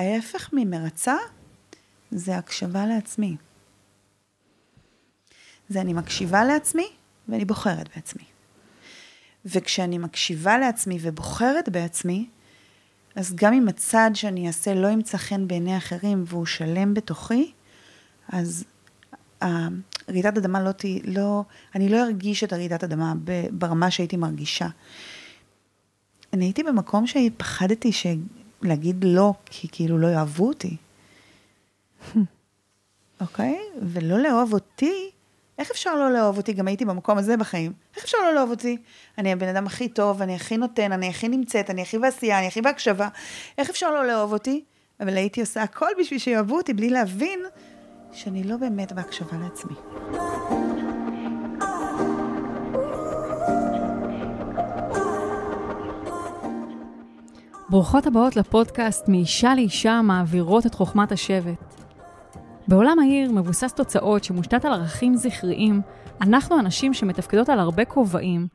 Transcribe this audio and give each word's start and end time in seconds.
ההפך 0.00 0.50
ממרצה 0.52 1.16
זה 2.10 2.36
הקשבה 2.36 2.86
לעצמי. 2.86 3.36
זה 5.68 5.80
אני 5.80 5.92
מקשיבה 5.92 6.44
לעצמי 6.44 6.86
ואני 7.28 7.44
בוחרת 7.44 7.88
בעצמי. 7.96 8.24
וכשאני 9.44 9.98
מקשיבה 9.98 10.58
לעצמי 10.58 10.98
ובוחרת 11.00 11.68
בעצמי, 11.68 12.28
אז 13.16 13.34
גם 13.34 13.52
אם 13.52 13.68
הצעד 13.68 14.16
שאני 14.16 14.46
אעשה 14.46 14.74
לא 14.74 14.88
ימצא 14.88 15.18
חן 15.18 15.48
בעיני 15.48 15.76
אחרים 15.76 16.24
והוא 16.26 16.46
שלם 16.46 16.94
בתוכי, 16.94 17.52
אז 18.28 18.64
רעידת 20.08 20.36
אדמה 20.38 20.62
לא 20.62 20.72
תהיה, 20.72 21.00
לא, 21.04 21.42
אני 21.74 21.88
לא 21.88 22.02
ארגיש 22.02 22.44
את 22.44 22.52
הרעידת 22.52 22.84
אדמה 22.84 23.14
ברמה 23.50 23.90
שהייתי 23.90 24.16
מרגישה. 24.16 24.68
אני 26.32 26.44
הייתי 26.44 26.62
במקום 26.62 27.06
שפחדתי. 27.06 27.90
להגיד 28.62 29.04
לא, 29.04 29.32
כי 29.46 29.68
כאילו 29.72 29.98
לא 29.98 30.06
יאהבו 30.06 30.48
אותי. 30.48 30.76
אוקיי? 33.20 33.58
okay? 33.58 33.78
ולא 33.82 34.18
לאהוב 34.18 34.52
אותי, 34.52 35.10
איך 35.60 35.70
אפשר 35.70 35.94
לא 35.94 36.12
לאהוב 36.12 36.36
אותי? 36.36 36.52
גם 36.52 36.68
הייתי 36.68 36.84
במקום 36.84 37.18
הזה 37.18 37.36
בחיים. 37.36 37.72
איך 37.96 38.04
אפשר 38.04 38.18
לא 38.18 38.34
לאהוב 38.34 38.50
אותי? 38.50 38.76
אני 39.18 39.32
הבן 39.32 39.48
אדם 39.48 39.66
הכי 39.66 39.88
טוב, 39.88 40.22
אני 40.22 40.34
הכי 40.34 40.56
נותן, 40.56 40.92
אני 40.92 41.08
הכי 41.08 41.28
נמצאת, 41.28 41.70
אני 41.70 41.82
הכי 41.82 41.98
בעשייה, 41.98 42.38
אני 42.38 42.46
הכי 42.46 42.62
בהקשבה. 42.62 43.08
איך 43.58 43.70
אפשר 43.70 43.90
לא 43.90 44.06
לאהוב 44.06 44.32
אותי? 44.32 44.64
אבל 45.00 45.16
הייתי 45.16 45.40
עושה 45.40 45.62
הכל 45.62 45.90
בשביל 46.00 46.18
שיאהבו 46.18 46.56
אותי, 46.56 46.74
בלי 46.74 46.90
להבין 46.90 47.40
שאני 48.12 48.44
לא 48.44 48.56
באמת 48.56 48.92
בהקשבה 48.92 49.38
לעצמי. 49.38 49.74
ברוכות 57.70 58.06
הבאות 58.06 58.36
לפודקאסט 58.36 59.08
מאישה 59.08 59.54
לאישה 59.54 60.02
מעבירות 60.02 60.66
את 60.66 60.74
חוכמת 60.74 61.12
השבט. 61.12 61.74
בעולם 62.68 62.98
העיר 62.98 63.32
מבוסס 63.32 63.72
תוצאות 63.72 64.24
שמושתת 64.24 64.64
על 64.64 64.72
ערכים 64.72 65.16
זכריים, 65.16 65.80
אנחנו 66.20 66.58
הנשים 66.58 66.94
שמתפקדות 66.94 67.48
על 67.48 67.58
הרבה 67.58 67.84
כובעים, 67.84 68.48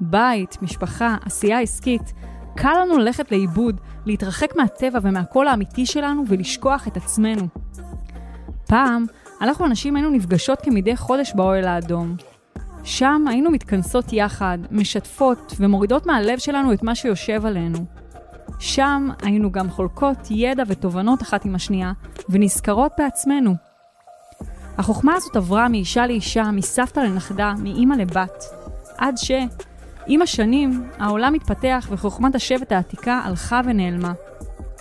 בית, 0.00 0.62
משפחה, 0.62 1.16
עשייה 1.24 1.60
עסקית, 1.60 2.12
קל 2.56 2.72
לנו 2.82 2.98
ללכת 2.98 3.32
לאיבוד, 3.32 3.80
להתרחק 4.06 4.56
מהטבע 4.56 4.98
ומהקול 5.02 5.48
האמיתי 5.48 5.86
שלנו 5.86 6.22
ולשכוח 6.28 6.88
את 6.88 6.96
עצמנו. 6.96 7.48
פעם, 8.66 9.06
אנחנו 9.40 9.64
הנשים 9.64 9.96
היינו 9.96 10.10
נפגשות 10.10 10.60
כמדי 10.62 10.96
חודש 10.96 11.32
באוהל 11.34 11.64
האדום. 11.64 12.16
שם 12.84 13.24
היינו 13.28 13.50
מתכנסות 13.50 14.12
יחד, 14.12 14.58
משתפות 14.70 15.52
ומורידות 15.60 16.06
מהלב 16.06 16.38
שלנו 16.38 16.72
את 16.72 16.82
מה 16.82 16.94
שיושב 16.94 17.46
עלינו. 17.46 17.78
שם 18.58 19.08
היינו 19.22 19.52
גם 19.52 19.70
חולקות 19.70 20.18
ידע 20.30 20.62
ותובנות 20.66 21.22
אחת 21.22 21.44
עם 21.44 21.54
השנייה, 21.54 21.92
ונזכרות 22.28 22.92
בעצמנו. 22.98 23.54
החוכמה 24.78 25.14
הזאת 25.14 25.36
עברה 25.36 25.68
מאישה 25.68 26.06
לאישה, 26.06 26.50
מסבתא 26.50 27.00
לנכדה, 27.00 27.54
מאימא 27.62 27.94
לבת, 27.94 28.44
עד 28.98 29.16
ש... 29.16 29.30
עם 30.06 30.22
השנים, 30.22 30.84
העולם 30.98 31.34
התפתח 31.34 31.86
וחוכמת 31.90 32.34
השבט 32.34 32.72
העתיקה 32.72 33.20
הלכה 33.24 33.60
ונעלמה. 33.64 34.12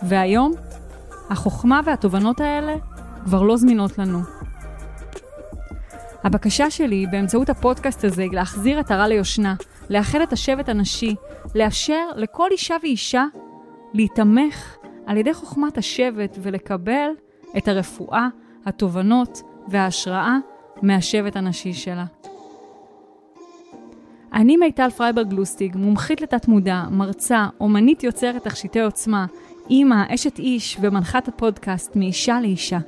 והיום, 0.03 0.53
החוכמה 1.29 1.81
והתובנות 1.85 2.39
האלה 2.39 2.75
כבר 3.23 3.41
לא 3.41 3.57
זמינות 3.57 3.97
לנו. 3.97 4.19
הבקשה 6.23 6.71
שלי 6.71 7.05
באמצעות 7.11 7.49
הפודקאסט 7.49 8.03
הזה 8.03 8.21
היא 8.21 8.31
להחזיר 8.33 8.79
את 8.79 8.91
הרע 8.91 9.07
ליושנה, 9.07 9.55
לאחד 9.89 10.21
את 10.21 10.33
השבט 10.33 10.69
הנשי, 10.69 11.15
לאפשר 11.55 12.03
לכל 12.15 12.47
אישה 12.51 12.75
ואישה 12.83 13.25
להיתמך 13.97 14.77
על 15.05 15.17
ידי 15.17 15.33
חוכמת 15.33 15.77
השבט 15.77 16.37
ולקבל 16.41 17.09
את 17.57 17.67
הרפואה, 17.67 18.27
התובנות 18.65 19.41
וההשראה 19.67 20.37
מהשבט 20.81 21.35
הנשי 21.35 21.73
שלה. 21.73 22.05
אני 24.33 24.57
מיטל 24.57 24.89
פרייברג 24.89 25.33
לוסטיג, 25.33 25.77
מומחית 25.77 26.21
לתת 26.21 26.47
מודע, 26.47 26.83
מרצה, 26.91 27.47
אומנית 27.59 28.03
יוצרת 28.03 28.43
תכשיטי 28.43 28.81
עוצמה, 28.81 29.25
אימא, 29.69 30.03
אשת 30.09 30.39
איש 30.39 30.77
ומנחת 30.81 31.27
הפודקאסט 31.27 31.95
מאישה 31.95 32.41
לאישה. 32.41 32.79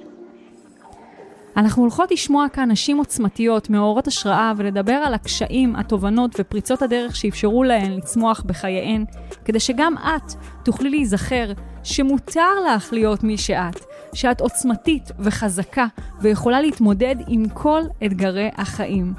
אנחנו 1.58 1.82
הולכות 1.82 2.12
לשמוע 2.12 2.50
כאן 2.54 2.72
נשים 2.72 2.98
עוצמתיות, 2.98 3.70
מאורות 3.70 4.08
השראה, 4.08 4.54
ולדבר 4.58 4.94
על 4.94 5.14
הקשיים, 5.14 5.76
התובנות 5.76 6.36
ופריצות 6.40 6.82
הדרך 6.82 7.16
שאפשרו 7.16 7.64
להן 7.64 7.92
לצמוח 7.92 8.42
בחייהן, 8.46 9.06
כדי 9.46 9.60
שגם 9.60 9.94
את 9.98 10.34
תוכלי 10.64 10.90
להיזכר 10.90 11.52
שמותר 11.84 12.60
לך 12.68 12.94
להיות 12.94 13.24
מי 13.24 13.38
שאת, 13.38 13.86
שאת 14.14 14.42
עוצמתית 14.42 15.12
וחזקה 15.20 15.86
ויכולה 16.22 16.62
להתמודד 16.62 17.16
עם 17.28 17.50
כל 17.54 17.82
אתגרי 18.06 18.50
החיים. 18.58 19.14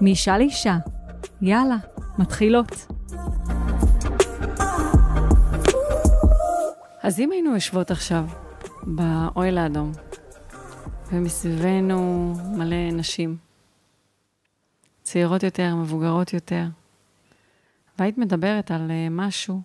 מאישה 0.00 0.38
לאישה. 0.38 0.76
יאללה, 1.42 1.76
מתחילות. 2.18 2.86
אז 7.02 7.20
אם 7.20 7.30
היינו 7.32 7.54
יושבות 7.54 7.90
עכשיו 7.90 8.24
באוהל 8.82 9.58
האדום, 9.58 9.92
ומסביבנו 11.12 12.32
מלא 12.56 12.90
נשים, 12.92 13.36
צעירות 15.02 15.42
יותר, 15.42 15.74
מבוגרות 15.74 16.32
יותר, 16.32 16.64
והיית 17.98 18.18
מדברת 18.18 18.70
על 18.70 18.90
אה, 18.90 19.08
משהו 19.10 19.60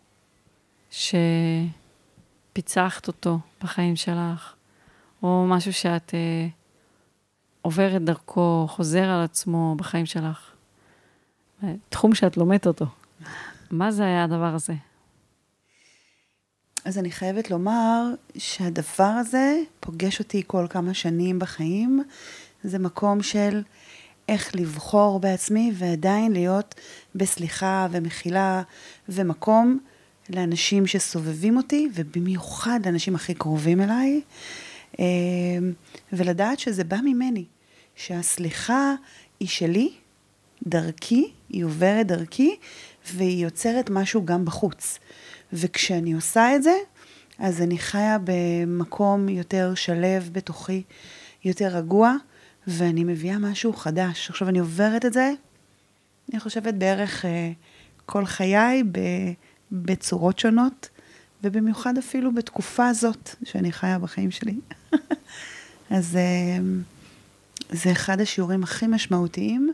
שפיצחת 2.52 3.08
אותו 3.08 3.40
בחיים 3.64 3.96
שלך, 3.96 4.56
או 5.24 5.46
משהו 5.50 5.74
שאת 5.74 6.14
אה, 6.14 6.48
עוברת 7.62 8.02
דרכו, 8.02 8.66
חוזר 8.70 9.04
על 9.04 9.24
עצמו 9.24 9.76
בחיים 9.78 10.06
שלך. 10.06 10.52
תחום 11.90 12.16
שאת 12.16 12.38
לומדת 12.38 12.68
אותו. 12.68 12.86
מה 13.72 13.92
זה 13.92 14.04
היה 14.04 14.24
הדבר 14.24 14.56
הזה? 14.56 14.74
אז 16.86 16.98
אני 16.98 17.12
חייבת 17.12 17.52
לומר 17.52 18.04
שהדבר 18.38 19.04
הזה 19.04 19.60
פוגש 19.80 20.20
אותי 20.20 20.44
כל 20.48 20.66
כמה 20.70 20.94
שנים 20.94 21.40
בחיים. 21.40 22.04
זה 22.64 22.80
מקום 22.80 23.24
של 23.24 23.62
איך 24.30 24.56
לבחור 24.56 25.20
בעצמי 25.20 25.72
ועדיין 25.76 26.32
להיות 26.32 26.76
בסליחה 27.16 27.88
ומחילה 27.92 28.62
ומקום 29.10 29.80
לאנשים 30.30 30.88
שסובבים 30.88 31.58
אותי, 31.58 31.90
ובמיוחד 31.94 32.80
לאנשים 32.86 33.16
הכי 33.16 33.34
קרובים 33.34 33.82
אליי, 33.82 34.22
אה, 35.00 35.06
ולדעת 36.14 36.60
שזה 36.60 36.84
בא 36.84 36.98
ממני, 37.04 37.46
שהסליחה 37.96 38.96
היא 39.40 39.48
שלי, 39.48 39.94
דרכי, 40.68 41.32
היא 41.50 41.66
עוברת 41.66 42.08
דרכי, 42.08 42.56
והיא 43.14 43.44
יוצרת 43.44 43.90
משהו 43.90 44.26
גם 44.26 44.46
בחוץ. 44.46 45.00
וכשאני 45.54 46.14
עושה 46.14 46.56
את 46.56 46.64
זה, 46.64 46.74
אז 47.40 47.62
אני 47.62 47.78
חיה 47.78 48.18
במקום 48.24 49.30
יותר 49.30 49.74
שלב 49.76 50.30
בתוכי, 50.32 50.84
יותר 51.44 51.68
רגוע, 51.68 52.16
ואני 52.68 53.04
מביאה 53.04 53.40
משהו 53.40 53.74
חדש. 53.74 54.30
עכשיו, 54.30 54.50
אני 54.50 54.60
עוברת 54.60 55.06
את 55.06 55.14
זה, 55.14 55.34
אני 56.32 56.40
חושבת 56.40 56.74
בערך 56.74 57.26
אה, 57.26 57.52
כל 58.06 58.26
חיי 58.26 58.84
ב, 58.92 59.00
בצורות 59.72 60.40
שונות, 60.40 60.90
ובמיוחד 61.44 61.98
אפילו 61.98 62.34
בתקופה 62.34 62.88
הזאת 62.88 63.30
שאני 63.44 63.72
חיה 63.72 64.00
בחיים 64.00 64.32
שלי. 64.32 64.60
אז 65.90 66.16
אה, 66.16 66.64
זה 67.70 67.92
אחד 67.92 68.22
השיעורים 68.22 68.64
הכי 68.64 68.88
משמעותיים, 68.88 69.74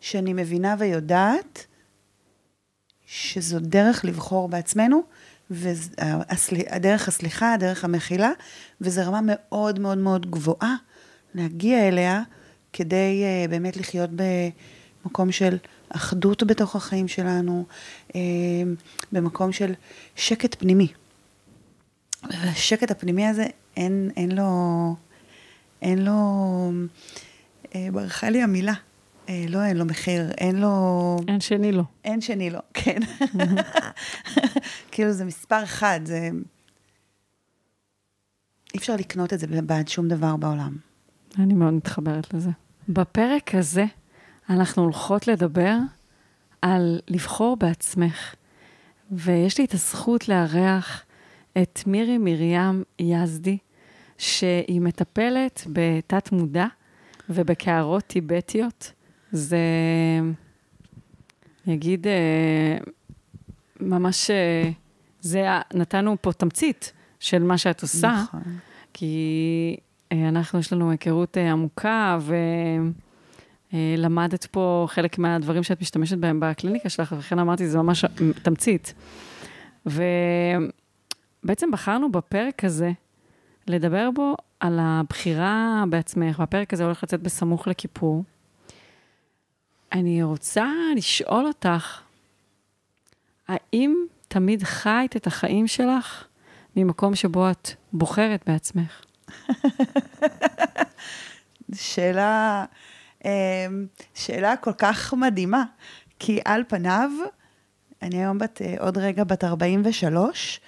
שאני 0.00 0.32
מבינה 0.32 0.74
ויודעת 0.78 1.66
שזו 3.06 3.58
דרך 3.58 4.04
לבחור 4.04 4.48
בעצמנו, 4.48 5.02
והדרך 5.50 7.08
הסליחה, 7.08 7.52
הדרך 7.52 7.84
המכילה, 7.84 8.30
וזו 8.80 9.02
רמה 9.06 9.20
מאוד 9.22 9.78
מאוד 9.78 9.98
מאוד 9.98 10.30
גבוהה 10.30 10.74
להגיע 11.34 11.88
אליה, 11.88 12.22
כדי 12.72 13.24
uh, 13.24 13.50
באמת 13.50 13.76
לחיות 13.76 14.10
במקום 15.04 15.32
של 15.32 15.56
אחדות 15.88 16.42
בתוך 16.42 16.76
החיים 16.76 17.08
שלנו, 17.08 17.64
uh, 18.08 18.14
במקום 19.12 19.52
של 19.52 19.74
שקט 20.16 20.54
פנימי. 20.58 20.88
והשקט 22.22 22.90
הפנימי 22.90 23.26
הזה, 23.26 23.46
אין, 23.76 24.10
אין 24.16 24.32
לו, 24.32 24.94
אין 25.82 26.04
לו, 26.04 26.70
uh, 27.64 27.68
ברחה 27.92 28.30
לי 28.30 28.42
המילה, 28.42 28.72
אה, 28.72 28.95
לא 29.48 29.64
אין 29.64 29.76
לו 29.76 29.84
מחיר, 29.84 30.30
אין 30.30 30.56
לו... 30.56 31.16
אין 31.28 31.40
שני 31.40 31.72
לו. 31.72 31.84
אין 32.04 32.20
שני 32.20 32.50
לו, 32.50 32.58
כן. 32.74 32.98
כאילו 34.92 35.12
זה 35.12 35.24
מספר 35.24 35.64
אחד, 35.64 36.00
זה... 36.04 36.30
אי 38.74 38.78
אפשר 38.78 38.96
לקנות 38.96 39.32
את 39.32 39.38
זה 39.38 39.46
בעד 39.46 39.88
שום 39.88 40.08
דבר 40.08 40.36
בעולם. 40.36 40.76
אני 41.38 41.54
מאוד 41.54 41.74
מתחברת 41.74 42.34
לזה. 42.34 42.50
בפרק 42.88 43.54
הזה 43.54 43.84
אנחנו 44.50 44.82
הולכות 44.82 45.28
לדבר 45.28 45.76
על 46.62 47.00
לבחור 47.08 47.56
בעצמך, 47.56 48.34
ויש 49.10 49.58
לי 49.58 49.64
את 49.64 49.74
הזכות 49.74 50.28
לארח 50.28 51.04
את 51.62 51.82
מירי 51.86 52.18
מרים 52.18 52.82
יזדי, 52.98 53.58
שהיא 54.18 54.80
מטפלת 54.80 55.66
בתת 55.72 56.32
מודע 56.32 56.66
ובקערות 57.30 58.04
טיבטיות. 58.04 58.92
זה, 59.36 59.58
אני 61.66 61.74
אגיד, 61.74 62.06
אה, 62.06 62.78
ממש, 63.80 64.30
אה, 64.30 64.70
זה, 65.20 65.46
נתנו 65.74 66.16
פה 66.20 66.32
תמצית 66.32 66.92
של 67.20 67.42
מה 67.42 67.58
שאת 67.58 67.82
עושה, 67.82 68.22
נכון. 68.22 68.42
כי 68.92 69.76
אה, 70.12 70.28
אנחנו, 70.28 70.58
יש 70.58 70.72
לנו 70.72 70.90
היכרות 70.90 71.36
עמוקה, 71.36 72.18
ולמדת 73.72 74.44
פה 74.44 74.86
חלק 74.90 75.18
מהדברים 75.18 75.62
שאת 75.62 75.80
משתמשת 75.80 76.18
בהם 76.18 76.40
בקליניקה 76.40 76.88
שלך, 76.88 77.12
ולכן 77.12 77.38
אמרתי, 77.38 77.68
זה 77.68 77.78
ממש 77.78 78.04
תמצית. 78.42 78.94
ובעצם 79.86 81.70
בחרנו 81.72 82.12
בפרק 82.12 82.64
הזה 82.64 82.92
לדבר 83.66 84.10
בו 84.14 84.36
על 84.60 84.78
הבחירה 84.80 85.84
בעצמך, 85.90 86.38
והפרק 86.38 86.72
הזה 86.72 86.84
הולך 86.84 87.02
לצאת 87.02 87.22
בסמוך 87.22 87.68
לכיפור. 87.68 88.24
אני 89.92 90.22
רוצה 90.22 90.66
לשאול 90.96 91.46
אותך, 91.46 92.00
האם 93.48 93.96
תמיד 94.28 94.62
חיית 94.62 95.16
את 95.16 95.26
החיים 95.26 95.66
שלך 95.66 96.24
ממקום 96.76 97.14
שבו 97.14 97.50
את 97.50 97.70
בוחרת 97.92 98.44
בעצמך? 98.46 99.04
שאלה, 101.74 102.64
אמ, 103.24 103.30
שאלה 104.14 104.56
כל 104.56 104.72
כך 104.72 105.14
מדהימה, 105.14 105.64
כי 106.18 106.40
על 106.44 106.62
פניו, 106.68 107.10
אני 108.02 108.16
היום 108.16 108.38
בת, 108.38 108.62
אה, 108.62 108.74
עוד 108.78 108.98
רגע 108.98 109.24
בת 109.24 109.44
43, 109.44 110.60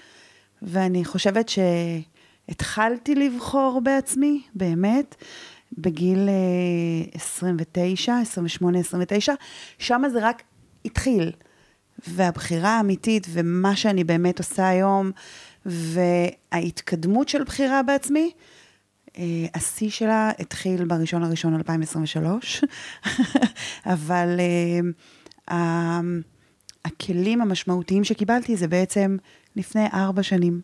ואני 0.63 1.05
חושבת 1.05 1.49
שהתחלתי 1.49 3.15
לבחור 3.15 3.81
בעצמי, 3.83 4.43
באמת, 4.55 5.15
בגיל 5.79 6.29
29, 7.15 8.19
28, 8.19 8.79
29, 8.79 9.33
שם 9.79 10.03
זה 10.13 10.29
רק 10.29 10.43
התחיל. 10.85 11.33
והבחירה 12.07 12.71
האמיתית 12.71 13.27
ומה 13.31 13.77
שאני 13.77 14.05
באמת 14.05 14.39
עושה 14.39 14.69
היום, 14.69 15.11
וההתקדמות 15.67 17.29
של 17.29 17.45
בחירה 17.45 17.83
בעצמי, 17.83 18.31
אה, 19.19 19.47
השיא 19.55 19.91
שלה 19.91 20.31
התחיל 20.39 20.85
בראשון 20.85 21.23
לראשון 21.23 21.55
2023, 21.55 22.65
אבל 23.87 24.41
uh, 25.51 25.53
הכלים 26.85 27.41
המשמעותיים 27.41 28.05
שקיבלתי 28.05 28.57
זה 28.57 28.69
בעצם 28.69 29.17
לפני 29.57 29.87
ארבע 29.93 30.23
שנים, 30.23 30.61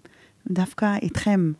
דווקא 0.46 0.96
איתכם, 1.02 1.52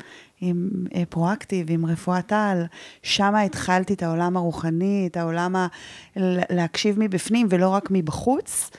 עם 0.44 0.68
uh, 0.84 0.96
פרואקטיב, 1.08 1.66
עם 1.70 1.86
רפואת 1.86 2.32
על, 2.32 2.64
שם 3.02 3.34
התחלתי 3.34 3.94
את 3.94 4.02
העולם 4.02 4.36
הרוחני, 4.36 5.08
את 5.10 5.16
העולם 5.16 5.56
ה... 5.56 5.66
להקשיב 6.50 6.96
מבפנים 6.98 7.46
ולא 7.50 7.68
רק 7.68 7.88
מבחוץ. 7.90 8.70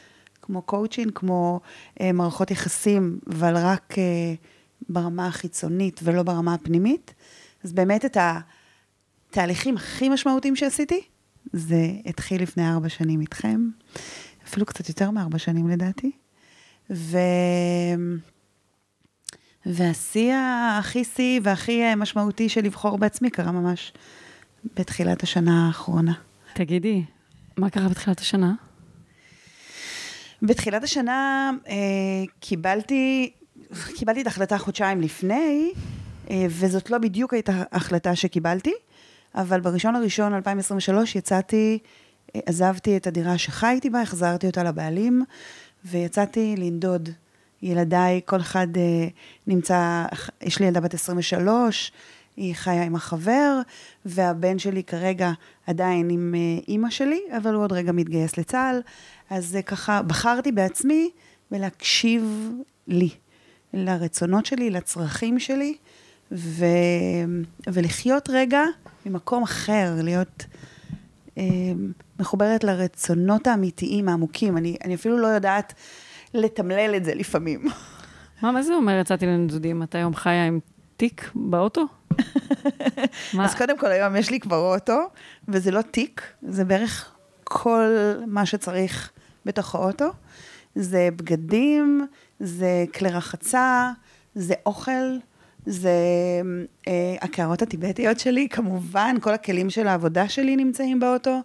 כמו 0.46 0.62
קואוצ'ין, 0.62 1.10
כמו 1.10 1.60
אה, 2.02 2.12
מערכות 2.12 2.52
יחסים, 2.52 3.20
אבל 3.30 3.58
רק 3.58 3.96
אה, 3.98 4.34
ברמה 4.90 5.28
החיצונית 5.28 6.00
ולא 6.04 6.24
ברמה 6.24 6.54
הפנימית. 6.54 7.14
אז 7.64 7.74
באמת 7.74 8.06
את 8.06 8.18
התהליכים 9.32 9.76
הכי 9.76 10.10
משמעותיים 10.10 10.56
שעשיתי, 10.56 11.02
זה 11.54 11.92
התחיל 12.06 12.42
לפני 12.42 12.70
ארבע 12.70 12.90
שנים 12.90 13.22
איתכם, 13.22 13.70
אפילו 14.48 14.66
קצת 14.66 14.90
יותר 14.90 15.12
מארבע 15.12 15.38
שנים 15.38 15.70
לדעתי. 15.70 16.12
ו... 16.90 17.18
והשיא 19.66 20.34
הכי 20.80 21.04
שיא 21.04 21.40
והכי 21.44 21.84
אה, 21.84 21.96
משמעותי 21.96 22.50
של 22.50 22.62
לבחור 22.62 22.98
בעצמי 22.98 23.30
קרה 23.30 23.52
ממש 23.52 23.94
בתחילת 24.76 25.24
השנה 25.24 25.68
האחרונה. 25.68 26.14
תגידי, 26.54 27.04
מה 27.58 27.70
קרה 27.70 27.90
בתחילת 27.90 28.20
השנה? 28.20 28.54
בתחילת 30.42 30.84
השנה 30.84 31.52
אה, 31.68 31.76
קיבלתי, 32.40 33.32
קיבלתי 33.96 34.22
את 34.22 34.28
ההחלטה 34.28 34.58
חודשיים 34.58 35.02
לפני, 35.02 35.72
אה, 36.30 36.46
וזאת 36.50 36.90
לא 36.90 36.98
בדיוק 36.98 37.34
הייתה 37.34 37.64
החלטה 37.72 38.16
שקיבלתי, 38.16 38.74
אבל 39.36 39.60
בראשון 39.60 39.94
לראשון 39.94 40.34
2023 40.34 41.16
יצאתי, 41.16 41.80
אה, 42.36 42.42
עזבתי 42.46 42.98
את 42.98 43.08
הדירה 43.08 43.38
שחייתי 43.38 43.90
בה, 43.90 44.02
החזרתי 44.02 44.48
אותה 44.48 44.64
לבעלים, 44.64 45.24
ויצאתי 45.86 46.56
לנדוד. 46.58 47.10
ילדיי, 47.66 48.22
כל 48.26 48.40
אחד 48.40 48.68
אה, 48.78 49.08
נמצא, 49.48 50.06
יש 50.42 50.60
לי 50.60 50.66
ילדה 50.66 50.80
בת 50.80 50.94
23, 50.94 51.92
היא 52.38 52.56
חיה 52.56 52.84
עם 52.84 52.96
החבר, 52.96 53.60
והבן 54.06 54.60
שלי 54.60 54.84
כרגע 54.84 55.32
עדיין 55.68 56.10
עם 56.10 56.36
אה, 56.38 56.64
אימא 56.68 56.90
שלי, 56.90 57.22
אבל 57.38 57.54
הוא 57.54 57.64
עוד 57.64 57.72
רגע 57.72 57.92
מתגייס 57.92 58.38
לצה"ל. 58.38 58.82
אז 59.30 59.58
ככה, 59.66 60.02
בחרתי 60.02 60.52
בעצמי 60.52 61.10
ולהקשיב 61.52 62.52
לי, 62.88 63.10
לרצונות 63.74 64.46
שלי, 64.46 64.70
לצרכים 64.70 65.40
שלי, 65.40 65.76
ו... 66.32 66.66
ולחיות 67.68 68.30
רגע 68.30 68.62
ממקום 69.06 69.44
אחר, 69.44 69.94
להיות 70.04 70.46
אה, 71.38 71.44
מחוברת 72.20 72.64
לרצונות 72.64 73.48
האמיתיים, 73.48 74.10
העמוקים. 74.10 74.58
אני, 74.58 74.78
אני 74.84 74.96
אפילו 74.96 75.18
לא 75.18 75.28
יודעת 75.28 75.74
לתמלל 76.36 76.94
את 76.96 77.06
זה 77.06 77.16
לפעמים. 77.16 77.66
מה, 78.42 78.52
מה 78.52 78.64
זה 78.64 78.74
אומר 78.74 79.00
יצאתי 79.02 79.26
לנדודים? 79.26 79.84
אתה 79.84 79.98
היום 79.98 80.16
חיה 80.16 80.46
עם 80.46 80.60
תיק 80.98 81.32
באוטו? 81.36 81.86
אז 83.42 83.56
קודם 83.56 83.78
כל, 83.78 83.88
היום 83.88 84.16
יש 84.16 84.30
לי 84.30 84.40
כבר 84.40 84.74
אוטו, 84.74 85.00
וזה 85.48 85.72
לא 85.72 85.82
תיק, 85.82 86.22
זה 86.42 86.66
בערך 86.66 87.12
כל 87.44 88.14
מה 88.28 88.46
שצריך 88.46 89.12
בתוך 89.46 89.76
האוטו. 89.76 90.06
זה 90.76 91.10
בגדים, 91.16 92.08
זה 92.40 92.86
כלי 92.94 93.10
רחצה, 93.10 93.92
זה 94.36 94.54
אוכל, 94.66 95.18
זה 95.66 95.92
אה, 96.88 97.16
הקערות 97.22 97.62
הטיבטיות 97.62 98.20
שלי, 98.20 98.50
כמובן, 98.50 99.16
כל 99.22 99.34
הכלים 99.34 99.70
של 99.70 99.88
העבודה 99.88 100.30
שלי 100.30 100.56
נמצאים 100.56 101.00
באוטו. 101.00 101.42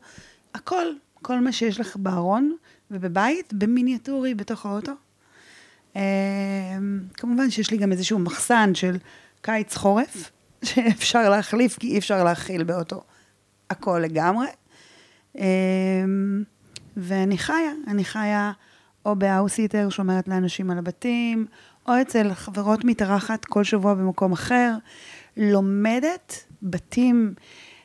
הכל, 0.55 0.87
כל 1.15 1.41
מה 1.41 1.53
שיש 1.53 1.81
לך 1.81 1.97
בארון 1.97 2.57
ובבית, 2.91 3.53
במיניאטורי 3.55 4.35
בתוך 4.35 4.67
האוטו. 4.67 4.93
אה, 5.97 6.03
כמובן 7.15 7.51
שיש 7.51 7.71
לי 7.71 7.77
גם 7.77 7.93
איזשהו 7.93 8.19
מחסן 8.19 8.75
של 8.75 8.97
קיץ-חורף, 9.41 10.31
שאפשר 10.65 11.31
להחליף, 11.31 11.79
כי 11.79 11.87
אי 11.89 11.99
אפשר 11.99 12.25
להכיל 12.25 12.63
באוטו 12.63 13.03
הכל 13.71 14.01
לגמרי. 14.03 14.47
אה, 15.39 15.45
ואני 16.97 17.39
חיה, 17.39 17.73
אני 17.87 18.05
חיה 18.05 18.53
או 19.07 19.17
בהאוסיטר, 19.17 19.89
שומרת 19.89 20.29
לאנשים 20.29 20.71
על 20.71 20.79
הבתים, 20.79 21.47
או 21.89 21.93
אצל 22.01 22.35
חברות 22.35 22.85
מתארחת 22.85 23.45
כל 23.45 23.65
שבוע 23.65 23.95
במקום 23.95 24.33
אחר, 24.33 24.75
לומדת 25.37 26.45
בתים, 26.63 27.35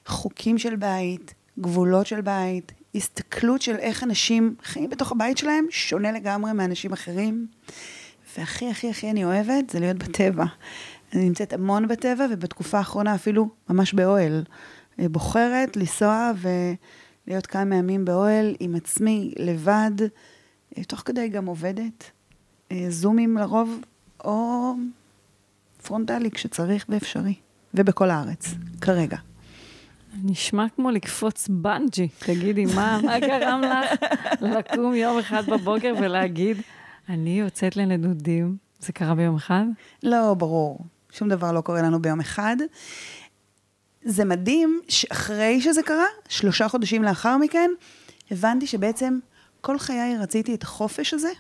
חוקים 0.06 0.58
של 0.58 0.76
בית, 0.76 1.34
גבולות 1.60 2.08
של 2.08 2.22
בית, 2.22 2.72
הסתכלות 2.96 3.62
של 3.62 3.76
איך 3.76 4.04
אנשים 4.04 4.56
חיים 4.64 4.90
בתוך 4.90 5.12
הבית 5.12 5.38
שלהם, 5.38 5.66
שונה 5.70 6.12
לגמרי 6.12 6.54
מאנשים 6.54 6.94
אחרים. 6.94 7.48
והכי 8.38 8.70
הכי 8.70 8.90
הכי 8.90 9.10
אני 9.10 9.26
אוהבת 9.26 9.70
זה 9.70 9.80
להיות 9.80 9.98
בטבע. 9.98 10.46
אני 11.14 11.26
נמצאת 11.26 11.54
המון 11.54 11.88
בטבע, 11.88 12.26
ובתקופה 12.32 12.78
האחרונה 12.78 13.16
אפילו 13.16 13.50
ממש 13.70 13.94
באוהל. 13.94 14.44
בוחרת 14.98 15.78
לנסוע 15.78 16.32
ו... 16.36 16.50
להיות 17.28 17.46
כמה 17.48 17.76
ימים 17.76 18.06
באוהל 18.06 18.56
עם 18.60 18.76
עצמי, 18.76 19.34
לבד, 19.38 19.92
אה, 20.78 20.84
תוך 20.84 21.02
כדי 21.06 21.30
גם 21.30 21.46
עובדת, 21.46 22.12
אה, 22.72 22.86
זומים 22.90 23.38
לרוב, 23.38 23.80
או 24.24 24.74
פרונטלי 25.84 26.32
כשצריך 26.32 26.86
ואפשרי, 26.90 27.34
ובכל 27.74 28.10
הארץ, 28.10 28.48
כרגע. 28.82 29.18
נשמע 30.24 30.66
כמו 30.76 30.92
לקפוץ 30.92 31.48
בנג'י. 31.48 32.08
תגידי, 32.20 32.66
מה, 32.66 33.00
מה 33.04 33.20
גרם 33.20 33.62
לך 33.62 34.04
לקום 34.42 34.94
יום 34.94 35.20
אחד 35.20 35.46
בבוקר 35.46 35.94
ולהגיד, 36.02 36.58
אני 37.10 37.40
יוצאת 37.40 37.78
לנדודים? 37.78 38.58
זה 38.80 38.94
קרה 38.94 39.16
ביום 39.16 39.36
אחד? 39.36 39.64
לא, 40.04 40.34
ברור. 40.34 40.80
שום 41.12 41.30
דבר 41.30 41.52
לא 41.52 41.62
קורה 41.62 41.82
לנו 41.82 42.02
ביום 42.02 42.20
אחד. 42.20 42.58
זה 44.02 44.26
מדהים 44.26 44.82
שאחרי 44.88 45.62
שזה 45.62 45.84
קרה, 45.84 46.06
שלושה 46.30 46.68
חודשים 46.68 47.04
לאחר 47.04 47.38
מכן, 47.38 47.72
הבנתי 48.32 48.68
שבעצם 48.68 49.20
כל 49.62 49.80
חיי 49.80 50.18
רציתי 50.20 50.54
את 50.56 50.64
החופש 50.64 51.14
הזה, 51.14 51.32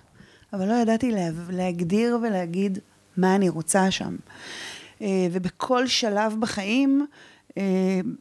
אבל 0.53 0.67
לא 0.67 0.73
ידעתי 0.73 1.11
לה, 1.11 1.29
להגדיר 1.49 2.19
ולהגיד 2.21 2.79
מה 3.17 3.35
אני 3.35 3.49
רוצה 3.49 3.91
שם. 3.91 4.15
אה, 5.01 5.27
ובכל 5.31 5.87
שלב 5.87 6.35
בחיים, 6.39 7.05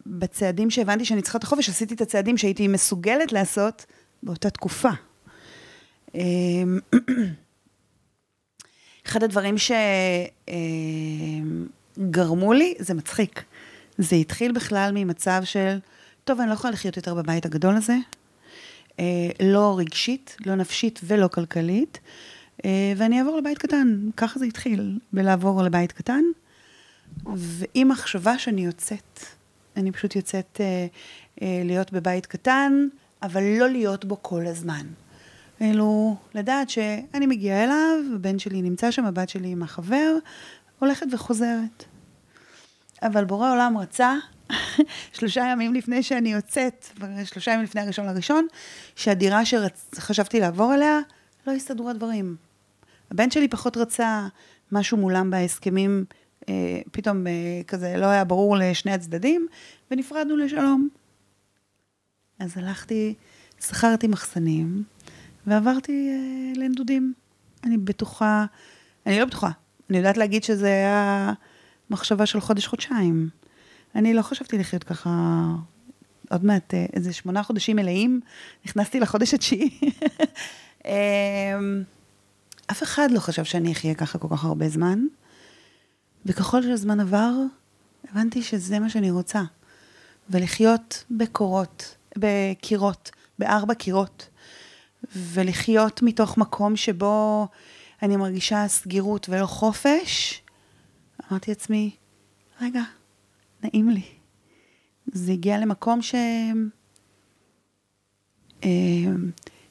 בצעדים 0.06 0.70
שהבנתי 0.70 1.04
שאני 1.04 1.22
צריכה 1.22 1.38
את 1.38 1.42
החופש, 1.42 1.68
עשיתי 1.68 1.94
את 1.94 2.00
הצעדים 2.00 2.38
שהייתי 2.38 2.68
מסוגלת 2.68 3.32
לעשות 3.32 3.86
באותה 4.22 4.50
תקופה. 4.50 4.90
אה, 6.14 6.20
אחד 9.06 9.22
הדברים 9.22 9.54
שגרמו 11.98 12.52
לי, 12.52 12.74
זה 12.78 12.94
מצחיק. 12.94 13.44
זה 13.98 14.16
התחיל 14.16 14.52
בכלל 14.52 14.90
ממצב 14.94 15.42
של, 15.44 15.78
טוב, 16.24 16.40
אני 16.40 16.48
לא 16.48 16.54
יכולה 16.54 16.72
לחיות 16.72 16.96
יותר 16.96 17.14
בבית 17.14 17.46
הגדול 17.46 17.76
הזה, 17.76 17.96
אה, 19.00 19.30
לא 19.42 19.74
רגשית, 19.78 20.36
לא 20.46 20.54
נפשית 20.54 21.00
ולא 21.04 21.28
כלכלית, 21.28 22.00
אה, 22.64 22.92
ואני 22.96 23.18
אעבור 23.18 23.38
לבית 23.38 23.58
קטן. 23.58 23.98
ככה 24.16 24.38
זה 24.38 24.44
התחיל, 24.44 24.98
בלעבור 25.12 25.62
לבית 25.62 25.92
קטן, 25.92 26.22
ועם 27.36 27.88
מחשבה 27.88 28.38
שאני 28.38 28.64
יוצאת. 28.64 29.20
אני 29.76 29.92
פשוט 29.92 30.16
יוצאת 30.16 30.60
אה, 30.60 30.86
אה, 31.42 31.62
להיות 31.64 31.92
בבית 31.92 32.26
קטן, 32.26 32.88
אבל 33.22 33.42
לא 33.58 33.68
להיות 33.68 34.04
בו 34.04 34.22
כל 34.22 34.46
הזמן. 34.46 34.86
אלו, 35.62 36.16
לדעת 36.34 36.70
שאני 36.70 37.26
מגיעה 37.26 37.64
אליו, 37.64 38.14
הבן 38.14 38.38
שלי 38.38 38.62
נמצא 38.62 38.90
שם, 38.90 39.04
הבת 39.04 39.28
שלי 39.28 39.48
עם 39.48 39.62
החבר, 39.62 40.16
הולכת 40.78 41.06
וחוזרת. 41.12 41.84
אבל 43.02 43.24
בורא 43.24 43.52
עולם 43.52 43.78
רצה, 43.78 44.14
שלושה 45.12 45.44
ימים 45.52 45.74
לפני 45.74 46.02
שאני 46.02 46.32
יוצאת, 46.32 46.86
שלושה 47.24 47.50
ימים 47.50 47.64
לפני 47.64 47.80
הראשון 47.80 48.06
לראשון, 48.06 48.46
שהדירה 48.96 49.40
שחשבתי 49.44 50.40
לעבור 50.40 50.74
אליה, 50.74 51.00
לא 51.46 51.52
הסתדרו 51.52 51.90
הדברים. 51.90 52.36
הבן 53.10 53.30
שלי 53.30 53.48
פחות 53.48 53.76
רצה 53.76 54.28
משהו 54.72 54.96
מולם 54.96 55.30
בהסכמים, 55.30 56.04
פתאום 56.92 57.26
אה, 57.26 57.32
כזה 57.66 57.96
לא 57.96 58.06
היה 58.06 58.24
ברור 58.24 58.56
לשני 58.56 58.92
הצדדים, 58.92 59.46
ונפרדנו 59.90 60.36
לשלום. 60.36 60.88
אז 62.38 62.58
הלכתי, 62.58 63.14
שכרתי 63.60 64.06
מחסנים, 64.06 64.82
ועברתי 65.46 66.08
אה, 66.10 66.62
לנדודים. 66.62 67.14
אני 67.64 67.78
בטוחה, 67.78 68.44
אני 69.06 69.18
לא 69.18 69.24
בטוחה, 69.24 69.50
אני 69.90 69.98
יודעת 69.98 70.16
להגיד 70.16 70.44
שזה 70.44 70.66
היה 70.66 71.32
מחשבה 71.90 72.26
של 72.26 72.40
חודש-חודשיים. 72.40 73.28
אני 73.94 74.14
לא 74.14 74.22
חשבתי 74.22 74.58
לחיות 74.58 74.84
ככה 74.84 75.10
עוד 76.30 76.44
מעט, 76.44 76.74
אה, 76.74 76.86
איזה 76.92 77.12
שמונה 77.12 77.42
חודשים 77.42 77.76
מלאים, 77.76 78.20
נכנסתי 78.66 79.00
לחודש 79.00 79.34
התשיעי. 79.34 79.70
אמ, 80.84 81.82
אף 82.70 82.82
אחד 82.82 83.10
לא 83.10 83.20
חשב 83.20 83.44
שאני 83.44 83.72
אחיה 83.72 83.94
ככה 83.94 84.18
כל 84.18 84.28
כך 84.30 84.44
הרבה 84.44 84.68
זמן, 84.68 84.98
וככל 86.26 86.62
שהזמן 86.62 87.00
עבר, 87.00 87.32
הבנתי 88.10 88.42
שזה 88.42 88.78
מה 88.78 88.90
שאני 88.90 89.10
רוצה. 89.10 89.42
ולחיות 90.30 91.04
בקורות, 91.10 91.96
בקירות, 92.18 93.10
בארבע 93.38 93.74
קירות, 93.74 94.28
ולחיות 95.16 96.02
מתוך 96.02 96.38
מקום 96.38 96.76
שבו 96.76 97.46
אני 98.02 98.16
מרגישה 98.16 98.68
סגירות 98.68 99.28
ולא 99.28 99.46
חופש, 99.46 100.42
אמרתי 101.30 101.50
לעצמי, 101.50 101.90
רגע, 102.60 102.82
נעים 103.62 103.90
לי. 103.90 104.02
זה 105.06 105.32
הגיע 105.32 105.58
למקום 105.58 106.02
ש... 106.02 106.14
אה, 108.64 108.70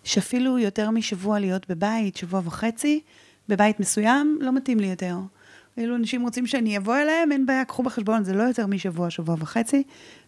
שאפילו 0.04 0.60
יותר 0.60 0.90
משבוע 0.90 1.40
להיות 1.40 1.70
בבית, 1.70 2.18
שבוע 2.18 2.42
וחצי, 2.44 3.02
בבית 3.50 3.80
מסוים, 3.80 4.38
לא 4.42 4.52
מתאים 4.52 4.80
לי 4.80 4.88
יותר. 4.88 5.16
אילו 5.78 5.96
אנשים 5.96 6.22
רוצים 6.22 6.48
שאני 6.48 6.78
אבוא 6.78 6.96
אליהם, 6.96 7.32
אין 7.32 7.46
בעיה, 7.46 7.66
קחו 7.66 7.84
בחשבון, 7.84 8.24
זה 8.24 8.34
לא 8.34 8.44
יותר 8.44 8.68
משבוע, 8.68 9.10
שבוע 9.10 9.36
וחצי, 9.40 9.84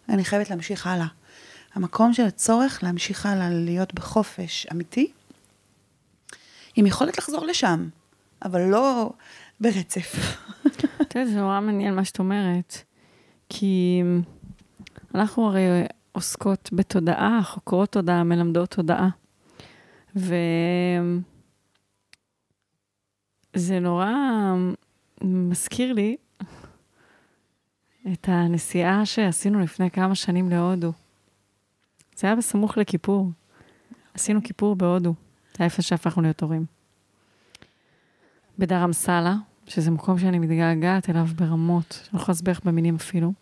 אני 0.08 0.24
חייבת 0.24 0.50
להמשיך 0.50 0.86
הלאה. 0.86 1.06
המקום 1.74 2.12
של 2.12 2.24
הצורך 2.24 2.82
להמשיך 2.82 3.26
הלאה 3.26 3.50
להיות 3.50 3.94
בחופש 3.94 4.66
אמיתי, 4.72 5.12
עם 6.76 6.86
יכולת 6.86 7.18
לחזור 7.18 7.46
לשם, 7.46 7.88
אבל 8.44 8.60
לא 8.60 9.10
ברצף. 9.60 10.14
תראה, 11.08 11.26
זה 11.26 11.40
נורא 11.40 11.60
מעניין 11.60 11.94
מה 11.94 12.04
שאת 12.04 12.18
אומרת, 12.18 12.76
כי 13.48 14.02
אנחנו 15.14 15.46
הרי 15.46 15.62
עוסקות 16.12 16.68
בתודעה, 16.72 17.40
חוקרות 17.44 17.92
תודעה, 17.92 18.24
מלמדות 18.24 18.70
תודעה. 18.70 19.08
וזה 20.16 20.30
נורא 23.80 24.10
מזכיר 25.26 25.92
לי 25.92 26.16
את 28.12 28.28
הנסיעה 28.28 29.06
שעשינו 29.06 29.60
לפני 29.60 29.90
כמה 29.90 30.14
שנים 30.14 30.48
להודו. 30.50 30.92
זה 32.16 32.26
היה 32.26 32.36
בסמוך 32.36 32.78
לכיפור. 32.78 33.30
עשינו 34.14 34.40
כיפור 34.44 34.76
בהודו. 34.76 35.14
זה 35.50 35.56
היה 35.58 35.64
איפה 35.64 35.82
שהפכנו 35.82 36.22
להיות 36.22 36.42
הורים. 36.42 36.64
בדרמסלה, 38.58 39.34
שזה 39.66 39.90
מקום 39.90 40.18
שאני 40.18 40.38
מתגעגעת 40.38 41.10
אליו 41.10 41.26
ברמות, 41.36 41.92
שאני 41.92 42.08
לא 42.12 42.18
יכולה 42.18 42.32
להסביר 42.32 42.54
במילים 42.64 42.94
אפילו. 42.94 43.32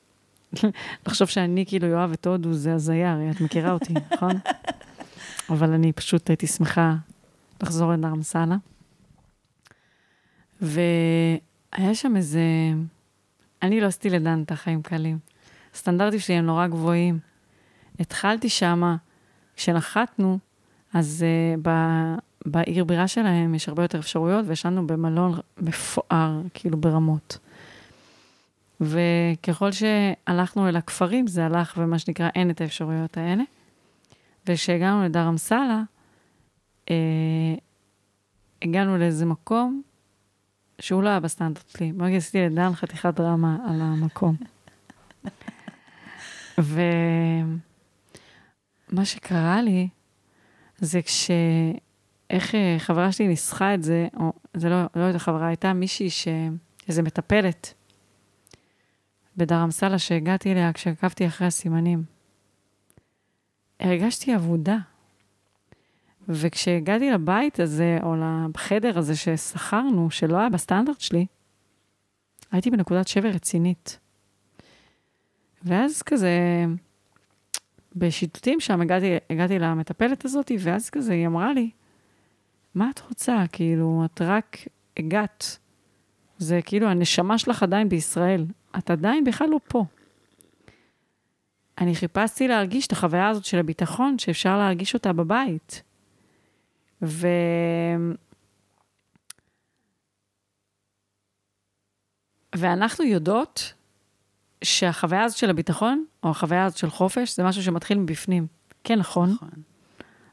לחשוב 1.06 1.28
שאני 1.28 1.64
כאילו 1.66 1.86
יואב 1.86 2.12
את 2.12 2.26
הודו 2.26 2.52
זה 2.52 2.74
הזיה, 2.74 3.12
הרי 3.12 3.30
את 3.30 3.40
מכירה 3.40 3.72
אותי, 3.72 3.94
נכון? 4.12 4.32
אבל 5.50 5.72
אני 5.72 5.92
פשוט 5.92 6.30
הייתי 6.30 6.46
שמחה 6.46 6.94
לחזור 7.62 7.92
לדרמסלה. 7.92 8.56
והיה 11.78 11.94
שם 11.94 12.16
איזה... 12.16 12.42
אני 13.62 13.80
לא 13.80 13.86
עשיתי 13.86 14.10
לדנטה 14.10 14.56
חיים 14.56 14.82
קלים. 14.82 15.18
הסטנדרטים 15.74 16.18
שלי 16.18 16.34
הם 16.34 16.46
נורא 16.46 16.66
גבוהים. 16.66 17.18
התחלתי 18.00 18.48
שמה, 18.48 18.96
כשנחתנו, 19.56 20.38
אז 20.94 21.24
uh, 21.24 21.60
ב, 21.62 21.70
בעיר 22.46 22.84
בירה 22.84 23.08
שלהם 23.08 23.54
יש 23.54 23.68
הרבה 23.68 23.84
יותר 23.84 23.98
אפשרויות, 23.98 24.44
וישנו 24.48 24.86
במלון 24.86 25.38
מפואר, 25.58 26.40
כאילו 26.54 26.80
ברמות. 26.80 27.38
וככל 28.80 29.70
שהלכנו 29.72 30.68
אל 30.68 30.76
הכפרים, 30.76 31.26
זה 31.26 31.46
הלך 31.46 31.74
ומה 31.76 31.98
שנקרא 31.98 32.28
אין 32.34 32.50
את 32.50 32.60
האפשרויות 32.60 33.16
האלה. 33.16 33.42
וכשהגענו 34.46 35.04
לדרמסלה, 35.04 35.82
אה, 36.90 37.54
הגענו 38.62 38.98
לאיזה 38.98 39.26
מקום 39.26 39.82
שהוא 40.80 41.02
לא 41.02 41.08
היה 41.08 41.20
בסטנדרט 41.20 41.68
שלי. 41.68 41.92
ברגע 41.92 42.16
עשיתי 42.16 42.40
לדן 42.40 42.74
חתיכת 42.74 43.14
דרמה 43.14 43.56
על 43.68 43.80
המקום. 43.80 44.36
ומה 46.58 47.54
שקרה 49.04 49.62
לי, 49.62 49.88
זה 50.78 51.02
כש... 51.02 51.30
איך 52.30 52.54
אה, 52.54 52.76
חברה 52.78 53.12
שלי 53.12 53.28
ניסחה 53.28 53.74
את 53.74 53.82
זה, 53.82 54.08
או 54.16 54.32
זה 54.54 54.68
לא, 54.68 54.82
לא 54.96 55.02
הייתה 55.02 55.18
חברה, 55.18 55.46
הייתה 55.46 55.72
מישהי 55.72 56.10
ש... 56.10 56.28
איזה 56.88 57.02
מטפלת 57.02 57.74
בדרמסלה 59.36 59.98
שהגעתי 59.98 60.52
אליה 60.52 60.72
כשעקבתי 60.72 61.26
אחרי 61.26 61.46
הסימנים. 61.46 62.04
הרגשתי 63.80 64.36
אבודה. 64.36 64.76
וכשהגעתי 66.28 67.10
לבית 67.10 67.60
הזה, 67.60 67.98
או 68.02 68.14
לחדר 68.16 68.98
הזה 68.98 69.16
ששכרנו, 69.16 70.10
שלא 70.10 70.36
היה 70.36 70.48
בסטנדרט 70.48 71.00
שלי, 71.00 71.26
הייתי 72.52 72.70
בנקודת 72.70 73.08
שבר 73.08 73.28
רצינית. 73.28 73.98
ואז 75.62 76.02
כזה, 76.02 76.64
בשיטוטים 77.96 78.60
שם 78.60 78.80
הגעתי, 78.80 79.16
הגעתי 79.30 79.58
למטפלת 79.58 80.24
הזאת, 80.24 80.52
ואז 80.58 80.90
כזה 80.90 81.12
היא 81.12 81.26
אמרה 81.26 81.52
לי, 81.52 81.70
מה 82.74 82.90
את 82.90 83.00
רוצה? 83.08 83.44
כאילו, 83.52 84.02
את 84.04 84.22
רק 84.22 84.56
הגעת. 84.96 85.58
זה 86.38 86.60
כאילו, 86.64 86.86
הנשמה 86.88 87.38
שלך 87.38 87.62
עדיין 87.62 87.88
בישראל. 87.88 88.46
את 88.78 88.90
עדיין 88.90 89.24
בכלל 89.24 89.48
לא 89.48 89.60
פה. 89.68 89.84
אני 91.78 91.94
חיפשתי 91.94 92.48
להרגיש 92.48 92.86
את 92.86 92.92
החוויה 92.92 93.28
הזאת 93.28 93.44
של 93.44 93.58
הביטחון, 93.58 94.18
שאפשר 94.18 94.58
להרגיש 94.58 94.94
אותה 94.94 95.12
בבית. 95.12 95.82
ו... 97.02 97.26
ואנחנו 102.54 103.04
יודעות 103.04 103.72
שהחוויה 104.64 105.24
הזאת 105.24 105.38
של 105.38 105.50
הביטחון, 105.50 106.04
או 106.22 106.30
החוויה 106.30 106.64
הזאת 106.64 106.78
של 106.78 106.90
חופש, 106.90 107.36
זה 107.36 107.44
משהו 107.44 107.62
שמתחיל 107.62 107.98
מבפנים. 107.98 108.46
כן, 108.84 108.98
נכון? 108.98 109.30
נכון. 109.30 109.48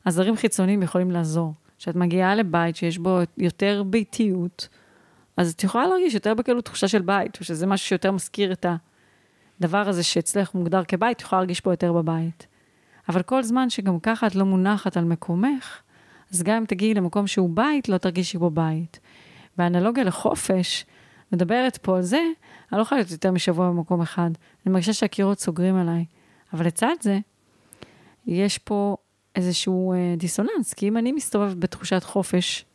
עזרים 0.05 0.35
חיצוניים 0.35 0.83
יכולים 0.83 1.11
לעזור. 1.11 1.53
כשאת 1.77 1.95
מגיעה 1.95 2.35
לבית 2.35 2.75
שיש 2.75 2.97
בו 2.97 3.19
יותר 3.37 3.83
ביתיות, 3.83 4.67
אז 5.37 5.51
את 5.51 5.63
יכולה 5.63 5.87
להרגיש 5.87 6.13
יותר 6.13 6.33
בקלות 6.33 6.65
תחושה 6.65 6.87
של 6.87 7.01
בית, 7.01 7.39
או 7.39 7.45
שזה 7.45 7.67
משהו 7.67 7.87
שיותר 7.87 8.11
מזכיר 8.11 8.51
את 8.51 8.65
הדבר 9.59 9.89
הזה 9.89 10.03
שאצלך 10.03 10.55
מוגדר 10.55 10.83
כבית, 10.83 11.17
את 11.17 11.21
יכולה 11.21 11.41
להרגיש 11.41 11.59
פה 11.59 11.73
יותר 11.73 11.93
בבית. 11.93 12.47
אבל 13.09 13.21
כל 13.21 13.43
זמן 13.43 13.69
שגם 13.69 13.99
ככה 13.99 14.27
את 14.27 14.35
לא 14.35 14.45
מונחת 14.45 14.97
על 14.97 15.03
מקומך, 15.03 15.81
אז 16.31 16.43
גם 16.43 16.55
אם 16.57 16.65
תגיעי 16.65 16.93
למקום 16.93 17.27
שהוא 17.27 17.49
בית, 17.53 17.89
לא 17.89 17.97
תרגישי 17.97 18.37
בו 18.37 18.49
בית. 18.49 18.99
והאנלוגיה 19.57 20.03
לחופש 20.03 20.85
מדברת 21.31 21.77
פה 21.77 21.97
על 21.97 22.01
זה, 22.01 22.21
אני 22.71 22.77
לא 22.77 22.81
יכולה 22.83 23.01
להיות 23.01 23.11
יותר 23.11 23.31
משבוע 23.31 23.69
במקום 23.69 24.01
אחד. 24.01 24.29
אני 24.65 24.73
מרגישה 24.73 24.93
שהקירות 24.93 25.39
סוגרים 25.39 25.75
עליי. 25.75 26.05
אבל 26.53 26.65
לצד 26.67 26.95
זה, 27.01 27.19
יש 28.27 28.57
פה 28.57 28.97
איזשהו 29.35 29.93
אה, 29.93 30.15
דיסוננס, 30.17 30.73
כי 30.73 30.87
אם 30.87 30.97
אני 30.97 31.11
מסתובבת 31.11 31.55
בתחושת 31.55 32.03
חופש, 32.03 32.65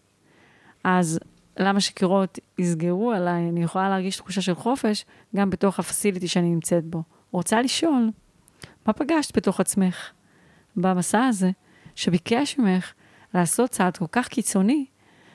אז 0.84 1.18
למה 1.56 1.80
שקירות 1.80 2.38
יסגרו 2.58 3.12
עליי? 3.12 3.48
אני 3.48 3.62
יכולה 3.62 3.88
להרגיש 3.88 4.16
תחושה 4.16 4.40
של 4.40 4.54
חופש 4.54 5.04
גם 5.36 5.50
בתוך 5.50 5.78
הפסיליטי 5.78 6.28
שאני 6.28 6.50
נמצאת 6.50 6.84
בו. 6.84 7.02
רוצה 7.30 7.62
לשאול, 7.62 8.10
מה 8.86 8.92
פגשת 8.92 9.36
בתוך 9.36 9.60
עצמך 9.60 10.10
במסע 10.76 11.24
הזה, 11.24 11.50
שביקש 11.94 12.58
ממך 12.58 12.92
לעשות 13.36 13.70
צעד 13.70 13.96
כל 13.96 14.04
כך 14.12 14.28
קיצוני 14.28 14.86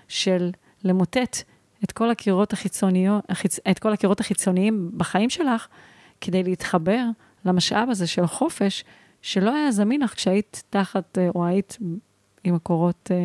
של 0.08 0.52
למוטט 0.84 1.38
את 1.84 1.92
כל 1.92 2.10
הקירות 2.10 2.54
החיצוניות, 2.54 3.26
את 3.72 3.80
כל 3.80 3.94
הקירות 3.94 4.20
החיצוניים 4.20 4.92
בחיים 4.98 5.30
שלך, 5.30 5.68
כדי 6.22 6.44
להתחבר 6.44 7.04
למשאב 7.46 7.90
הזה 7.90 8.08
של 8.08 8.28
חופש, 8.28 8.84
שלא 9.22 9.56
היה 9.56 9.72
זמין 9.72 10.02
לך 10.02 10.16
כשהיית 10.16 10.64
תחת, 10.70 11.18
אה, 11.18 11.30
או 11.36 11.46
היית 11.46 11.78
עם 12.44 12.56
הקורות, 12.56 13.12
אה, 13.12 13.18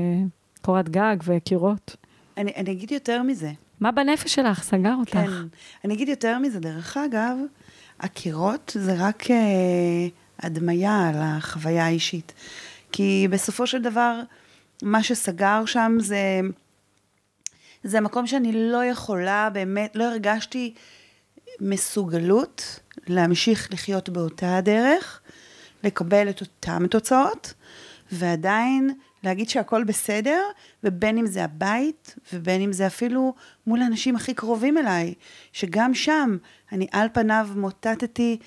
קורת 0.63 0.89
גג 0.89 1.17
וקירות. 1.25 1.97
אני, 2.37 2.53
אני 2.57 2.73
אגיד 2.73 2.93
יותר 2.93 3.23
מזה. 3.23 3.53
מה 3.81 3.93
בנפש 3.93 4.35
שלך 4.35 4.63
סגר 4.63 4.95
אותך? 5.01 5.13
כן, 5.13 5.31
אני 5.85 5.95
אגיד 5.95 6.09
יותר 6.09 6.39
מזה. 6.39 6.61
דרך 6.61 6.97
אגב, 6.97 7.37
הקירות 8.01 8.77
זה 8.81 8.95
רק 8.99 9.31
אה, 9.31 9.37
הדמיה 10.39 11.09
על 11.09 11.15
החוויה 11.19 11.87
האישית. 11.87 12.33
כי 12.93 13.29
בסופו 13.31 13.67
של 13.67 13.83
דבר, 13.83 14.21
מה 14.83 15.03
שסגר 15.03 15.67
שם 15.67 15.97
זה, 16.01 16.41
זה 17.85 18.01
מקום 18.01 18.27
שאני 18.27 18.53
לא 18.55 18.85
יכולה, 18.85 19.51
באמת, 19.53 19.97
לא 19.97 20.05
הרגשתי 20.05 20.75
מסוגלות 21.61 22.81
להמשיך 23.07 23.69
לחיות 23.73 24.09
באותה 24.09 24.57
הדרך, 24.57 25.21
לקבל 25.85 26.31
את 26.31 26.41
אותן 26.41 26.87
תוצאות, 26.87 27.55
ועדיין 28.13 28.91
להגיד 29.23 29.49
שהכל 29.49 29.85
בסדר, 29.85 30.43
ובין 30.85 31.19
אם 31.19 31.27
זה 31.27 31.45
הבית, 31.45 32.15
ובין 32.33 32.61
אם 32.61 32.73
זה 32.73 32.87
אפילו 32.87 33.35
מול 33.67 33.83
האנשים 33.83 34.17
הכי 34.17 34.35
קרובים 34.35 34.79
אליי, 34.79 35.15
שגם 35.53 35.95
שם 35.95 36.37
אני 36.73 36.87
על 36.93 37.09
פניו 37.13 37.49
מוטטתי 37.57 38.39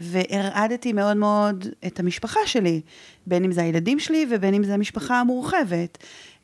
והרעדתי 0.00 0.92
מאוד 0.92 1.16
מאוד 1.16 1.66
את 1.86 2.00
המשפחה 2.00 2.40
שלי, 2.46 2.80
בין 3.26 3.44
אם 3.44 3.52
זה 3.52 3.62
הילדים 3.62 4.00
שלי 4.00 4.26
ובין 4.30 4.54
אם 4.54 4.64
זה 4.64 4.74
המשפחה 4.74 5.20
המורחבת. 5.20 5.98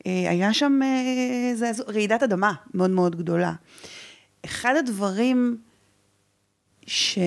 אה, 0.07 0.31
היה 0.31 0.55
שם 0.55 0.81
אה, 0.83 1.71
רעידת 1.89 2.23
אדמה 2.23 2.53
מאוד 2.75 2.91
מאוד 2.91 3.17
גדולה. 3.17 3.53
אחד 4.45 4.75
הדברים 4.79 5.57
ש, 6.87 7.19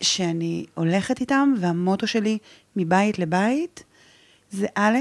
שאני 0.00 0.66
הולכת 0.74 1.20
איתם, 1.20 1.54
והמוטו 1.60 2.06
שלי 2.06 2.38
מבית 2.76 3.18
לבית, 3.18 3.84
זה 4.50 4.66
א', 4.74 4.98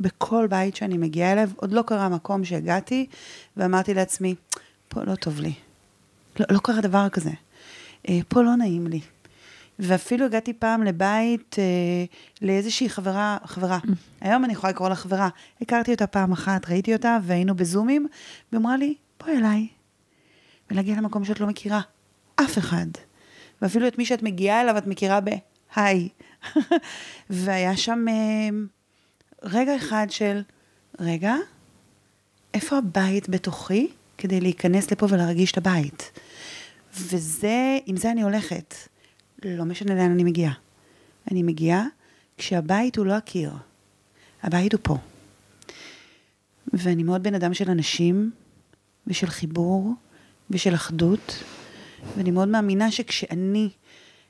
בכל 0.00 0.46
בית 0.50 0.76
שאני 0.76 0.98
מגיעה 0.98 1.32
אליו, 1.32 1.50
עוד 1.56 1.72
לא 1.72 1.82
קרה 1.82 2.08
מקום 2.08 2.44
שהגעתי, 2.44 3.06
ואמרתי 3.56 3.94
לעצמי, 3.94 4.34
פה 4.88 5.04
לא 5.04 5.14
טוב 5.14 5.40
לי. 5.40 5.52
לא, 6.40 6.46
לא 6.50 6.58
קרה 6.58 6.80
דבר 6.80 7.08
כזה. 7.08 7.30
אה, 8.08 8.18
פה 8.28 8.42
לא 8.42 8.56
נעים 8.56 8.86
לי. 8.86 9.00
ואפילו 9.78 10.26
הגעתי 10.26 10.52
פעם 10.52 10.82
לבית 10.82 11.56
אה, 11.58 11.64
לאיזושהי 12.42 12.88
חברה, 12.88 13.38
חברה. 13.44 13.78
Mm. 13.84 13.88
היום 14.20 14.44
אני 14.44 14.52
יכולה 14.52 14.70
לקרוא 14.70 14.88
לה 14.88 14.94
חברה. 14.94 15.28
הכרתי 15.60 15.92
אותה 15.92 16.06
פעם 16.06 16.32
אחת, 16.32 16.68
ראיתי 16.68 16.92
אותה, 16.92 17.18
והיינו 17.22 17.54
בזומים, 17.54 18.06
והיא 18.52 18.60
אמרה 18.60 18.76
לי, 18.76 18.94
בואי 19.20 19.36
אליי. 19.38 19.68
ולהגיע 20.70 20.96
למקום 20.96 21.24
שאת 21.24 21.40
לא 21.40 21.46
מכירה 21.46 21.80
אף 22.36 22.58
אחד. 22.58 22.86
ואפילו 23.62 23.88
את 23.88 23.98
מי 23.98 24.06
שאת 24.06 24.22
מגיעה 24.22 24.60
אליו, 24.60 24.78
את 24.78 24.86
מכירה 24.86 25.20
בהיי. 25.20 26.08
והיה 27.30 27.76
שם 27.76 28.04
אה, 28.08 28.48
רגע 29.42 29.76
אחד 29.76 30.06
של, 30.10 30.42
רגע, 31.00 31.34
איפה 32.54 32.78
הבית 32.78 33.28
בתוכי 33.28 33.88
כדי 34.18 34.40
להיכנס 34.40 34.90
לפה 34.90 35.06
ולהרגיש 35.10 35.52
את 35.52 35.58
הבית? 35.58 36.12
וזה, 36.96 37.78
עם 37.86 37.96
זה 37.96 38.10
אני 38.10 38.22
הולכת. 38.22 38.74
לא 39.44 39.64
משנה 39.64 39.94
לאן 39.94 40.10
אני 40.10 40.24
מגיעה. 40.24 40.52
אני 41.30 41.42
מגיעה 41.42 41.86
כשהבית 42.38 42.96
הוא 42.96 43.06
לא 43.06 43.12
הקיר, 43.12 43.52
הבית 44.42 44.72
הוא 44.72 44.80
פה. 44.82 44.96
ואני 46.72 47.02
מאוד 47.02 47.22
בן 47.22 47.34
אדם 47.34 47.54
של 47.54 47.70
אנשים, 47.70 48.30
ושל 49.06 49.26
חיבור, 49.26 49.94
ושל 50.50 50.74
אחדות, 50.74 51.44
ואני 52.16 52.30
מאוד 52.30 52.48
מאמינה 52.48 52.90
שכשאני 52.90 53.70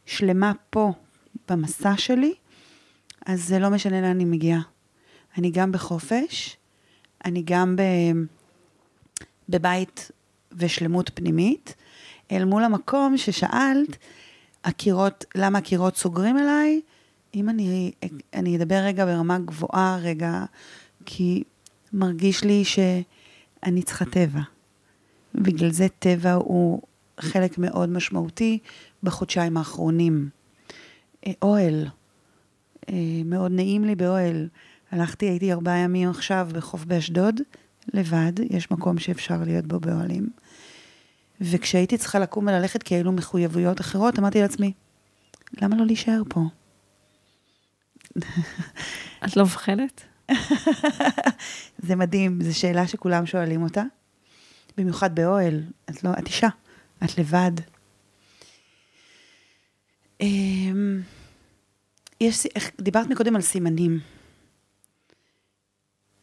שלמה 0.07 0.53
פה 0.71 0.93
במסע 1.49 1.97
שלי, 1.97 2.35
אז 3.27 3.45
זה 3.45 3.59
לא 3.59 3.71
משנה 3.71 4.01
לאן 4.01 4.11
אני 4.11 4.25
מגיעה. 4.25 4.61
אני 5.39 5.51
גם 5.51 5.73
בחופש, 5.73 6.57
אני 7.25 7.43
גם 7.43 7.77
ב... 7.77 7.83
בבית 9.49 10.11
ושלמות 10.53 11.11
פנימית, 11.15 11.75
אל 12.33 12.45
מול 12.45 12.65
המקום 12.65 13.17
ששאלת, 13.17 13.97
הקירות, 14.65 15.25
למה 15.35 15.59
הקירות 15.59 15.97
סוגרים 15.97 16.39
אליי? 16.39 16.81
אם 17.35 17.49
אני, 17.49 17.93
אני 18.35 18.57
אדבר 18.57 18.75
רגע 18.85 19.05
ברמה 19.05 19.39
גבוהה 19.39 19.99
רגע, 20.03 20.45
כי 21.07 21.45
מרגיש 21.93 22.45
לי 22.45 22.65
שאני 22.65 23.83
צריכה 23.83 24.05
טבע. 24.05 24.41
בגלל 25.35 25.71
זה 25.71 25.87
טבע 25.99 26.33
הוא 26.33 26.83
חלק 27.21 27.59
מאוד 27.59 27.89
משמעותי 27.89 28.59
בחודשיים 29.03 29.57
האחרונים. 29.57 30.29
אה, 31.27 31.33
אוהל, 31.43 31.87
אה, 32.89 32.95
מאוד 33.25 33.53
נעים 33.53 33.85
לי 33.85 33.95
באוהל. 33.95 34.49
הלכתי, 34.91 35.27
הייתי 35.27 35.53
ארבעה 35.53 35.79
ימים 35.79 36.11
עכשיו 36.11 36.49
בחוף 36.53 36.85
באשדוד, 36.85 37.41
לבד, 37.93 38.33
יש 38.51 38.71
מקום 38.71 38.99
שאפשר 38.99 39.43
להיות 39.47 39.67
בו 39.67 39.81
באוהלים. 39.81 40.29
וכשהייתי 41.41 41.99
צריכה 41.99 42.19
לקום 42.19 42.47
וללכת 42.47 42.83
כי 42.83 42.95
היו 42.95 43.13
מחויבויות 43.13 43.81
אחרות, 43.81 44.19
אמרתי 44.19 44.41
לעצמי, 44.41 44.73
למה 45.63 45.77
לא 45.77 45.87
להישאר 45.87 46.23
פה? 46.29 46.41
את 49.25 49.37
לא 49.37 49.45
מפחדת? 49.45 50.03
זה 51.87 51.97
מדהים, 51.97 52.43
זו 52.43 52.59
שאלה 52.59 52.87
שכולם 52.87 53.27
שואלים 53.27 53.63
אותה. 53.63 53.83
במיוחד 54.77 55.15
באוהל, 55.15 55.63
את 55.91 56.05
לא, 56.05 56.11
את 56.19 56.27
אישה, 56.27 56.49
את 57.05 57.19
לבד. 57.19 57.53
אמ, 60.21 61.01
יש, 62.21 62.47
דיברת 62.81 63.07
מקודם 63.07 63.37
על 63.37 63.43
סימנים. 63.43 64.01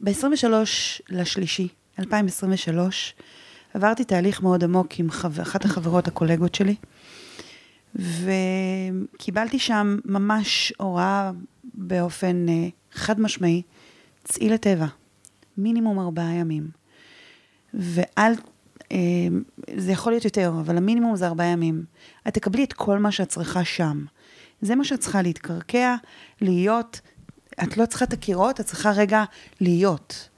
ב-23 0.02 0.46
לשלישי, 1.08 1.68
2023, 1.98 3.14
עברתי 3.74 4.04
תהליך 4.04 4.42
מאוד 4.42 4.64
עמוק 4.64 4.98
עם 4.98 5.10
חו... 5.10 5.28
אחת 5.42 5.64
החברות 5.64 6.08
הקולגות 6.08 6.54
שלי, 6.54 6.74
וקיבלתי 7.94 9.58
שם 9.58 9.98
ממש 10.04 10.72
הוראה 10.78 11.30
באופן 11.74 12.46
uh, 12.48 12.50
חד 12.92 13.20
משמעי, 13.20 13.62
צאי 14.24 14.48
לטבע, 14.48 14.86
מינימום 15.58 16.00
ארבעה 16.00 16.34
ימים. 16.34 16.68
ואל, 17.74 18.32
uh, 18.78 18.86
זה 19.76 19.92
יכול 19.92 20.12
להיות 20.12 20.24
יותר, 20.24 20.52
אבל 20.60 20.76
המינימום 20.76 21.16
זה 21.16 21.26
ארבעה 21.26 21.46
ימים. 21.46 21.84
את 22.28 22.34
תקבלי 22.34 22.64
את 22.64 22.72
כל 22.72 22.98
מה 22.98 23.12
שאת 23.12 23.28
צריכה 23.28 23.64
שם. 23.64 24.04
זה 24.62 24.74
מה 24.74 24.84
שאת 24.84 25.00
צריכה 25.00 25.22
להתקרקע, 25.22 25.96
להיות, 26.40 27.00
את 27.62 27.76
לא 27.76 27.86
צריכה 27.86 28.04
את 28.04 28.12
הקירות, 28.12 28.60
את 28.60 28.66
צריכה 28.66 28.90
רגע 28.90 29.24
להיות. 29.60 30.28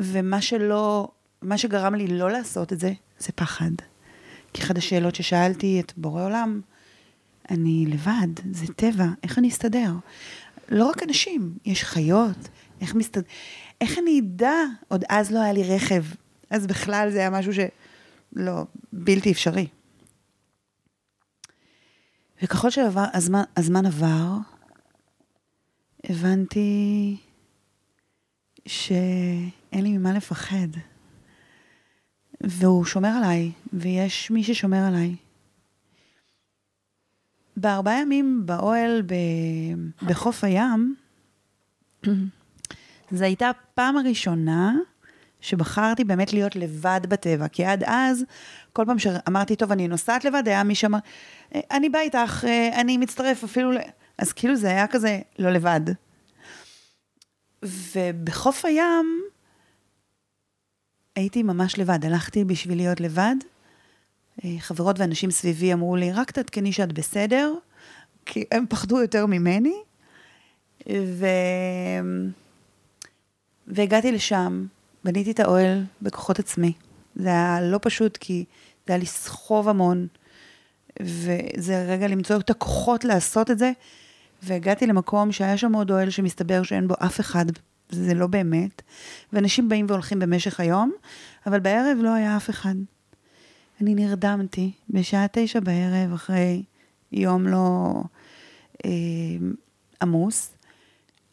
ומה 0.00 0.42
שלא 0.42 1.08
מה 1.42 1.58
שגרם 1.58 1.94
לי 1.94 2.06
לא 2.06 2.30
לעשות 2.30 2.72
את 2.72 2.80
זה, 2.80 2.92
זה 3.18 3.32
פחד. 3.34 3.70
כי 4.52 4.62
אחת 4.62 4.78
השאלות 4.78 5.14
ששאלתי 5.14 5.80
את 5.80 5.92
בורא 5.96 6.24
עולם, 6.24 6.60
אני 7.50 7.86
לבד, 7.88 8.28
זה 8.52 8.66
טבע, 8.76 9.06
איך 9.22 9.38
אני 9.38 9.48
אסתדר? 9.48 9.92
לא 10.68 10.86
רק 10.86 11.02
אנשים, 11.02 11.58
יש 11.64 11.84
חיות, 11.84 12.48
איך 12.80 12.94
מסתדר... 12.94 13.22
איך 13.80 13.98
אני 13.98 14.20
אדע? 14.20 14.54
עוד 14.88 15.04
אז 15.08 15.30
לא 15.30 15.40
היה 15.42 15.52
לי 15.52 15.74
רכב, 15.74 16.04
אז 16.50 16.66
בכלל 16.66 17.10
זה 17.10 17.18
היה 17.18 17.30
משהו 17.30 17.52
שלא, 17.54 18.64
בלתי 18.92 19.32
אפשרי. 19.32 19.66
וככל 22.42 22.70
שהזמן 22.70 23.86
עבר, 23.86 24.36
הבנתי 26.04 27.16
שאין 28.66 29.82
לי 29.82 29.98
ממה 29.98 30.12
לפחד. 30.12 30.68
והוא 32.40 32.84
שומר 32.84 33.08
עליי, 33.08 33.52
ויש 33.72 34.30
מי 34.30 34.44
ששומר 34.44 34.84
עליי. 34.88 35.16
בארבעה 37.56 38.00
ימים 38.00 38.42
באוהל 38.46 39.02
ב... 39.02 39.14
בחוף 40.06 40.44
הים, 40.44 40.94
זו 43.10 43.24
הייתה 43.24 43.50
הפעם 43.50 43.96
הראשונה 43.96 44.74
שבחרתי 45.40 46.04
באמת 46.04 46.32
להיות 46.32 46.56
לבד 46.56 47.00
בטבע, 47.08 47.48
כי 47.48 47.64
עד 47.64 47.84
אז, 47.86 48.24
כל 48.72 48.84
פעם 48.86 48.98
שאמרתי, 48.98 49.56
טוב, 49.56 49.72
אני 49.72 49.88
נוסעת 49.88 50.24
לבד, 50.24 50.42
היה 50.48 50.62
מי 50.62 50.74
שאמר, 50.74 50.98
אני 51.54 51.88
בא 51.88 51.98
איתך, 51.98 52.44
אני 52.74 52.96
מצטרף 52.96 53.44
אפילו, 53.44 53.72
ל... 53.72 53.78
אז 54.22 54.32
כאילו 54.32 54.56
זה 54.56 54.68
היה 54.68 54.86
כזה 54.86 55.20
לא 55.38 55.50
לבד. 55.50 55.80
ובחוף 57.62 58.64
הים, 58.64 59.22
הייתי 61.16 61.42
ממש 61.42 61.78
לבד, 61.78 62.04
הלכתי 62.04 62.44
בשביל 62.44 62.78
להיות 62.78 63.00
לבד. 63.00 63.34
אה, 64.44 64.50
חברות 64.58 64.98
ואנשים 64.98 65.30
סביבי 65.30 65.72
אמרו 65.72 65.96
לי, 65.96 66.12
רק 66.12 66.30
תעדכני 66.30 66.72
שאת 66.72 66.92
בסדר, 66.92 67.54
כי 68.26 68.44
הם 68.52 68.66
פחדו 68.68 69.00
יותר 69.00 69.26
ממני. 69.26 69.74
ו... 70.90 71.26
והגעתי 73.66 74.12
לשם, 74.12 74.66
בניתי 75.04 75.30
את 75.30 75.40
האוהל 75.40 75.84
בכוחות 76.02 76.38
עצמי. 76.38 76.72
זה 77.16 77.28
היה 77.28 77.58
לא 77.62 77.78
פשוט, 77.82 78.16
כי 78.16 78.44
זה 78.86 78.92
היה 78.92 79.02
לסחוב 79.02 79.68
המון, 79.68 80.06
וזה 81.00 81.86
רגע 81.88 82.06
למצוא 82.06 82.36
את 82.36 82.50
הכוחות 82.50 83.04
לעשות 83.04 83.50
את 83.50 83.58
זה. 83.58 83.72
והגעתי 84.42 84.86
למקום 84.86 85.32
שהיה 85.32 85.56
שם 85.56 85.72
עוד 85.72 85.90
אוהל 85.90 86.10
שמסתבר 86.10 86.62
שאין 86.62 86.88
בו 86.88 86.94
אף 86.98 87.20
אחד, 87.20 87.44
זה 87.90 88.14
לא 88.14 88.26
באמת. 88.26 88.82
ואנשים 89.32 89.68
באים 89.68 89.86
והולכים 89.88 90.18
במשך 90.18 90.60
היום, 90.60 90.92
אבל 91.46 91.60
בערב 91.60 91.98
לא 92.00 92.14
היה 92.14 92.36
אף 92.36 92.50
אחד. 92.50 92.74
אני 93.80 93.94
נרדמתי 93.94 94.72
בשעה 94.90 95.26
תשע 95.32 95.60
בערב, 95.60 96.12
אחרי 96.14 96.62
יום 97.12 97.46
לא 97.46 97.92
אה, 98.84 98.90
עמוס, 100.02 100.54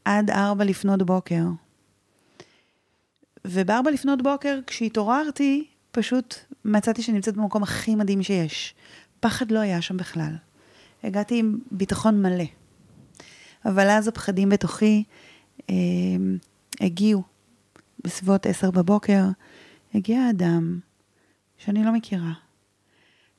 עד 0.06 0.30
ארבע 0.30 0.64
לפנות 0.64 1.04
בוקר. 1.04 1.44
ובארבע 3.46 3.92
לפנות 3.92 4.22
בוקר, 4.22 4.60
כשהתעוררתי, 4.68 5.68
פשוט 5.92 6.36
מצאתי 6.66 7.02
שאני 7.02 7.16
נמצאת 7.16 7.38
במקום 7.38 7.64
הכי 7.64 7.96
מדהים 7.96 8.24
שיש. 8.24 8.76
פחד 9.20 9.52
לא 9.52 9.60
היה 9.60 9.82
שם 9.82 9.98
בכלל. 9.98 10.36
הגעתי 11.04 11.40
עם 11.40 11.58
ביטחון 11.72 12.22
מלא. 12.22 12.59
אבל 13.66 13.90
אז 13.90 14.08
הפחדים 14.08 14.50
בתוכי 14.50 15.04
אה, 15.70 15.76
הגיעו. 16.82 17.24
בסביבות 18.04 18.46
עשר 18.46 18.72
בבוקר 18.72 19.24
הגיע 19.94 20.30
אדם 20.30 20.80
שאני 21.58 21.84
לא 21.84 21.92
מכירה, 21.92 22.34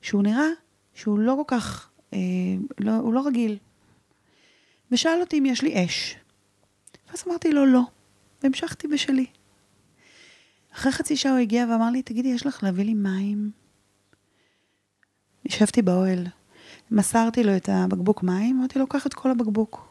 שהוא 0.01 0.23
נראה 0.23 0.47
שהוא 0.93 1.19
לא 1.19 1.35
כל 1.37 1.55
כך, 1.57 1.89
אה, 2.13 2.19
לא, 2.79 2.91
הוא 2.95 3.13
לא 3.13 3.27
רגיל. 3.27 3.57
ושאל 4.91 5.21
אותי 5.21 5.39
אם 5.39 5.45
יש 5.45 5.61
לי 5.61 5.85
אש. 5.85 6.15
ואז 7.09 7.23
אמרתי 7.27 7.51
לו 7.51 7.65
לא, 7.65 7.81
והמשכתי 8.43 8.87
בשלי. 8.87 9.25
אחרי 10.73 10.91
חצי 10.91 11.17
שעה 11.17 11.31
הוא 11.31 11.39
הגיע 11.39 11.65
ואמר 11.69 11.89
לי, 11.89 12.01
תגידי, 12.01 12.29
יש 12.29 12.45
לך 12.45 12.63
להביא 12.63 12.85
לי 12.85 12.93
מים? 12.93 13.51
ישבתי 15.45 15.81
באוהל, 15.81 16.27
מסרתי 16.91 17.43
לו 17.43 17.57
את 17.57 17.69
הבקבוק 17.69 18.23
מים, 18.23 18.57
אמרתי 18.59 18.79
לו, 18.79 18.87
קח 18.87 19.07
את 19.07 19.13
כל 19.13 19.31
הבקבוק. 19.31 19.90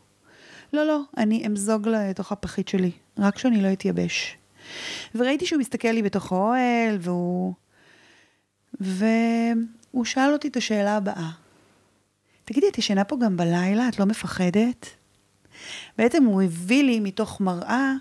לא, 0.72 0.86
לא, 0.86 1.00
אני 1.16 1.46
אמזוג 1.46 1.88
לתוך 1.88 2.32
הפחית 2.32 2.68
שלי, 2.68 2.90
רק 3.18 3.38
שאני 3.38 3.62
לא 3.62 3.72
אתייבש. 3.72 4.36
וראיתי 5.14 5.46
שהוא 5.46 5.60
מסתכל 5.60 5.88
לי 5.88 6.02
בתוך 6.02 6.32
האוהל, 6.32 6.98
והוא... 7.00 7.54
והוא 8.80 10.04
שאל 10.04 10.32
אותי 10.32 10.48
את 10.48 10.56
השאלה 10.56 10.96
הבאה. 10.96 11.30
תגידי, 12.44 12.68
את 12.68 12.78
ישנה 12.78 13.04
פה 13.04 13.16
גם 13.16 13.36
בלילה? 13.36 13.88
את 13.88 13.98
לא 13.98 14.06
מפחדת? 14.06 14.86
בעצם 15.98 16.24
הוא 16.24 16.42
הביא 16.42 16.82
לי 16.84 17.00
מתוך 17.00 17.40
מראה 17.40 17.92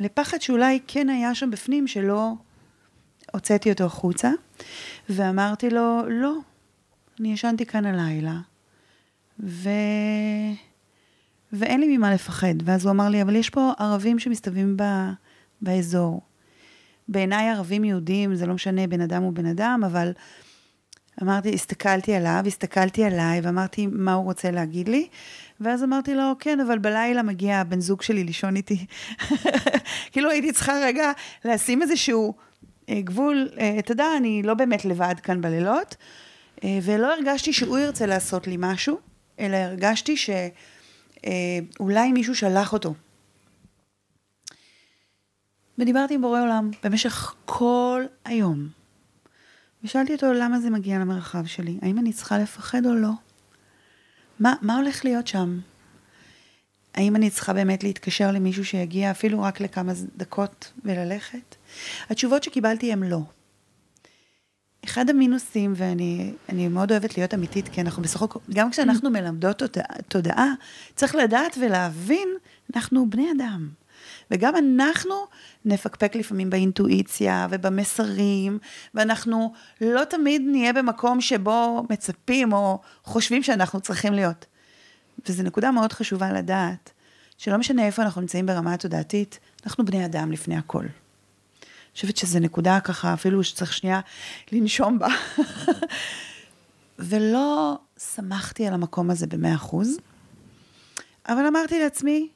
לפחד 0.00 0.40
שאולי 0.40 0.80
כן 0.86 1.08
היה 1.08 1.34
שם 1.34 1.50
בפנים, 1.50 1.86
שלא 1.86 2.32
הוצאתי 3.32 3.70
אותו 3.70 3.84
החוצה, 3.84 4.30
ואמרתי 5.08 5.70
לו, 5.70 6.02
לא, 6.08 6.36
אני 7.20 7.32
ישנתי 7.32 7.66
כאן 7.66 7.86
הלילה, 7.86 8.36
ו... 9.40 9.68
ואין 11.54 11.80
לי 11.80 11.96
ממה 11.96 12.14
לפחד. 12.14 12.54
ואז 12.64 12.84
הוא 12.84 12.90
אמר 12.90 13.08
לי, 13.08 13.22
אבל 13.22 13.36
יש 13.36 13.50
פה 13.50 13.72
ערבים 13.78 14.18
שמסתובבים 14.18 14.76
ב... 14.76 14.82
באזור. 15.62 16.20
בעיניי 17.08 17.50
ערבים 17.50 17.84
יהודים, 17.84 18.34
זה 18.34 18.46
לא 18.46 18.54
משנה 18.54 18.86
בן 18.86 19.00
אדם 19.00 19.22
הוא 19.22 19.32
בן 19.32 19.46
אדם, 19.46 19.80
אבל 19.86 20.12
אמרתי, 21.22 21.54
הסתכלתי 21.54 22.14
עליו, 22.14 22.42
הסתכלתי 22.46 23.04
עליי, 23.04 23.40
ואמרתי, 23.40 23.86
מה 23.86 24.12
הוא 24.12 24.24
רוצה 24.24 24.50
להגיד 24.50 24.88
לי? 24.88 25.08
ואז 25.60 25.84
אמרתי 25.84 26.14
לו, 26.14 26.32
כן, 26.38 26.60
אבל 26.60 26.78
בלילה 26.78 27.22
מגיע 27.22 27.56
הבן 27.56 27.80
זוג 27.80 28.02
שלי 28.02 28.24
לישון 28.24 28.56
איתי. 28.56 28.86
כאילו 30.12 30.30
הייתי 30.30 30.52
צריכה 30.52 30.72
רגע 30.82 31.12
לשים 31.44 31.82
איזשהו 31.82 32.34
אה, 32.88 33.00
גבול, 33.00 33.48
אה, 33.58 33.78
אתה 33.78 33.92
יודע, 33.92 34.06
אני 34.16 34.42
לא 34.42 34.54
באמת 34.54 34.84
לבד 34.84 35.14
כאן 35.22 35.40
בלילות, 35.40 35.96
אה, 36.64 36.78
ולא 36.82 37.14
הרגשתי 37.14 37.52
שהוא 37.52 37.78
ירצה 37.78 38.06
לעשות 38.06 38.46
לי 38.46 38.56
משהו, 38.58 38.98
אלא 39.40 39.56
הרגשתי 39.56 40.16
שאולי 41.24 42.12
מישהו 42.12 42.34
שלח 42.34 42.72
אותו. 42.72 42.94
ודיברתי 45.78 46.14
עם 46.14 46.20
בורא 46.20 46.40
עולם 46.40 46.70
במשך 46.84 47.34
כל 47.44 48.04
היום. 48.24 48.68
ושאלתי 49.84 50.12
אותו 50.12 50.32
למה 50.32 50.60
זה 50.60 50.70
מגיע 50.70 50.98
למרחב 50.98 51.46
שלי, 51.46 51.78
האם 51.82 51.98
אני 51.98 52.12
צריכה 52.12 52.38
לפחד 52.38 52.86
או 52.86 52.94
לא? 52.94 53.10
מה, 54.40 54.54
מה 54.62 54.76
הולך 54.76 55.04
להיות 55.04 55.26
שם? 55.26 55.60
האם 56.94 57.16
אני 57.16 57.30
צריכה 57.30 57.52
באמת 57.52 57.84
להתקשר 57.84 58.32
למישהו 58.32 58.64
שיגיע 58.64 59.10
אפילו 59.10 59.42
רק 59.42 59.60
לכמה 59.60 59.92
דקות 60.16 60.72
וללכת? 60.84 61.56
התשובות 62.10 62.42
שקיבלתי 62.42 62.92
הן 62.92 63.02
לא. 63.02 63.20
אחד 64.84 65.10
המינוסים, 65.10 65.72
ואני 65.76 66.68
מאוד 66.68 66.90
אוהבת 66.90 67.16
להיות 67.16 67.34
אמיתית, 67.34 67.68
כי 67.68 67.80
אנחנו 67.80 68.02
בסך 68.02 68.22
הכל, 68.22 68.38
גם 68.54 68.70
כשאנחנו 68.70 69.10
מלמדות 69.10 69.62
תודעה, 70.08 70.52
צריך 70.94 71.14
לדעת 71.14 71.58
ולהבין, 71.60 72.28
אנחנו 72.74 73.10
בני 73.10 73.32
אדם. 73.36 73.68
וגם 74.30 74.54
אנחנו 74.56 75.14
נפקפק 75.64 76.16
לפעמים 76.16 76.50
באינטואיציה 76.50 77.46
ובמסרים, 77.50 78.58
ואנחנו 78.94 79.52
לא 79.80 80.04
תמיד 80.04 80.42
נהיה 80.46 80.72
במקום 80.72 81.20
שבו 81.20 81.86
מצפים 81.90 82.52
או 82.52 82.80
חושבים 83.04 83.42
שאנחנו 83.42 83.80
צריכים 83.80 84.12
להיות. 84.12 84.46
וזו 85.28 85.42
נקודה 85.42 85.70
מאוד 85.70 85.92
חשובה 85.92 86.32
לדעת, 86.32 86.90
שלא 87.38 87.58
משנה 87.58 87.86
איפה 87.86 88.02
אנחנו 88.02 88.20
נמצאים 88.20 88.46
ברמה 88.46 88.74
התודעתית, 88.74 89.38
אנחנו 89.66 89.84
בני 89.84 90.04
אדם 90.04 90.32
לפני 90.32 90.56
הכל. 90.56 90.84
חושבת 91.94 92.16
שזו 92.16 92.38
נקודה 92.38 92.80
ככה, 92.80 93.14
אפילו 93.14 93.44
שצריך 93.44 93.72
שנייה 93.72 94.00
לנשום 94.52 94.98
בה. 94.98 95.08
ולא 96.98 97.78
שמחתי 98.14 98.66
על 98.66 98.74
המקום 98.74 99.10
הזה 99.10 99.26
במאה 99.26 99.54
אחוז, 99.54 99.98
אבל 101.28 101.46
אמרתי 101.46 101.78
לעצמי, 101.78 102.28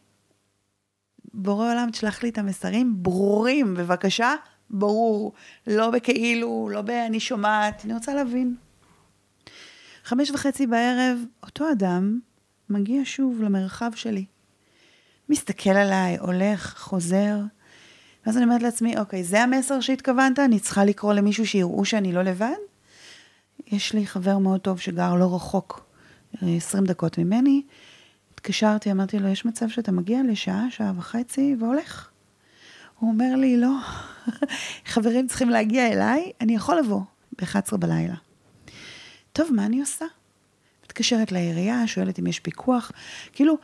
בורא 1.34 1.70
עולם, 1.70 1.90
תשלח 1.90 2.22
לי 2.22 2.28
את 2.28 2.38
המסרים 2.38 3.02
ברורים, 3.02 3.74
בבקשה, 3.74 4.34
ברור. 4.70 5.32
לא 5.66 5.90
בכאילו, 5.90 6.68
לא 6.72 6.82
ב"אני 6.82 7.20
שומעת", 7.20 7.84
אני 7.84 7.94
רוצה 7.94 8.14
להבין. 8.14 8.56
חמש 10.04 10.30
וחצי 10.30 10.66
בערב, 10.66 11.18
אותו 11.42 11.72
אדם 11.72 12.18
מגיע 12.70 13.00
שוב 13.04 13.42
למרחב 13.42 13.90
שלי. 13.94 14.24
מסתכל 15.28 15.70
עליי, 15.70 16.18
הולך, 16.18 16.78
חוזר. 16.78 17.36
ואז 18.28 18.36
אני 18.36 18.44
אומרת 18.44 18.62
לעצמי, 18.62 18.98
אוקיי, 18.98 19.24
זה 19.24 19.42
המסר 19.42 19.80
שהתכוונת? 19.80 20.38
אני 20.38 20.60
צריכה 20.60 20.84
לקרוא 20.84 21.12
למישהו 21.12 21.46
שיראו 21.46 21.84
שאני 21.84 22.12
לא 22.12 22.22
לבד? 22.22 22.56
יש 23.66 23.92
לי 23.92 24.06
חבר 24.06 24.38
מאוד 24.38 24.60
טוב 24.60 24.80
שגר 24.80 25.14
לא 25.14 25.34
רחוק, 25.34 25.86
20 26.42 26.84
דקות 26.84 27.18
ממני, 27.18 27.62
התקשרתי, 28.32 28.92
אמרתי 28.92 29.18
לו, 29.18 29.28
יש 29.28 29.44
מצב 29.44 29.68
שאתה 29.68 29.92
מגיע 29.92 30.20
לשעה, 30.28 30.66
שעה 30.70 30.92
וחצי 30.96 31.56
והולך? 31.58 32.08
הוא 32.98 33.10
אומר 33.10 33.36
לי, 33.36 33.56
לא, 33.56 33.72
חברים 34.92 35.26
צריכים 35.26 35.50
להגיע 35.50 35.92
אליי, 35.92 36.32
אני 36.40 36.54
יכול 36.54 36.78
לבוא 36.78 37.00
ב-11 37.40 37.76
בלילה. 37.76 38.16
טוב, 39.32 39.50
מה 39.52 39.66
אני 39.66 39.80
עושה? 39.80 40.06
מתקשרת 40.84 41.32
לעירייה, 41.32 41.86
שואלת 41.86 42.18
אם 42.18 42.26
יש 42.26 42.40
פיקוח. 42.40 42.92
כאילו, 43.32 43.58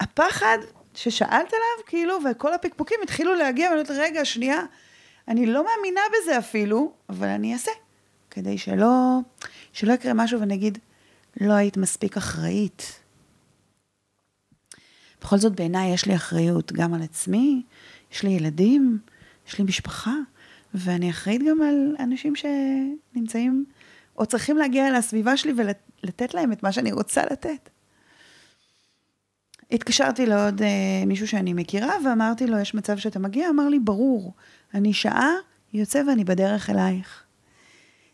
הפחד 0.00 0.58
ששאלת 0.98 1.30
עליו, 1.52 1.86
כאילו, 1.86 2.18
וכל 2.30 2.54
הפקפוקים 2.54 2.98
התחילו 3.02 3.34
להגיע, 3.34 3.70
ואני 3.70 3.80
אומרת, 3.80 3.90
רגע, 4.00 4.24
שנייה, 4.24 4.60
אני 5.28 5.46
לא 5.46 5.64
מאמינה 5.64 6.00
בזה 6.12 6.38
אפילו, 6.38 6.92
אבל 7.08 7.28
אני 7.28 7.52
אעשה, 7.52 7.70
כדי 8.30 8.58
שלא, 8.58 9.18
שלא 9.72 9.92
יקרה 9.92 10.14
משהו 10.14 10.40
ונגיד, 10.40 10.78
לא 11.40 11.52
היית 11.52 11.76
מספיק 11.76 12.16
אחראית. 12.16 13.00
בכל 15.20 15.36
זאת, 15.38 15.52
בעיניי 15.52 15.94
יש 15.94 16.06
לי 16.06 16.14
אחריות 16.14 16.72
גם 16.72 16.94
על 16.94 17.02
עצמי, 17.02 17.62
יש 18.12 18.22
לי 18.22 18.30
ילדים, 18.30 18.98
יש 19.48 19.58
לי 19.58 19.64
משפחה, 19.64 20.14
ואני 20.74 21.10
אחראית 21.10 21.42
גם 21.50 21.62
על 21.62 21.96
אנשים 21.98 22.32
שנמצאים 22.36 23.64
או 24.16 24.26
צריכים 24.26 24.56
להגיע 24.56 24.98
לסביבה 24.98 25.36
שלי 25.36 25.52
ולתת 25.56 26.34
להם 26.34 26.52
את 26.52 26.62
מה 26.62 26.72
שאני 26.72 26.92
רוצה 26.92 27.22
לתת. 27.30 27.70
התקשרתי 29.72 30.26
לעוד 30.26 30.62
אה, 30.62 31.04
מישהו 31.06 31.28
שאני 31.28 31.52
מכירה 31.52 31.92
ואמרתי 32.04 32.46
לו, 32.46 32.58
יש 32.58 32.74
מצב 32.74 32.98
שאתה 32.98 33.18
מגיע? 33.18 33.50
אמר 33.50 33.68
לי, 33.68 33.78
ברור, 33.78 34.34
אני 34.74 34.92
שעה 34.92 35.32
יוצא 35.74 36.02
ואני 36.08 36.24
בדרך 36.24 36.70
אלייך. 36.70 37.22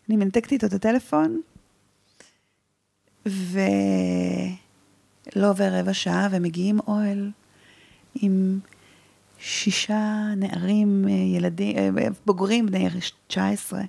אני 0.08 0.16
מנתקת 0.16 0.52
איתו 0.52 0.66
את 0.66 0.72
הטלפון, 0.72 1.40
ו... 3.28 3.60
לא 5.36 5.50
עובר 5.50 5.78
רבע 5.78 5.94
שעה 5.94 6.28
ומגיעים 6.30 6.80
אוהל 6.86 7.30
עם 8.14 8.58
שישה 9.38 10.24
נערים, 10.36 11.04
אה, 11.08 11.12
ילדים, 11.12 11.98
אה, 11.98 12.06
בוגרים, 12.26 12.66
בני 12.66 12.88
19, 13.26 13.82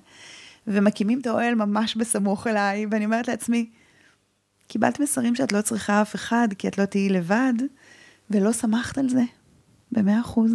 ומקימים 0.66 1.20
את 1.20 1.26
האוהל 1.26 1.54
ממש 1.54 1.96
בסמוך 1.96 2.46
אליי, 2.46 2.86
ואני 2.90 3.04
אומרת 3.04 3.28
לעצמי, 3.28 3.70
קיבלת 4.68 5.00
מסרים 5.00 5.34
שאת 5.34 5.52
לא 5.52 5.62
צריכה 5.62 6.02
אף 6.02 6.14
אחד, 6.14 6.48
כי 6.58 6.68
את 6.68 6.78
לא 6.78 6.84
תהיי 6.84 7.08
לבד, 7.08 7.52
ולא 8.30 8.52
שמחת 8.52 8.98
על 8.98 9.08
זה, 9.08 9.22
במאה 9.92 10.20
אחוז. 10.20 10.52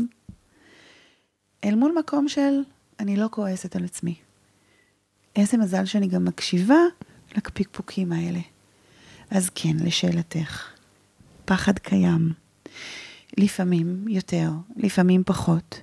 אל 1.63 1.75
מול 1.75 1.95
מקום 1.99 2.27
של, 2.27 2.61
אני 2.99 3.17
לא 3.17 3.27
כועסת 3.31 3.75
על 3.75 3.85
עצמי. 3.85 4.15
איזה 5.35 5.57
מזל 5.57 5.85
שאני 5.85 6.07
גם 6.07 6.25
מקשיבה 6.25 6.79
לפקפוקים 7.35 8.11
האלה. 8.11 8.39
אז 9.29 9.49
כן, 9.55 9.77
לשאלתך, 9.83 10.69
פחד 11.45 11.79
קיים. 11.79 12.33
לפעמים 13.37 14.07
יותר, 14.07 14.49
לפעמים 14.77 15.23
פחות. 15.25 15.81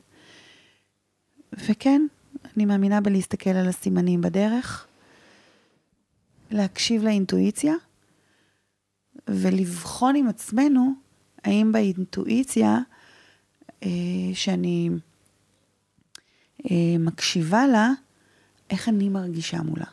וכן, 1.53 2.03
אני 2.57 2.65
מאמינה 2.65 3.01
בלהסתכל 3.01 3.51
על 3.51 3.69
הסימנים 3.69 4.21
בדרך, 4.21 4.87
להקשיב 6.51 7.05
לאינטואיציה, 7.05 7.75
ולבחון 9.29 10.17
עם 10.17 10.29
עצמנו 10.29 10.93
האם 11.45 11.73
באינטואיציה 11.73 12.79
אה, 13.83 13.89
שאני 14.35 14.91
אה, 16.71 16.97
מקשיבה 16.99 17.67
לה, 17.67 17.91
איך 18.71 18.89
אני 18.89 19.09
מרגישה 19.09 19.63
מולה. 19.63 19.87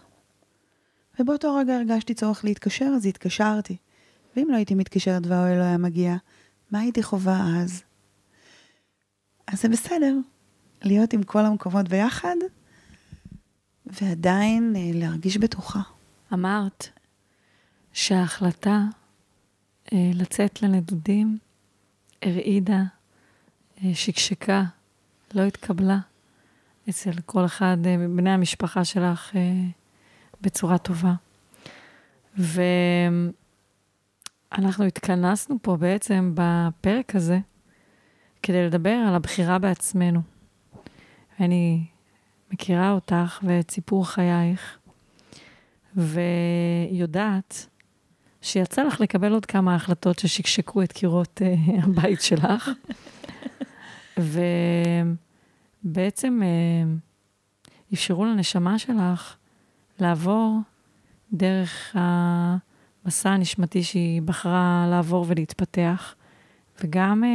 ובאותו 1.19 1.55
רגע 1.55 1.75
הרגשתי 1.75 2.13
צורך 2.13 2.45
להתקשר, 2.45 2.85
אז 2.85 3.05
התקשרתי. 3.05 3.77
ואם 4.35 4.47
לא 4.49 4.55
הייתי 4.55 4.75
מתקשרת 4.75 5.27
והאוהל 5.27 5.57
לא 5.57 5.63
היה 5.63 5.77
מגיע, 5.77 6.15
מה 6.71 6.79
הייתי 6.79 7.03
חווה 7.03 7.61
אז? 7.61 7.83
אז 9.47 9.61
זה 9.61 9.69
בסדר, 9.69 10.15
להיות 10.81 11.13
עם 11.13 11.23
כל 11.23 11.45
המקומות 11.45 11.89
ביחד, 11.89 12.35
ועדיין 13.85 14.75
אה, 14.75 14.81
להרגיש 14.93 15.37
בטוחה. 15.37 15.81
אמרת 16.33 16.87
שההחלטה 17.93 18.85
לצאת 19.91 20.61
לנדודים 20.61 21.37
הרעידה, 22.21 22.83
אה, 23.83 23.95
שקשקה, 23.95 24.63
לא 25.33 25.41
התקבלה 25.41 25.97
אצל 26.89 27.11
כל 27.25 27.45
אחד 27.45 27.77
מבני 27.97 28.29
המשפחה 28.29 28.85
שלך 28.85 29.31
בצורה 30.41 30.77
טובה. 30.77 31.13
ואנחנו 32.37 33.33
התכנסנו 34.85 35.57
פה 35.61 35.77
בעצם 35.77 36.31
בפרק 36.35 37.15
הזה 37.15 37.39
כדי 38.43 38.65
לדבר 38.65 39.03
על 39.07 39.15
הבחירה 39.15 39.59
בעצמנו. 39.59 40.21
אני 41.39 41.85
מכירה 42.51 42.91
אותך 42.91 43.39
ואת 43.43 43.71
סיפור 43.71 44.07
חייך, 44.07 44.77
ויודעת 45.95 47.67
שיצא 48.45 48.83
לך 48.83 49.01
לקבל 49.01 49.33
עוד 49.33 49.45
כמה 49.45 49.75
החלטות 49.75 50.19
ששקשקו 50.19 50.83
את 50.83 50.91
קירות 50.91 51.41
uh, 51.41 51.71
הבית 51.85 52.21
שלך, 52.21 52.69
ובעצם 55.83 56.41
uh, 56.41 56.45
אפשרו 57.93 58.25
לנשמה 58.25 58.79
שלך 58.79 59.35
לעבור 59.99 60.59
דרך 61.33 61.95
המסע 61.95 63.29
הנשמתי 63.29 63.83
שהיא 63.83 64.21
בחרה 64.21 64.87
לעבור 64.89 65.25
ולהתפתח, 65.27 66.15
וגם 66.83 67.23
uh, 67.23 67.27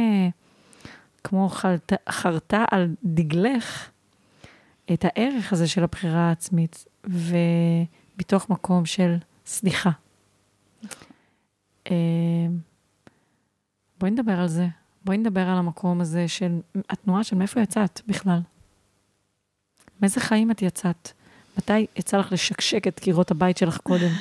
כמו 1.23 1.49
חלת, 1.49 1.93
חרתה 2.09 2.65
על 2.71 2.95
דגלך 3.03 3.89
את 4.93 5.05
הערך 5.05 5.53
הזה 5.53 5.67
של 5.67 5.83
הבחירה 5.83 6.29
העצמית, 6.29 6.85
ומתוך 7.03 8.49
מקום 8.49 8.85
של 8.85 9.17
סליחה. 9.45 9.91
Uh, 11.87 11.91
בואי 13.99 14.11
נדבר 14.11 14.39
על 14.39 14.47
זה. 14.47 14.67
בואי 15.05 15.17
נדבר 15.17 15.41
על 15.41 15.57
המקום 15.57 16.01
הזה 16.01 16.27
של 16.27 16.59
התנועה 16.89 17.23
של 17.23 17.35
מאיפה 17.35 17.61
יצאת 17.61 18.01
בכלל. 18.07 18.39
מאיזה 20.01 20.19
חיים 20.19 20.51
את 20.51 20.61
יצאת? 20.61 21.11
מתי 21.57 21.87
יצא 21.95 22.17
לך 22.17 22.31
לשקשק 22.31 22.87
את 22.87 22.99
קירות 22.99 23.31
הבית 23.31 23.57
שלך 23.57 23.77
קודם? 23.77 24.11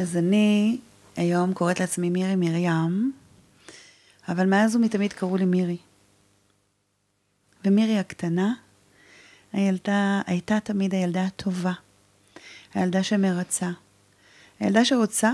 אז 0.00 0.16
אני 0.16 0.78
היום 1.16 1.54
קוראת 1.54 1.80
לעצמי 1.80 2.10
מירי 2.10 2.36
מרים, 2.36 3.12
אבל 4.28 4.46
מאז 4.46 4.76
ומתמיד 4.76 5.12
קראו 5.12 5.36
לי 5.36 5.44
מירי. 5.44 5.76
ומירי 7.64 7.98
הקטנה, 7.98 8.54
הילדה, 9.52 10.22
הייתה 10.26 10.60
תמיד 10.60 10.94
הילדה 10.94 11.24
הטובה, 11.24 11.72
הילדה 12.74 13.02
שמרצה, 13.02 13.70
הילדה 14.60 14.84
שרוצה 14.84 15.30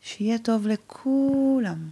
שיהיה 0.00 0.38
טוב 0.38 0.66
לכולם. 0.66 1.88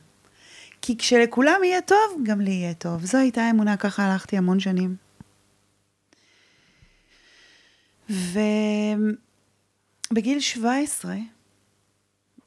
כי 0.83 0.99
כשלכולם 0.99 1.61
יהיה 1.65 1.81
טוב, 1.81 2.23
גם 2.23 2.41
לי 2.41 2.51
יהיה 2.51 2.75
טוב. 2.75 3.05
זו 3.05 3.19
הייתה 3.19 3.41
האמונה, 3.43 3.77
ככה 3.77 4.05
הלכתי 4.05 4.37
המון 4.37 4.61
שנים. 4.61 4.97
ובגיל 10.11 10.41
17 10.41 11.15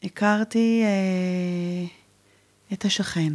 הכרתי 0.03 0.83
אה, 0.83 1.85
את 2.73 2.85
השכן, 2.85 3.33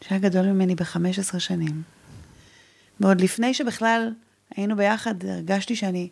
שהיה 0.00 0.20
גדול 0.20 0.46
ממני 0.46 0.74
ב-15 0.74 1.38
שנים. 1.38 1.82
ועוד 3.00 3.20
לפני 3.20 3.54
שבכלל 3.54 4.12
היינו 4.56 4.76
ביחד, 4.76 5.24
הרגשתי 5.24 5.76
שאני 5.76 6.08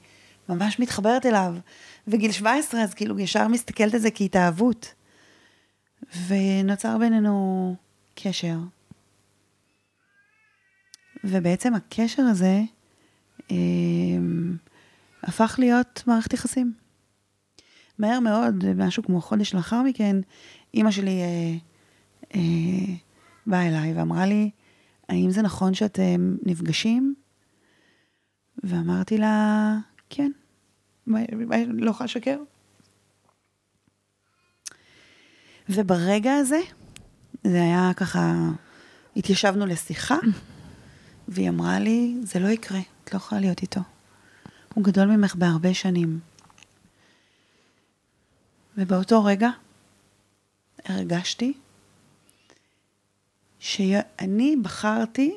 ממש 0.48 0.80
מתחברת 0.80 1.26
אליו. 1.26 1.54
וגיל 2.08 2.32
17, 2.32 2.82
אז 2.82 2.94
כאילו 2.94 3.18
ישר 3.18 3.48
מסתכלת 3.48 3.94
על 3.94 4.00
זה 4.00 4.10
כהתאהבות. 4.10 4.94
ונוצר 6.26 6.98
בינינו 6.98 7.74
קשר. 8.14 8.56
ובעצם 11.24 11.74
הקשר 11.74 12.22
הזה 12.22 12.62
אה, 13.50 13.56
הפך 15.22 15.56
להיות 15.58 16.02
מערכת 16.06 16.32
יחסים. 16.32 16.72
מהר 17.98 18.20
מאוד, 18.20 18.74
משהו 18.74 19.02
כמו 19.02 19.20
חודש 19.20 19.54
לאחר 19.54 19.82
מכן, 19.82 20.16
אימא 20.74 20.90
שלי 20.90 21.20
אה, 21.20 21.56
אה, 22.34 22.94
באה 23.46 23.68
אליי 23.68 23.92
ואמרה 23.94 24.26
לי, 24.26 24.50
האם 25.08 25.30
זה 25.30 25.42
נכון 25.42 25.74
שאתם 25.74 26.36
נפגשים? 26.46 27.14
ואמרתי 28.64 29.18
לה, 29.18 29.76
כן, 30.10 30.30
לא 31.06 31.90
יכולה 31.90 32.04
לשקר. 32.04 32.38
וברגע 35.68 36.34
הזה, 36.34 36.60
זה 37.44 37.62
היה 37.62 37.90
ככה, 37.96 38.34
התיישבנו 39.16 39.66
לשיחה, 39.66 40.16
והיא 41.28 41.48
אמרה 41.48 41.78
לי, 41.78 42.16
זה 42.22 42.38
לא 42.38 42.48
יקרה, 42.48 42.80
את 43.04 43.12
לא 43.12 43.16
יכולה 43.16 43.40
להיות 43.40 43.62
איתו. 43.62 43.80
הוא 44.74 44.84
גדול 44.84 45.16
ממך 45.16 45.34
בהרבה 45.34 45.74
שנים. 45.74 46.20
ובאותו 48.76 49.24
רגע 49.24 49.48
הרגשתי 50.84 51.52
שאני 53.58 54.56
בחרתי 54.62 55.36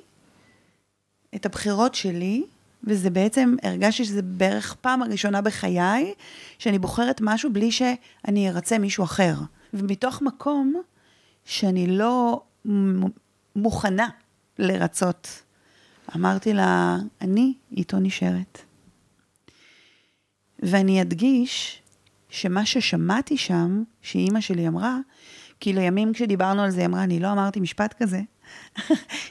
את 1.36 1.46
הבחירות 1.46 1.96
שלי, 1.96 2.44
וזה 2.84 3.10
בעצם, 3.10 3.56
הרגשתי 3.64 4.06
שזה 4.06 4.22
בערך 4.22 4.76
פעם 4.82 5.04
הראשונה 5.04 5.42
בחיי, 5.42 6.14
שאני 6.60 6.80
בוחרת 6.80 7.22
משהו 7.24 7.54
בלי 7.54 7.72
שאני 7.72 8.50
ארצה 8.50 8.78
מישהו 8.78 9.04
אחר. 9.04 9.34
ומתוך 9.74 10.22
מקום 10.22 10.82
שאני 11.46 11.88
לא 11.88 12.42
מוכנה 13.56 14.10
לרצות, 14.60 15.44
אמרתי 16.16 16.54
לה, 16.54 16.98
אני 17.22 17.54
איתו 17.72 18.00
נשארת. 18.00 18.62
ואני 20.60 21.02
אדגיש 21.02 21.82
שמה 22.30 22.66
ששמעתי 22.66 23.38
שם, 23.38 23.84
שאימא 24.02 24.42
שלי 24.42 24.68
אמרה, 24.68 24.98
כי 25.60 25.74
לימים 25.74 26.14
כשדיברנו 26.14 26.62
על 26.62 26.72
זה, 26.72 26.80
היא 26.80 26.88
אמרה, 26.88 27.04
אני 27.04 27.20
לא 27.20 27.32
אמרתי 27.32 27.60
משפט 27.60 27.94
כזה. 28.04 28.22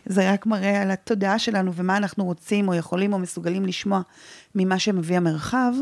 זה 0.07 0.33
רק 0.33 0.47
מראה 0.47 0.83
על 0.83 0.91
התודעה 0.91 1.39
שלנו 1.39 1.75
ומה 1.75 1.97
אנחנו 1.97 2.25
רוצים 2.25 2.69
או 2.69 2.75
יכולים 2.75 3.13
או 3.13 3.19
מסוגלים 3.19 3.67
לשמוע 3.67 4.01
ממה 4.55 4.79
שמביא 4.79 5.17
המרחב. 5.17 5.73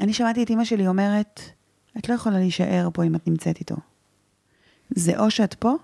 אני 0.00 0.12
שמעתי 0.12 0.42
את 0.42 0.50
אימא 0.50 0.64
שלי 0.64 0.88
אומרת, 0.88 1.40
את 1.98 2.08
לא 2.08 2.14
יכולה 2.14 2.38
להישאר 2.38 2.88
פה 2.92 3.04
אם 3.04 3.14
את 3.14 3.28
נמצאת 3.28 3.58
איתו. 3.60 3.76
זה 4.90 5.18
או 5.18 5.30
שאת 5.30 5.54
פה, 5.54 5.74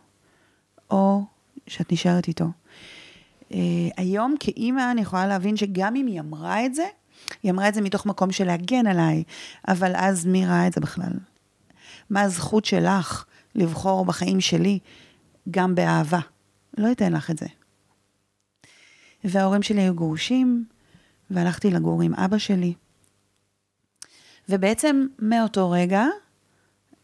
או 0.90 1.24
שאת 1.66 1.92
נשארת 1.92 2.28
איתו. 2.28 2.44
Uh, 3.50 3.54
היום 3.96 4.34
כאימא 4.40 4.90
אני 4.90 5.00
יכולה 5.00 5.26
להבין 5.26 5.56
שגם 5.56 5.96
אם 5.96 6.06
היא 6.06 6.20
אמרה 6.20 6.66
את 6.66 6.74
זה, 6.74 6.84
היא 7.42 7.52
אמרה 7.52 7.68
את 7.68 7.74
זה 7.74 7.80
מתוך 7.80 8.06
מקום 8.06 8.32
של 8.32 8.44
להגן 8.44 8.86
עליי, 8.86 9.22
אבל 9.68 9.92
אז 9.94 10.26
מי 10.26 10.46
ראה 10.46 10.66
את 10.66 10.72
זה 10.72 10.80
בכלל? 10.80 11.12
מה 12.10 12.22
הזכות 12.22 12.64
שלך 12.64 13.24
לבחור 13.54 14.04
בחיים 14.04 14.40
שלי 14.40 14.78
גם 15.50 15.74
באהבה. 15.74 16.20
לא 16.76 16.92
אתן 16.92 17.12
לך 17.12 17.30
את 17.30 17.38
זה. 17.38 17.46
וההורים 19.24 19.62
שלי 19.62 19.80
היו 19.80 19.94
גרושים, 19.94 20.64
והלכתי 21.30 21.70
לגור 21.70 22.02
עם 22.02 22.14
אבא 22.14 22.38
שלי. 22.38 22.74
ובעצם 24.48 25.06
מאותו 25.18 25.70
רגע, 25.70 26.04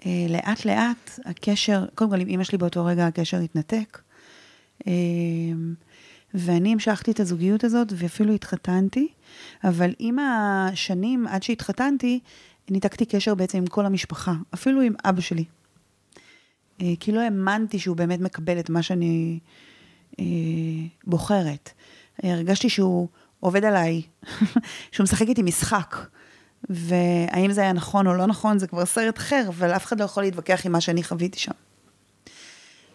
אה, 0.06 0.26
לאט 0.28 0.64
לאט 0.64 1.20
הקשר, 1.24 1.86
קודם 1.94 2.10
כל 2.10 2.20
עם 2.20 2.28
אימא 2.28 2.44
שלי 2.44 2.58
באותו 2.58 2.84
רגע 2.84 3.06
הקשר 3.06 3.36
התנתק. 3.36 4.02
אה, 4.86 4.92
ואני 6.34 6.72
המשכתי 6.72 7.10
את 7.10 7.20
הזוגיות 7.20 7.64
הזאת 7.64 7.88
ואפילו 7.96 8.34
התחתנתי, 8.34 9.08
אבל 9.64 9.94
עם 9.98 10.18
השנים, 10.18 11.26
עד 11.26 11.42
שהתחתנתי, 11.42 12.20
ניתקתי 12.70 13.06
קשר 13.06 13.34
בעצם 13.34 13.58
עם 13.58 13.66
כל 13.66 13.86
המשפחה, 13.86 14.34
אפילו 14.54 14.80
עם 14.80 14.94
אבא 15.04 15.20
שלי. 15.20 15.44
אה, 16.82 16.92
כי 17.00 17.12
לא 17.12 17.20
האמנתי 17.20 17.78
שהוא 17.78 17.96
באמת 17.96 18.20
מקבל 18.20 18.58
את 18.58 18.70
מה 18.70 18.82
שאני 18.82 19.38
אה, 20.20 20.24
בוחרת. 21.04 21.70
הרגשתי 22.22 22.68
שהוא 22.68 23.08
עובד 23.40 23.64
עליי, 23.64 24.02
שהוא 24.92 25.04
משחק 25.04 25.28
איתי 25.28 25.42
משחק. 25.42 25.96
והאם 26.68 27.52
זה 27.52 27.60
היה 27.60 27.72
נכון 27.72 28.06
או 28.06 28.14
לא 28.14 28.26
נכון, 28.26 28.58
זה 28.58 28.66
כבר 28.66 28.86
סרט 28.86 29.18
אחר, 29.18 29.44
אבל 29.48 29.70
אף 29.70 29.84
אחד 29.84 30.00
לא 30.00 30.04
יכול 30.04 30.22
להתווכח 30.22 30.66
עם 30.66 30.72
מה 30.72 30.80
שאני 30.80 31.02
חוויתי 31.02 31.38
שם. 31.38 31.52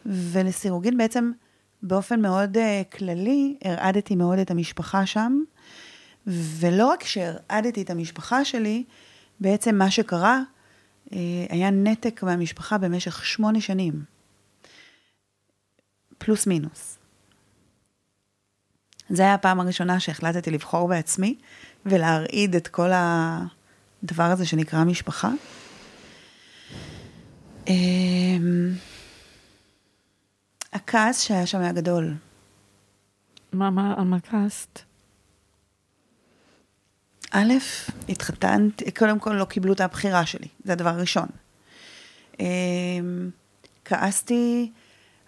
ולסירוגין 0.06 0.98
בעצם, 0.98 1.32
באופן 1.84 2.22
מאוד 2.22 2.58
uh, 2.58 2.98
כללי, 2.98 3.56
הרעדתי 3.64 4.16
מאוד 4.16 4.40
את 4.40 4.52
המשפחה 4.52 5.06
שם, 5.06 5.40
ולא 6.28 6.88
רק 6.88 7.04
שהרעדתי 7.04 7.82
את 7.82 7.90
המשפחה 7.90 8.46
שלי, 8.46 8.84
בעצם 9.40 9.76
מה 9.76 9.92
שקרה, 9.92 10.42
היה 11.50 11.70
נתק 11.70 12.24
מהמשפחה 12.24 12.78
במשך 12.78 13.26
שמונה 13.26 13.62
שנים. 13.62 14.04
פלוס 16.18 16.48
מינוס. 16.48 16.98
זו 19.10 19.24
הייתה 19.24 19.34
הפעם 19.34 19.60
הראשונה 19.60 20.00
שהחלטתי 20.00 20.52
לבחור 20.52 20.88
בעצמי 20.88 21.36
ולהרעיד 21.86 22.56
את 22.56 22.68
כל 22.68 22.90
הדבר 22.94 24.24
הזה 24.24 24.46
שנקרא 24.46 24.84
משפחה. 24.84 25.30
אמ, 27.68 28.74
הכעס 30.74 31.22
שהיה 31.22 31.46
שם 31.46 31.60
היה 31.60 31.72
גדול. 31.72 32.14
מה, 33.54 33.70
מה, 33.70 33.94
על 33.98 34.04
מה 34.04 34.20
כעסת? 34.20 34.87
א', 37.38 37.54
התחתנתי, 38.10 38.92
קודם 38.92 39.20
כל 39.20 39.34
לא 39.34 39.46
קיבלו 39.46 39.74
את 39.74 39.82
הבחירה 39.82 40.26
שלי, 40.26 40.48
זה 40.64 40.72
הדבר 40.74 40.90
הראשון. 40.90 41.28
אמ, 42.40 43.30
כעסתי 43.86 44.72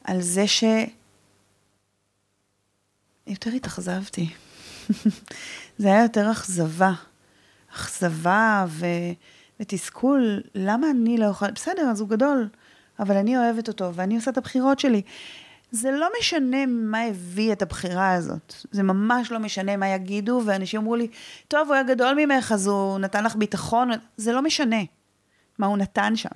על 0.04 0.22
זה 0.22 0.48
ש... 0.48 0.64
יותר 3.28 3.50
התאכזבתי. 3.50 4.30
זה 5.80 5.88
היה 5.88 6.04
יותר 6.04 6.32
אכזבה. 6.32 6.94
אכזבה 7.76 8.66
ו... 8.68 8.86
ותסכול, 9.60 10.42
למה 10.56 10.92
אני 10.92 11.18
לא 11.18 11.26
יכולה, 11.26 11.52
בסדר, 11.52 11.82
אז 11.92 12.02
הוא 12.02 12.10
גדול, 12.10 12.50
אבל 13.00 13.18
אני 13.18 13.38
אוהבת 13.38 13.68
אותו 13.68 13.94
ואני 13.94 14.16
עושה 14.16 14.32
את 14.32 14.38
הבחירות 14.38 14.80
שלי. 14.80 15.02
זה 15.72 15.92
לא 15.92 16.10
משנה 16.20 16.66
מה 16.66 17.02
הביא 17.02 17.52
את 17.52 17.62
הבחירה 17.62 18.14
הזאת. 18.14 18.54
זה 18.72 18.84
ממש 18.84 19.32
לא 19.32 19.40
משנה 19.40 19.78
מה 19.78 19.88
יגידו, 19.88 20.42
ואנשים 20.46 20.82
אמרו 20.82 20.96
לי, 20.96 21.08
טוב, 21.48 21.68
הוא 21.68 21.74
היה 21.74 21.84
גדול 21.84 22.16
ממך, 22.18 22.52
אז 22.52 22.68
הוא 22.68 23.00
נתן 23.00 23.24
לך 23.24 23.36
ביטחון. 23.36 23.90
זה 24.18 24.32
לא 24.32 24.42
משנה 24.42 24.82
מה 25.58 25.68
הוא 25.68 25.78
נתן 25.78 26.16
שם. 26.16 26.30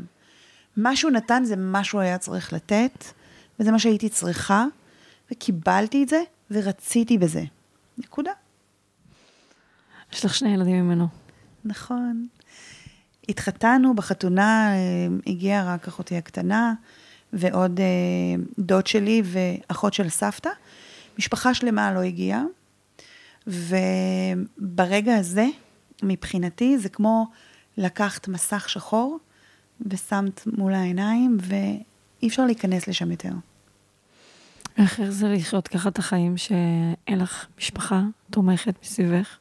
מה 0.77 0.95
שהוא 0.95 1.11
נתן 1.11 1.43
זה 1.45 1.55
מה 1.55 1.83
שהוא 1.83 2.01
היה 2.01 2.17
צריך 2.17 2.53
לתת, 2.53 3.05
וזה 3.59 3.71
מה 3.71 3.79
שהייתי 3.79 4.09
צריכה, 4.09 4.65
וקיבלתי 5.31 6.03
את 6.03 6.09
זה, 6.09 6.21
ורציתי 6.51 7.17
בזה. 7.17 7.43
נקודה. 7.97 8.31
יש 10.13 10.25
לך 10.25 10.35
שני 10.35 10.53
ילדים 10.53 10.85
ממנו. 10.85 11.07
נכון. 11.65 12.27
התחתנו, 13.29 13.95
בחתונה 13.95 14.73
אה, 14.73 15.07
הגיעה 15.27 15.73
רק 15.73 15.87
אחותי 15.87 16.17
הקטנה, 16.17 16.73
ועוד 17.33 17.79
אה, 17.79 17.85
דוד 18.59 18.87
שלי 18.87 19.21
ואחות 19.25 19.93
של 19.93 20.09
סבתא. 20.09 20.49
משפחה 21.19 21.53
שלמה 21.53 21.93
לא 21.93 21.99
הגיעה, 21.99 22.43
וברגע 23.47 25.15
הזה, 25.15 25.45
מבחינתי, 26.03 26.77
זה 26.77 26.89
כמו 26.89 27.27
לקחת 27.77 28.27
מסך 28.27 28.69
שחור 28.69 29.19
ושמת 29.81 30.47
מול 30.57 30.73
העיניים, 30.73 31.37
ואי 31.41 32.27
אפשר 32.27 32.45
להיכנס 32.45 32.87
לשם 32.87 33.11
יותר. 33.11 33.31
איך 34.77 35.01
זה 35.09 35.27
לחיות 35.27 35.67
ככה 35.67 35.89
את 35.89 35.99
החיים 35.99 36.37
שאין 36.37 37.19
לך 37.19 37.45
משפחה 37.57 38.01
תומכת 38.31 38.75
מסביבך? 38.83 39.37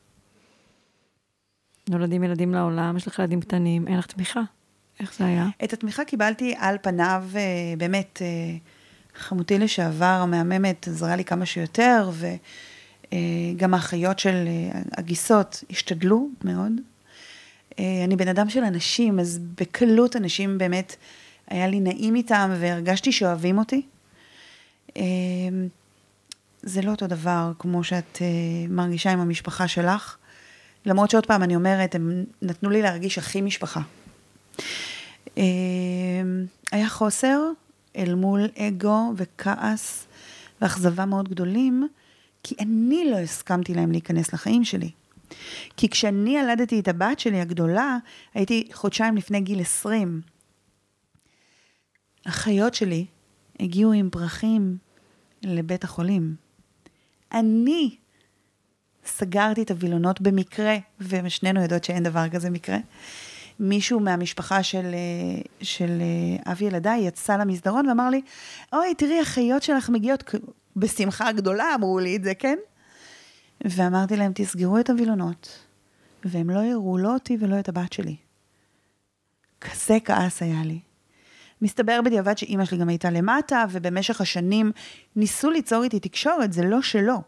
נולדים 1.88 2.24
ילדים 2.24 2.54
לעולם, 2.54 2.96
יש 2.96 3.06
לך 3.08 3.18
ילדים 3.18 3.40
קטנים, 3.40 3.88
אין 3.88 3.98
לך 3.98 4.06
תמיכה. 4.06 4.40
איך 5.00 5.14
זה 5.18 5.26
היה? 5.26 5.46
את 5.64 5.72
התמיכה 5.72 6.04
קיבלתי 6.04 6.54
על 6.58 6.76
פניו, 6.82 7.24
אה, 7.34 7.40
באמת, 7.78 8.22
אה, 8.22 8.56
חמותי 9.14 9.58
לשעבר, 9.58 10.04
המהממת, 10.04 10.88
עזרה 10.88 11.16
לי 11.16 11.24
כמה 11.24 11.46
שיותר, 11.46 12.10
וגם 12.12 13.74
אה, 13.74 13.78
האחיות 13.78 14.18
של 14.18 14.48
הגיסות 14.96 15.64
השתדלו 15.70 16.28
מאוד. 16.44 16.72
אני 17.78 18.16
בן 18.16 18.28
אדם 18.28 18.50
של 18.50 18.64
אנשים, 18.64 19.20
אז 19.20 19.40
בקלות 19.60 20.16
אנשים 20.16 20.58
באמת, 20.58 20.96
היה 21.48 21.66
לי 21.66 21.80
נעים 21.80 22.14
איתם 22.14 22.50
והרגשתי 22.60 23.12
שאוהבים 23.12 23.58
אותי. 23.58 23.82
זה 26.62 26.82
לא 26.82 26.90
אותו 26.90 27.06
דבר 27.06 27.52
כמו 27.58 27.84
שאת 27.84 28.18
מרגישה 28.68 29.10
עם 29.10 29.20
המשפחה 29.20 29.68
שלך. 29.68 30.16
למרות 30.86 31.10
שעוד 31.10 31.26
פעם, 31.26 31.42
אני 31.42 31.56
אומרת, 31.56 31.94
הם 31.94 32.24
נתנו 32.42 32.70
לי 32.70 32.82
להרגיש 32.82 33.18
הכי 33.18 33.40
משפחה. 33.40 33.80
אמ, 35.36 36.46
היה 36.72 36.88
חוסר 36.88 37.40
אל 37.96 38.14
מול 38.14 38.48
אגו 38.58 39.12
וכעס 39.16 40.06
ואכזבה 40.60 41.04
מאוד 41.04 41.28
גדולים, 41.28 41.88
כי 42.42 42.54
אני 42.60 43.10
לא 43.10 43.16
הסכמתי 43.16 43.74
להם 43.74 43.92
להיכנס 43.92 44.32
לחיים 44.32 44.64
שלי. 44.64 44.90
כי 45.76 45.88
כשאני 45.88 46.38
ילדתי 46.38 46.80
את 46.80 46.88
הבת 46.88 47.18
שלי 47.18 47.40
הגדולה, 47.40 47.96
הייתי 48.34 48.68
חודשיים 48.72 49.16
לפני 49.16 49.40
גיל 49.40 49.60
20. 49.60 50.20
אחיות 52.24 52.74
שלי 52.74 53.06
הגיעו 53.60 53.92
עם 53.92 54.10
פרחים 54.10 54.76
לבית 55.42 55.84
החולים. 55.84 56.34
אני 57.32 57.96
סגרתי 59.06 59.62
את 59.62 59.70
הווילונות 59.70 60.20
במקרה, 60.20 60.76
ושנינו 61.00 61.62
יודעות 61.62 61.84
שאין 61.84 62.02
דבר 62.02 62.28
כזה 62.28 62.50
מקרה. 62.50 62.78
מישהו 63.62 64.00
מהמשפחה 64.00 64.62
של, 64.62 64.94
אה, 64.94 65.42
של 65.62 65.98
אה, 66.00 66.52
אבי 66.52 66.64
ילדיי 66.64 67.00
יצא 67.00 67.36
למסדרון 67.36 67.88
ואמר 67.88 68.10
לי, 68.10 68.22
אוי, 68.72 68.94
תראי, 68.94 69.20
החיות 69.20 69.62
שלך 69.62 69.88
מגיעות, 69.88 70.34
בשמחה 70.76 71.32
גדולה 71.32 71.74
אמרו 71.74 71.98
לי 71.98 72.16
את 72.16 72.24
זה, 72.24 72.34
כן? 72.34 72.58
ואמרתי 73.64 74.16
להם, 74.16 74.32
תסגרו 74.34 74.78
את 74.78 74.90
הווילונות, 74.90 75.58
והם 76.24 76.50
לא 76.50 76.60
יראו 76.60 76.98
לא 76.98 77.14
אותי 77.14 77.36
ולא 77.40 77.58
את 77.58 77.68
הבת 77.68 77.92
שלי. 77.92 78.16
כזה 79.60 79.98
כעס 80.04 80.42
היה 80.42 80.62
לי. 80.64 80.80
מסתבר 81.62 82.00
בדיעבד 82.04 82.38
שאימא 82.38 82.64
שלי 82.64 82.78
גם 82.78 82.88
הייתה 82.88 83.10
למטה, 83.10 83.64
ובמשך 83.70 84.20
השנים 84.20 84.72
ניסו 85.16 85.50
ליצור 85.50 85.82
איתי 85.82 86.00
תקשורת, 86.00 86.52
זה 86.52 86.64
לא 86.64 86.82
שלא. 86.82 87.18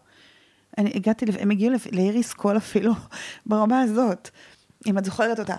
אני 0.79 0.93
הגעתי, 0.95 1.25
הם 1.39 1.51
הגיעו 1.51 1.75
לאיריס 1.93 2.33
קול 2.33 2.57
אפילו, 2.57 2.93
ברמה 3.47 3.81
הזאת, 3.81 4.31
אם 4.87 4.99
את 4.99 5.05
זוכרת 5.05 5.39
אותה. 5.39 5.57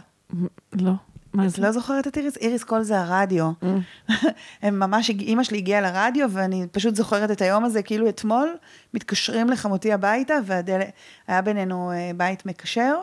לא. 0.74 0.92
מה 1.36 1.48
זה? 1.48 1.56
את 1.56 1.60
לא 1.60 1.72
זוכרת 1.72 2.08
את 2.08 2.18
איריס? 2.18 2.38
איריס 2.38 2.64
קול 2.64 2.84
זה 2.84 3.00
הרדיו. 3.00 3.52
Mm. 3.62 4.14
הם 4.62 4.80
ממש, 4.80 5.10
אימא 5.10 5.44
שלי 5.44 5.58
הגיעה 5.58 5.82
לרדיו, 5.82 6.28
ואני 6.32 6.68
פשוט 6.72 6.96
זוכרת 6.96 7.32
את 7.32 7.42
היום 7.42 7.66
הזה, 7.66 7.84
כאילו 7.84 8.10
אתמול, 8.10 8.56
מתקשרים 8.94 9.50
לחמותי 9.50 9.94
הביתה, 9.94 10.34
והיה 10.46 11.42
בינינו 11.42 11.92
אה, 11.92 12.12
בית 12.18 12.46
מקשר, 12.46 12.96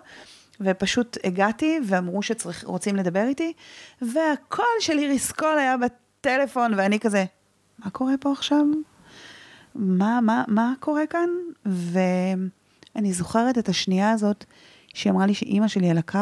ופשוט 0.61 1.16
הגעתי, 1.24 1.80
ואמרו 1.86 2.20
שרוצים 2.22 2.97
לדבר 2.97 3.24
איתי, 3.28 3.53
והקול 4.03 4.64
של 4.80 4.99
איריס 4.99 5.32
קול 5.32 5.59
היה 5.59 5.76
בטלפון, 5.76 6.74
ואני 6.76 7.01
כזה, 7.01 7.24
מה 7.78 7.90
קורה 7.90 8.14
פה 8.20 8.32
עכשיו? 8.32 8.64
מה, 9.74 10.20
מה, 10.20 10.44
מה 10.49 10.72
קורה 10.80 11.07
כאן? 11.07 11.28
ואני 11.66 13.12
זוכרת 13.12 13.59
את 13.59 13.68
השנייה 13.68 14.11
הזאת 14.11 14.44
שהיא 14.94 15.12
אמרה 15.12 15.26
לי 15.26 15.34
שאימא 15.34 15.68
שלי 15.68 15.90
על 15.90 15.99
הקו, 15.99 16.18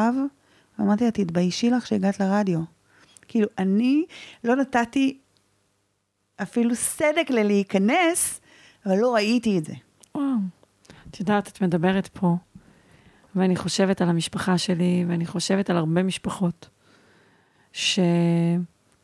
ואמרתי 0.81 1.03
לה, 1.03 1.11
תתביישי 1.11 1.69
לך 1.69 1.87
שהגעת 1.87 2.19
לרדיו. 2.19 2.59
כאילו, 3.27 3.47
אני 3.57 4.05
לא 4.43 4.55
נתתי 4.55 5.17
אפילו 6.41 6.75
סדק 6.75 7.29
ללהיכנס, 7.29 8.41
אבל 8.85 8.97
לא 8.97 9.13
ראיתי 9.13 9.57
את 9.57 9.65
זה. 9.65 9.73
וואו. 10.15 10.25
את 11.09 11.19
יודעת, 11.19 11.47
את 11.47 11.61
מדברת 11.61 12.07
פה, 12.07 12.35
ואני 13.35 13.55
חושבת 13.55 14.01
על 14.01 14.09
המשפחה 14.09 14.57
שלי, 14.57 15.05
ואני 15.07 15.25
חושבת 15.25 15.69
על 15.69 15.77
הרבה 15.77 16.03
משפחות, 16.03 16.69
שלא 17.73 18.61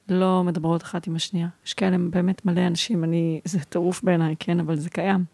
לא 0.10 0.44
מדברות 0.44 0.84
אחת 0.84 1.08
עם 1.08 1.16
השנייה. 1.16 1.48
יש 1.66 1.74
כאלה 1.74 1.98
באמת 2.10 2.46
מלא 2.46 2.68
אנשים, 2.68 3.04
אני, 3.04 3.42
זה 3.46 3.60
טירוף 3.60 4.04
בעיניי, 4.04 4.36
כן, 4.40 4.60
אבל 4.60 4.76
זה 4.76 4.90
קיים. 4.90 5.26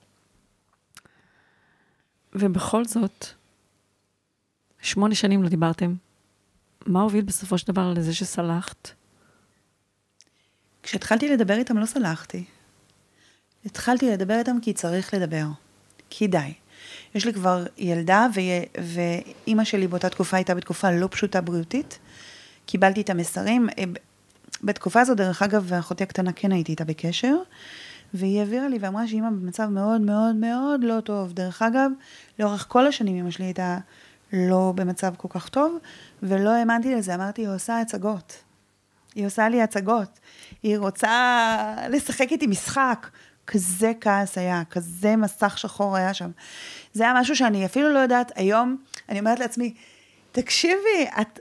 ובכל 2.34 2.86
זאת, 2.86 3.26
שמונה 4.82 5.16
שנים 5.16 5.44
לא 5.44 5.50
דיברתם. 5.50 5.96
מה 6.86 7.02
הוביל 7.02 7.22
בסופו 7.22 7.58
של 7.58 7.72
דבר 7.72 7.94
לזה 7.94 8.14
שסלחת? 8.14 8.92
כשהתחלתי 10.84 11.30
לדבר 11.30 11.54
איתם 11.54 11.78
לא 11.78 11.86
סלחתי. 11.86 12.44
התחלתי 13.66 14.12
לדבר 14.12 14.40
איתם 14.40 14.58
כי 14.62 14.74
צריך 14.74 15.14
לדבר. 15.14 15.46
כי 16.10 16.28
די. 16.28 16.54
יש 17.16 17.26
לי 17.26 17.34
כבר 17.34 17.66
ילדה, 17.78 18.28
ואימא 18.78 19.64
שלי 19.64 19.88
באותה 19.88 20.10
תקופה 20.10 20.38
הייתה 20.38 20.56
בתקופה 20.56 20.92
לא 20.92 21.08
פשוטה 21.12 21.42
בריאותית. 21.42 22.00
קיבלתי 22.66 23.02
את 23.02 23.10
המסרים. 23.10 23.70
אה, 23.78 23.84
בתקופה 24.64 25.02
הזאת, 25.02 25.18
דרך 25.18 25.42
אגב, 25.42 25.74
אחותי 25.74 26.04
הקטנה 26.04 26.32
כן 26.34 26.52
הייתי 26.52 26.72
איתה 26.72 26.86
בקשר, 26.86 27.36
והיא 28.14 28.40
העבירה 28.40 28.68
לי 28.68 28.78
ואמרה 28.82 29.08
שאימא 29.08 29.30
במצב 29.30 29.70
מאוד 29.70 30.02
מאוד 30.02 30.36
מאוד 30.36 30.84
לא 30.84 31.00
טוב. 31.00 31.34
דרך 31.34 31.62
אגב, 31.62 31.92
לאורך 32.40 32.66
כל 32.70 32.88
השנים 32.88 33.16
אימא 33.16 33.32
שלי 33.32 33.46
הייתה 33.46 33.78
לא 34.34 34.74
במצב 34.76 35.14
כל 35.18 35.28
כך 35.32 35.50
טוב, 35.50 35.78
ולא 36.24 36.50
האמנתי 36.50 36.96
לזה, 36.96 37.16
אמרתי, 37.16 37.42
היא 37.42 37.50
עושה 37.50 37.80
הצגות. 37.80 38.44
היא 39.16 39.26
עושה 39.26 39.50
לי 39.50 39.62
הצגות. 39.62 40.20
היא 40.64 40.78
רוצה 40.78 41.76
לשחק 41.90 42.28
איתי 42.32 42.48
משחק. 42.48 43.08
כזה 43.48 43.92
כעס 44.02 44.38
היה, 44.38 44.64
כזה 44.70 45.16
מסך 45.16 45.58
שחור 45.58 45.96
היה 45.96 46.14
שם. 46.14 46.32
זה 46.94 47.04
היה 47.04 47.14
משהו 47.16 47.36
שאני 47.36 47.66
אפילו 47.66 47.94
לא 47.94 48.00
יודעת, 48.00 48.32
היום 48.36 48.78
אני 49.10 49.20
אומרת 49.20 49.40
לעצמי, 49.40 49.74
תקשיבי, 50.32 51.08
את, 51.22 51.40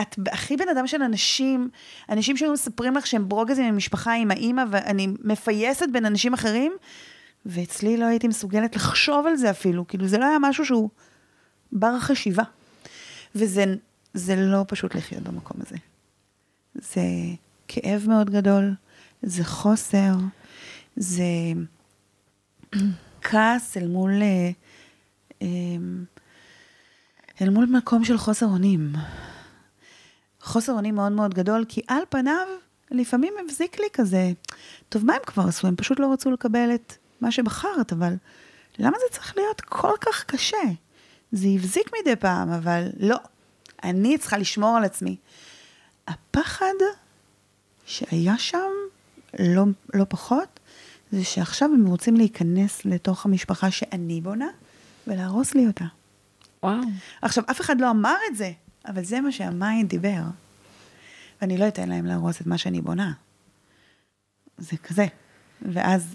את 0.00 0.18
הכי 0.32 0.56
בן 0.56 0.68
אדם 0.68 0.86
של 0.86 1.02
אנשים, 1.02 1.70
אנשים 2.08 2.36
שהיו 2.36 2.52
מספרים 2.52 2.96
לך 2.96 3.06
שהם 3.06 3.28
ברוגזים 3.28 3.64
עם 3.64 3.74
המשפחה, 3.74 4.12
עם 4.12 4.30
האימא, 4.30 4.64
ואני 4.70 5.08
מפייסת 5.24 5.86
בין 5.92 6.06
אנשים 6.06 6.34
אחרים, 6.34 6.72
ואצלי 7.46 7.96
לא 7.96 8.04
הייתי 8.04 8.28
מסוגלת 8.28 8.76
לחשוב 8.76 9.26
על 9.26 9.36
זה 9.36 9.50
אפילו, 9.50 9.86
כאילו 9.88 10.08
זה 10.08 10.18
לא 10.18 10.24
היה 10.24 10.38
משהו 10.40 10.64
שהוא 10.64 10.90
בר 11.72 11.98
חשיבה. 11.98 12.42
וזה 13.34 14.36
לא 14.36 14.64
פשוט 14.68 14.94
לחיות 14.94 15.22
במקום 15.22 15.56
הזה. 15.60 15.76
זה 16.74 17.02
כאב 17.68 18.04
מאוד 18.08 18.30
גדול, 18.30 18.74
זה 19.22 19.44
חוסר, 19.44 20.12
זה 20.96 21.24
כעס 23.22 23.76
אל 23.76 23.88
מול, 23.88 24.22
אה, 24.22 24.50
אמ, 25.42 26.04
אל 27.40 27.50
מול 27.50 27.66
מקום 27.66 28.04
של 28.04 28.18
חוסר 28.18 28.46
אונים. 28.46 28.92
חוסר 30.40 30.72
אונים 30.72 30.94
מאוד 30.94 31.12
מאוד 31.12 31.34
גדול, 31.34 31.64
כי 31.68 31.80
על 31.88 32.02
פניו, 32.08 32.46
לפעמים 32.90 33.34
הבזיק 33.44 33.80
לי 33.80 33.86
כזה, 33.92 34.32
טוב, 34.88 35.04
מה 35.04 35.14
הם 35.14 35.20
כבר 35.26 35.42
עשו? 35.48 35.66
הם 35.66 35.76
פשוט 35.76 36.00
לא 36.00 36.12
רצו 36.12 36.30
לקבל 36.30 36.74
את 36.74 36.94
מה 37.20 37.32
שבחרת, 37.32 37.92
אבל 37.92 38.14
למה 38.78 38.96
זה 38.98 39.16
צריך 39.16 39.36
להיות 39.36 39.60
כל 39.60 39.94
כך 40.00 40.24
קשה? 40.24 40.56
זה 41.32 41.48
הבזיק 41.54 41.90
מדי 42.00 42.16
פעם, 42.16 42.50
אבל 42.52 42.88
לא. 43.00 43.16
אני 43.84 44.18
צריכה 44.18 44.38
לשמור 44.38 44.76
על 44.76 44.84
עצמי. 44.84 45.16
הפחד 46.08 46.74
שהיה 47.86 48.38
שם, 48.38 48.70
לא, 49.38 49.64
לא 49.94 50.04
פחות, 50.08 50.60
זה 51.12 51.24
שעכשיו 51.24 51.70
הם 51.74 51.86
רוצים 51.86 52.16
להיכנס 52.16 52.84
לתוך 52.84 53.26
המשפחה 53.26 53.70
שאני 53.70 54.20
בונה, 54.20 54.48
ולהרוס 55.06 55.54
לי 55.54 55.66
אותה. 55.66 55.84
וואו. 56.62 56.80
עכשיו, 57.22 57.44
אף 57.50 57.60
אחד 57.60 57.80
לא 57.80 57.90
אמר 57.90 58.16
את 58.30 58.36
זה, 58.36 58.52
אבל 58.86 59.04
זה 59.04 59.20
מה 59.20 59.32
שהמיינד 59.32 59.88
דיבר. 59.90 60.22
ואני 61.40 61.58
לא 61.58 61.68
אתן 61.68 61.88
להם 61.88 62.06
להרוס 62.06 62.40
את 62.40 62.46
מה 62.46 62.58
שאני 62.58 62.80
בונה. 62.80 63.12
זה 64.58 64.76
כזה. 64.76 65.06
ואז 65.62 66.14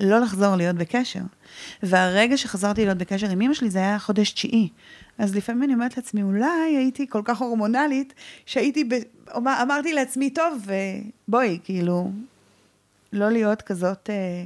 לא 0.00 0.20
לחזור 0.20 0.56
להיות 0.56 0.76
בקשר. 0.76 1.20
והרגע 1.82 2.36
שחזרתי 2.36 2.84
להיות 2.84 2.98
בקשר 2.98 3.30
עם 3.30 3.40
אמא 3.40 3.54
שלי, 3.54 3.70
זה 3.70 3.78
היה 3.78 3.98
חודש 3.98 4.32
תשיעי. 4.32 4.68
אז 5.18 5.36
לפעמים 5.36 5.62
אני 5.62 5.74
אומרת 5.74 5.96
לעצמי, 5.96 6.22
אולי 6.22 6.76
הייתי 6.76 7.06
כל 7.08 7.22
כך 7.24 7.38
הורמונלית, 7.40 8.14
שהייתי, 8.46 8.84
ב... 8.84 8.94
אמרתי 9.38 9.92
לעצמי, 9.92 10.30
טוב, 10.30 10.66
בואי, 11.28 11.58
כאילו, 11.64 12.10
לא 13.12 13.30
להיות 13.30 13.62
כזאת, 13.62 14.10
אה, 14.10 14.44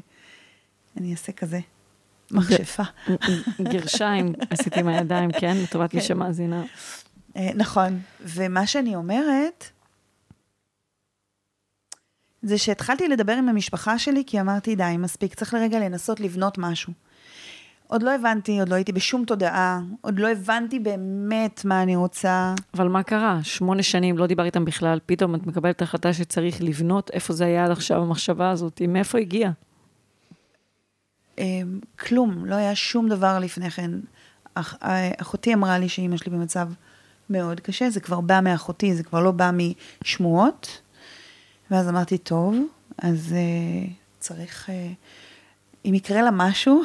אני 0.96 1.12
אעשה 1.12 1.32
כזה, 1.32 1.60
מכשפה. 2.30 2.82
גרשיים 3.72 4.32
עשיתי 4.50 4.80
עם 4.80 4.88
הידיים, 4.88 5.30
כן? 5.40 5.56
לטובת 5.56 5.94
מי 5.94 6.00
כן. 6.00 6.06
שמאזינה. 6.06 6.64
אה, 7.36 7.50
נכון, 7.54 7.98
ומה 8.20 8.66
שאני 8.66 8.94
אומרת, 8.96 9.70
זה 12.42 12.58
שהתחלתי 12.58 13.08
לדבר 13.08 13.32
עם 13.32 13.48
המשפחה 13.48 13.98
שלי, 13.98 14.22
כי 14.26 14.40
אמרתי, 14.40 14.76
די, 14.76 14.96
מספיק, 14.98 15.34
צריך 15.34 15.54
לרגע 15.54 15.78
לנסות 15.78 16.20
לבנות 16.20 16.58
משהו. 16.58 16.92
עוד 17.86 18.02
לא 18.02 18.14
הבנתי, 18.14 18.60
עוד 18.60 18.68
לא 18.68 18.74
הייתי 18.74 18.92
בשום 18.92 19.24
תודעה, 19.24 19.80
עוד 20.00 20.18
לא 20.18 20.28
הבנתי 20.28 20.78
באמת 20.78 21.64
מה 21.64 21.82
אני 21.82 21.96
רוצה. 21.96 22.54
אבל 22.74 22.88
מה 22.88 23.02
קרה? 23.02 23.38
שמונה 23.42 23.82
שנים, 23.82 24.18
לא 24.18 24.26
דיבר 24.26 24.44
איתם 24.44 24.64
בכלל, 24.64 24.98
פתאום 25.06 25.34
את 25.34 25.46
מקבלת 25.46 25.82
החלטה 25.82 26.12
שצריך 26.12 26.62
לבנות, 26.62 27.10
איפה 27.10 27.32
זה 27.32 27.44
היה 27.44 27.64
עד 27.64 27.70
עכשיו 27.70 28.02
המחשבה 28.02 28.50
הזאת? 28.50 28.82
מאיפה 28.88 29.18
הגיעה? 29.18 29.52
אמ, 31.38 31.80
כלום, 31.98 32.44
לא 32.44 32.54
היה 32.54 32.74
שום 32.74 33.08
דבר 33.08 33.38
לפני 33.38 33.70
כן. 33.70 33.90
אח, 34.54 34.76
אה, 34.82 35.10
אחותי 35.20 35.54
אמרה 35.54 35.78
לי 35.78 35.88
שאימא 35.88 36.16
שלי 36.16 36.32
במצב 36.32 36.68
מאוד 37.30 37.60
קשה, 37.60 37.90
זה 37.90 38.00
כבר 38.00 38.20
בא 38.20 38.40
מאחותי, 38.42 38.94
זה 38.94 39.02
כבר 39.02 39.20
לא 39.20 39.30
בא 39.30 39.50
משמועות. 40.02 40.80
ואז 41.70 41.88
אמרתי, 41.88 42.18
טוב, 42.18 42.56
אז 42.98 43.34
uh, 43.34 43.90
צריך, 44.20 44.68
uh, 44.68 44.72
אם 45.88 45.94
יקרה 45.94 46.22
לה 46.22 46.30
משהו, 46.32 46.82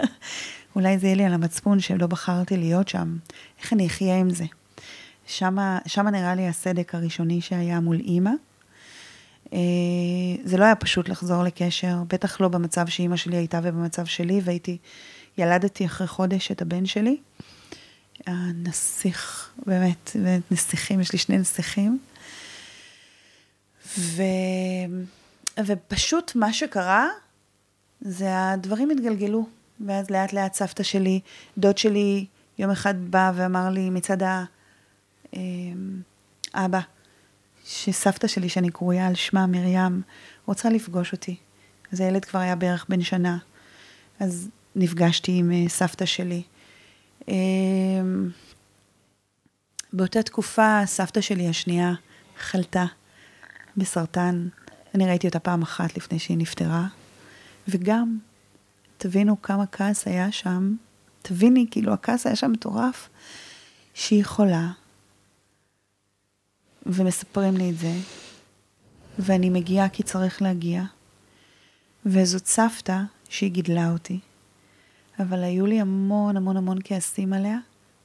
אולי 0.76 0.98
זה 0.98 1.06
יהיה 1.06 1.16
לי 1.16 1.24
על 1.24 1.34
המצפון 1.34 1.80
שלא 1.80 2.06
בחרתי 2.06 2.56
להיות 2.56 2.88
שם, 2.88 3.16
איך 3.62 3.72
אני 3.72 3.86
אחיה 3.86 4.18
עם 4.18 4.30
זה? 4.30 4.44
שמה, 5.26 5.78
שמה 5.86 6.10
נראה 6.10 6.34
לי 6.34 6.48
הסדק 6.48 6.94
הראשוני 6.94 7.40
שהיה 7.40 7.80
מול 7.80 7.96
אימא. 7.96 8.30
Uh, 9.46 9.50
זה 10.44 10.56
לא 10.56 10.64
היה 10.64 10.74
פשוט 10.74 11.08
לחזור 11.08 11.42
לקשר, 11.42 11.96
בטח 12.08 12.40
לא 12.40 12.48
במצב 12.48 12.86
שאימא 12.86 13.16
שלי 13.16 13.36
הייתה 13.36 13.60
ובמצב 13.62 14.04
שלי, 14.04 14.40
והייתי, 14.44 14.78
ילדתי 15.38 15.86
אחרי 15.86 16.06
חודש 16.06 16.50
את 16.50 16.62
הבן 16.62 16.86
שלי. 16.86 17.16
הנסיך, 18.26 19.50
באמת, 19.66 20.16
נסיכים, 20.50 21.00
יש 21.00 21.12
לי 21.12 21.18
שני 21.18 21.38
נסיכים. 21.38 21.98
ו... 23.98 24.22
ופשוט 25.66 26.32
מה 26.34 26.52
שקרה, 26.52 27.08
זה 28.00 28.50
הדברים 28.50 28.90
התגלגלו. 28.90 29.46
ואז 29.86 30.10
לאט 30.10 30.32
לאט 30.32 30.54
סבתא 30.54 30.82
שלי, 30.82 31.20
דוד 31.58 31.78
שלי 31.78 32.26
יום 32.58 32.70
אחד 32.70 32.94
בא 33.10 33.32
ואמר 33.34 33.70
לי 33.70 33.90
מצד 33.90 34.16
האבא, 36.54 36.80
שסבתא 37.64 38.26
שלי, 38.26 38.48
שאני 38.48 38.70
קרויה 38.70 39.06
על 39.06 39.14
שמה, 39.14 39.46
מרים, 39.46 40.02
רוצה 40.46 40.70
לפגוש 40.70 41.12
אותי. 41.12 41.36
אז 41.92 42.00
הילד 42.00 42.24
כבר 42.24 42.38
היה 42.38 42.56
בערך 42.56 42.86
בן 42.88 43.02
שנה. 43.02 43.38
אז 44.20 44.48
נפגשתי 44.76 45.32
עם 45.32 45.52
אה, 45.52 45.68
סבתא 45.68 46.04
שלי. 46.06 46.42
אמ, 47.28 48.30
באותה 49.92 50.22
תקופה 50.22 50.80
סבתא 50.86 51.20
שלי 51.20 51.48
השנייה 51.48 51.92
חלתה 52.38 52.84
בסרטן. 53.76 54.48
אני 54.94 55.06
ראיתי 55.06 55.26
אותה 55.26 55.38
פעם 55.38 55.62
אחת 55.62 55.96
לפני 55.96 56.18
שהיא 56.18 56.38
נפטרה. 56.38 56.86
וגם, 57.68 58.18
תבינו 58.98 59.42
כמה 59.42 59.66
כעס 59.66 60.06
היה 60.06 60.32
שם. 60.32 60.76
תביני, 61.22 61.66
כאילו, 61.70 61.92
הכעס 61.92 62.26
היה 62.26 62.36
שם 62.36 62.52
מטורף. 62.52 63.08
שהיא 63.96 64.24
חולה, 64.24 64.70
ומספרים 66.86 67.56
לי 67.56 67.70
את 67.70 67.78
זה, 67.78 67.92
ואני 69.18 69.50
מגיעה 69.50 69.88
כי 69.88 70.02
צריך 70.02 70.42
להגיע. 70.42 70.82
וזאת 72.06 72.46
סבתא 72.46 73.00
שהיא 73.28 73.50
גידלה 73.50 73.90
אותי, 73.90 74.18
אבל 75.18 75.44
היו 75.44 75.66
לי 75.66 75.80
המון 75.80 76.36
המון 76.36 76.56
המון 76.56 76.78
כעסים 76.84 77.32
עליה, 77.32 77.58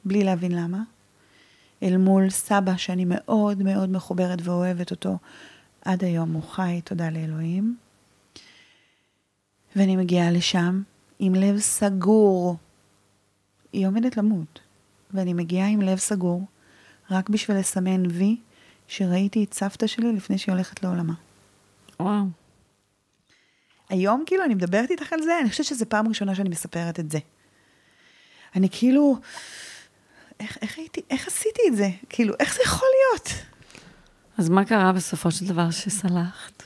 בלי 0.05 0.23
להבין 0.23 0.51
למה. 0.51 0.81
אל 1.83 1.97
מול 1.97 2.29
סבא 2.29 2.77
שאני 2.77 3.05
מאוד 3.07 3.63
מאוד 3.63 3.89
מחוברת 3.89 4.39
ואוהבת 4.43 4.91
אותו, 4.91 5.17
עד 5.85 6.03
היום 6.03 6.31
הוא 6.31 6.43
חי, 6.43 6.81
תודה 6.83 7.09
לאלוהים. 7.09 7.77
ואני 9.75 9.95
מגיעה 9.95 10.31
לשם 10.31 10.81
עם 11.19 11.35
לב 11.35 11.59
סגור. 11.59 12.57
היא 13.73 13.87
עומדת 13.87 14.17
למות, 14.17 14.59
ואני 15.11 15.33
מגיעה 15.33 15.67
עם 15.67 15.81
לב 15.81 15.97
סגור, 15.97 16.45
רק 17.11 17.29
בשביל 17.29 17.57
לסמן 17.57 18.05
וי 18.05 18.37
שראיתי 18.87 19.43
את 19.43 19.53
סבתא 19.53 19.87
שלי 19.87 20.13
לפני 20.13 20.37
שהיא 20.37 20.53
הולכת 20.53 20.83
לעולמה. 20.83 21.13
וואו. 21.99 22.25
היום 23.89 24.23
כאילו 24.25 24.43
אני 24.43 24.55
מדברת 24.55 24.91
איתך 24.91 25.13
על 25.13 25.21
זה, 25.21 25.39
אני 25.41 25.49
חושבת 25.49 25.65
שזו 25.65 25.85
פעם 25.89 26.07
ראשונה 26.07 26.35
שאני 26.35 26.49
מספרת 26.49 26.99
את 26.99 27.11
זה. 27.11 27.19
אני 28.55 28.69
כאילו, 28.71 29.17
איך, 30.39 30.57
איך 30.61 30.77
הייתי, 30.77 31.01
איך 31.09 31.27
עשיתי 31.27 31.61
את 31.67 31.75
זה? 31.75 31.89
כאילו, 32.09 32.33
איך 32.39 32.55
זה 32.55 32.61
יכול 32.65 32.87
להיות? 32.97 33.50
אז 34.41 34.49
מה 34.49 34.65
קרה 34.65 34.91
בסופו 34.91 35.31
של 35.31 35.45
דבר 35.45 35.71
שסלחת? 35.71 36.63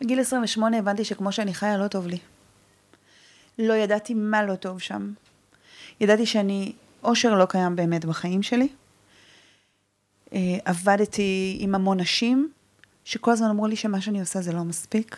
בגיל 0.00 0.20
28 0.20 0.78
הבנתי 0.78 1.04
שכמו 1.04 1.32
שאני 1.32 1.54
חיה 1.54 1.76
לא 1.76 1.88
טוב 1.88 2.06
לי. 2.06 2.18
לא 3.58 3.74
ידעתי 3.74 4.14
מה 4.14 4.42
לא 4.42 4.54
טוב 4.54 4.78
שם. 4.78 5.12
ידעתי 6.00 6.26
שאני, 6.26 6.72
אושר 7.02 7.34
לא 7.34 7.44
קיים 7.44 7.76
באמת 7.76 8.04
בחיים 8.04 8.42
שלי. 8.42 8.68
אה, 10.32 10.38
עבדתי 10.64 11.56
עם 11.60 11.74
המון 11.74 12.00
נשים, 12.00 12.50
שכל 13.04 13.30
הזמן 13.30 13.48
אמרו 13.48 13.66
לי 13.66 13.76
שמה 13.76 14.00
שאני 14.00 14.20
עושה 14.20 14.40
זה 14.40 14.52
לא 14.52 14.64
מספיק. 14.64 15.16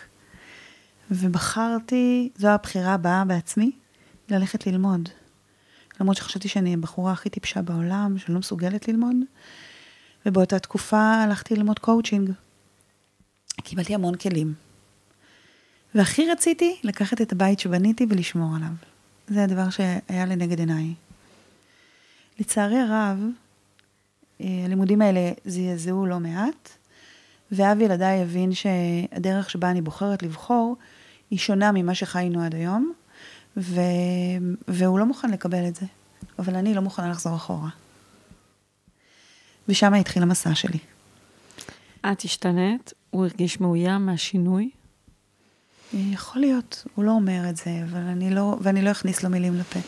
ובחרתי, 1.10 2.30
זו 2.36 2.48
הבחירה 2.48 2.94
הבאה 2.94 3.24
בעצמי, 3.24 3.70
ללכת 4.28 4.66
ללמוד. 4.66 5.08
למרות 6.02 6.16
שחשבתי 6.16 6.48
שאני 6.48 6.74
הבחורה 6.74 7.12
הכי 7.12 7.30
טיפשה 7.30 7.62
בעולם, 7.62 8.18
שאני 8.18 8.34
לא 8.34 8.40
מסוגלת 8.40 8.88
ללמוד. 8.88 9.16
ובאותה 10.26 10.58
תקופה 10.58 11.14
הלכתי 11.14 11.56
ללמוד 11.56 11.78
קואוצ'ינג. 11.78 12.30
קיבלתי 13.62 13.94
המון 13.94 14.14
כלים. 14.14 14.54
והכי 15.94 16.30
רציתי 16.30 16.80
לקחת 16.84 17.20
את 17.22 17.32
הבית 17.32 17.60
שבניתי 17.60 18.06
ולשמור 18.08 18.56
עליו. 18.56 18.72
זה 19.28 19.44
הדבר 19.44 19.70
שהיה 19.70 20.26
לנגד 20.26 20.58
עיניי. 20.58 20.94
לצערי 22.38 22.78
הרב, 22.78 23.18
אה, 24.40 24.46
הלימודים 24.64 25.02
האלה 25.02 25.32
זעזעו 25.44 26.06
לא 26.06 26.20
מעט, 26.20 26.68
ואב 27.52 27.80
ילדיי 27.80 28.22
הבין 28.22 28.52
שהדרך 28.52 29.50
שבה 29.50 29.70
אני 29.70 29.80
בוחרת 29.80 30.22
לבחור 30.22 30.76
היא 31.30 31.38
שונה 31.38 31.72
ממה 31.72 31.94
שחיינו 31.94 32.42
עד 32.42 32.54
היום, 32.54 32.92
ו... 33.56 33.80
והוא 34.68 34.98
לא 34.98 35.06
מוכן 35.06 35.30
לקבל 35.30 35.68
את 35.68 35.76
זה. 35.76 35.86
אבל 36.38 36.54
אני 36.54 36.74
לא 36.74 36.82
מוכנה 36.82 37.08
לחזור 37.10 37.36
אחורה. 37.36 37.68
ושם 39.68 39.94
התחיל 39.94 40.22
המסע 40.22 40.54
שלי. 40.54 40.78
את 42.12 42.20
השתנית, 42.20 42.92
הוא 43.10 43.24
הרגיש 43.24 43.60
מאוים 43.60 44.06
מהשינוי? 44.06 44.70
יכול 45.94 46.40
להיות, 46.40 46.84
הוא 46.94 47.04
לא 47.04 47.10
אומר 47.10 47.48
את 47.48 47.56
זה, 47.56 47.70
אבל 47.90 48.00
אני 48.00 48.30
לא, 48.30 48.56
ואני 48.60 48.82
לא 48.82 48.90
אכניס 48.90 49.22
לו 49.22 49.30
מילים 49.30 49.54
לפה. 49.56 49.80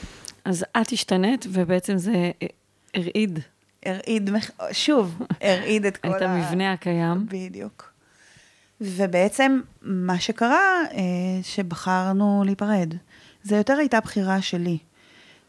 אז 0.45 0.65
את 0.81 0.93
השתנית, 0.93 1.47
ובעצם 1.51 1.99
זה 1.99 2.31
הרעיד. 2.95 3.39
הרעיד, 3.87 4.31
שוב, 4.73 5.23
הרעיד 5.41 5.87
את 5.87 5.97
כל 6.03 6.13
ה... 6.13 6.17
את 6.17 6.23
המבנה 6.23 6.73
הקיים. 6.73 7.27
בדיוק. 7.29 7.93
ובעצם 8.81 9.61
מה 9.83 10.21
שקרה, 10.21 10.83
אה, 10.93 10.99
שבחרנו 11.43 12.43
להיפרד. 12.47 12.95
זה 13.45 13.57
יותר 13.57 13.73
הייתה 13.73 14.01
בחירה 14.01 14.43
שלי. 14.43 14.79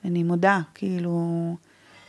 אני 0.06 0.24
מודה, 0.24 0.60
כאילו, 0.74 1.56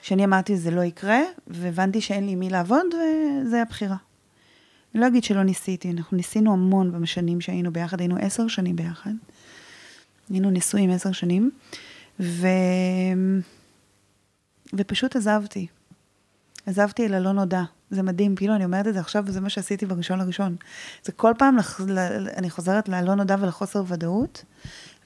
כשאני 0.02 0.24
אמרתי 0.24 0.56
זה 0.56 0.70
לא 0.70 0.80
יקרה, 0.80 1.20
והבנתי 1.46 2.00
שאין 2.00 2.26
לי 2.26 2.34
מי 2.34 2.50
לעבוד, 2.50 2.86
וזה 2.86 3.62
הבחירה. 3.62 3.96
אני 4.94 5.00
לא 5.00 5.06
אגיד 5.06 5.24
שלא 5.24 5.42
ניסיתי, 5.42 5.90
אנחנו 5.90 6.16
ניסינו 6.16 6.52
המון 6.52 7.02
בשנים 7.02 7.40
שהיינו 7.40 7.72
ביחד, 7.72 8.00
היינו 8.00 8.16
עשר 8.20 8.48
שנים 8.48 8.76
ביחד. 8.76 9.10
היינו 10.30 10.50
נשואים 10.50 10.90
עשר 10.90 11.12
שנים, 11.12 11.50
ו... 12.20 12.46
ופשוט 14.74 15.16
עזבתי. 15.16 15.66
עזבתי 16.66 17.06
אל 17.06 17.14
הלא 17.14 17.32
נודע. 17.32 17.62
זה 17.90 18.02
מדהים, 18.02 18.36
כאילו 18.36 18.54
אני 18.54 18.64
אומרת 18.64 18.86
את 18.86 18.94
זה 18.94 19.00
עכשיו, 19.00 19.24
וזה 19.26 19.40
מה 19.40 19.50
שעשיתי 19.50 19.86
בראשון 19.86 20.18
לראשון. 20.18 20.56
זה 21.04 21.12
כל 21.12 21.32
פעם, 21.38 21.56
לח... 21.56 21.80
אני 22.36 22.50
חוזרת 22.50 22.88
ללא 22.88 23.14
נודע 23.14 23.36
ולחוסר 23.40 23.82
ודאות. 23.86 24.44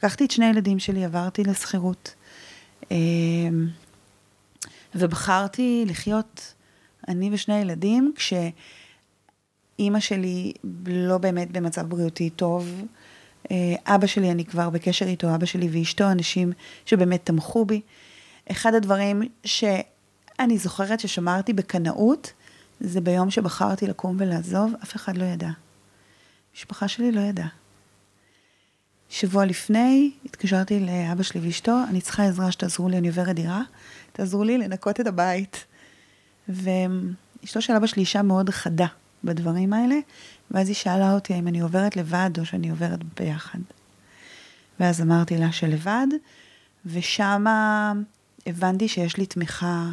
לקחתי 0.00 0.24
את 0.24 0.30
שני 0.30 0.46
הילדים 0.46 0.78
שלי, 0.78 1.04
עברתי 1.04 1.44
לשכירות. 1.44 2.14
אמ, 2.90 3.68
ובחרתי 4.94 5.84
לחיות, 5.86 6.54
אני 7.08 7.30
ושני 7.32 7.54
הילדים, 7.54 8.12
כש... 8.16 8.32
אימא 9.80 10.00
שלי 10.00 10.52
לא 10.86 11.18
באמת 11.18 11.50
במצב 11.50 11.86
בריאותי 11.88 12.30
טוב. 12.30 12.84
אה, 13.50 13.56
אבא 13.86 14.06
שלי, 14.06 14.30
אני 14.30 14.44
כבר 14.44 14.70
בקשר 14.70 15.06
איתו, 15.06 15.34
אבא 15.34 15.46
שלי 15.46 15.68
ואשתו, 15.72 16.10
אנשים 16.10 16.52
שבאמת 16.86 17.20
תמכו 17.24 17.64
בי. 17.64 17.80
אחד 18.50 18.74
הדברים 18.74 19.22
שאני 19.44 20.58
זוכרת 20.58 21.00
ששמרתי 21.00 21.52
בקנאות, 21.52 22.32
זה 22.80 23.00
ביום 23.00 23.30
שבחרתי 23.30 23.86
לקום 23.86 24.16
ולעזוב, 24.18 24.72
אף 24.82 24.96
אחד 24.96 25.16
לא 25.16 25.24
ידע. 25.24 25.50
המשפחה 26.52 26.88
שלי 26.88 27.12
לא 27.12 27.20
ידעה. 27.20 27.59
שבוע 29.10 29.44
לפני 29.44 30.10
התקשרתי 30.24 30.80
לאבא 30.80 31.22
שלי 31.22 31.40
ואשתו, 31.40 31.78
אני 31.88 32.00
צריכה 32.00 32.24
עזרה 32.24 32.52
שתעזרו 32.52 32.88
לי, 32.88 32.98
אני 32.98 33.08
עוברת 33.08 33.36
דירה, 33.36 33.62
תעזרו 34.12 34.44
לי 34.44 34.58
לנקות 34.58 35.00
את 35.00 35.06
הבית. 35.06 35.64
ואשתו 36.48 37.62
של 37.62 37.72
אבא 37.72 37.86
שלי 37.86 38.00
אישה 38.00 38.22
מאוד 38.22 38.50
חדה. 38.50 38.86
בדברים 39.24 39.72
האלה, 39.72 39.94
ואז 40.50 40.68
היא 40.68 40.76
שאלה 40.76 41.12
אותי 41.12 41.34
האם 41.34 41.48
אני 41.48 41.60
עוברת 41.60 41.96
לבד 41.96 42.30
או 42.38 42.46
שאני 42.46 42.70
עוברת 42.70 42.98
ביחד. 43.20 43.58
ואז 44.80 45.00
אמרתי 45.00 45.38
לה 45.38 45.52
שלבד, 45.52 46.06
ושם 46.86 47.44
הבנתי 48.46 48.88
שיש 48.88 49.16
לי 49.16 49.26
תמיכה 49.26 49.90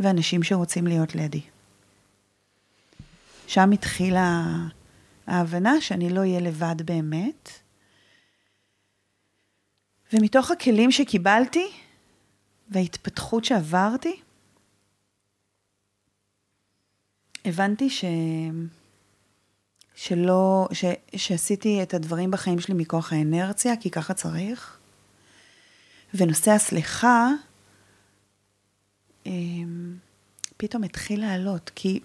ואנשים 0.00 0.42
שרוצים 0.42 0.86
להיות 0.86 1.14
לידי. 1.14 1.40
שם 3.46 3.70
התחילה 3.70 4.44
ההבנה 5.26 5.80
שאני 5.80 6.10
לא 6.10 6.20
אהיה 6.20 6.40
לבד 6.40 6.82
באמת. 6.84 7.61
ומתוך 10.12 10.50
הכלים 10.50 10.90
שקיבלתי 10.90 11.66
וההתפתחות 12.70 13.44
שעברתי, 13.44 14.20
הבנתי 17.44 17.90
ש... 17.90 18.04
שלא, 19.94 20.68
ש... 20.72 20.84
שעשיתי 21.16 21.82
את 21.82 21.94
הדברים 21.94 22.30
בחיים 22.30 22.60
שלי 22.60 22.74
מכוח 22.74 23.12
האנרציה, 23.12 23.76
כי 23.76 23.90
ככה 23.90 24.14
צריך. 24.14 24.78
ונושא 26.14 26.50
הסליחה, 26.50 27.30
אמ, 29.26 29.96
פתאום 30.56 30.84
התחיל 30.84 31.20
לעלות, 31.20 31.70
כי 31.74 32.00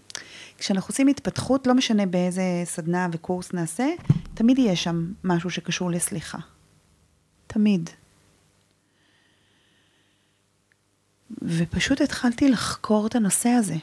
כשאנחנו 0.57 0.91
עושים 0.91 1.07
התפתחות, 1.07 1.67
לא 1.67 1.73
משנה 1.73 2.05
באיזה 2.05 2.61
סדנה 2.65 3.07
וקורס 3.11 3.53
נעשה, 3.53 3.87
תמיד 4.33 4.59
יהיה 4.59 4.75
שם 4.75 5.11
משהו 5.23 5.49
שקשור 5.49 5.91
לסליחה. 5.91 6.37
תמיד. 7.47 7.89
ופשוט 11.41 12.01
התחלתי 12.01 12.49
לחקור 12.49 13.07
את 13.07 13.15
הנושא 13.15 13.49
הזה. 13.49 13.75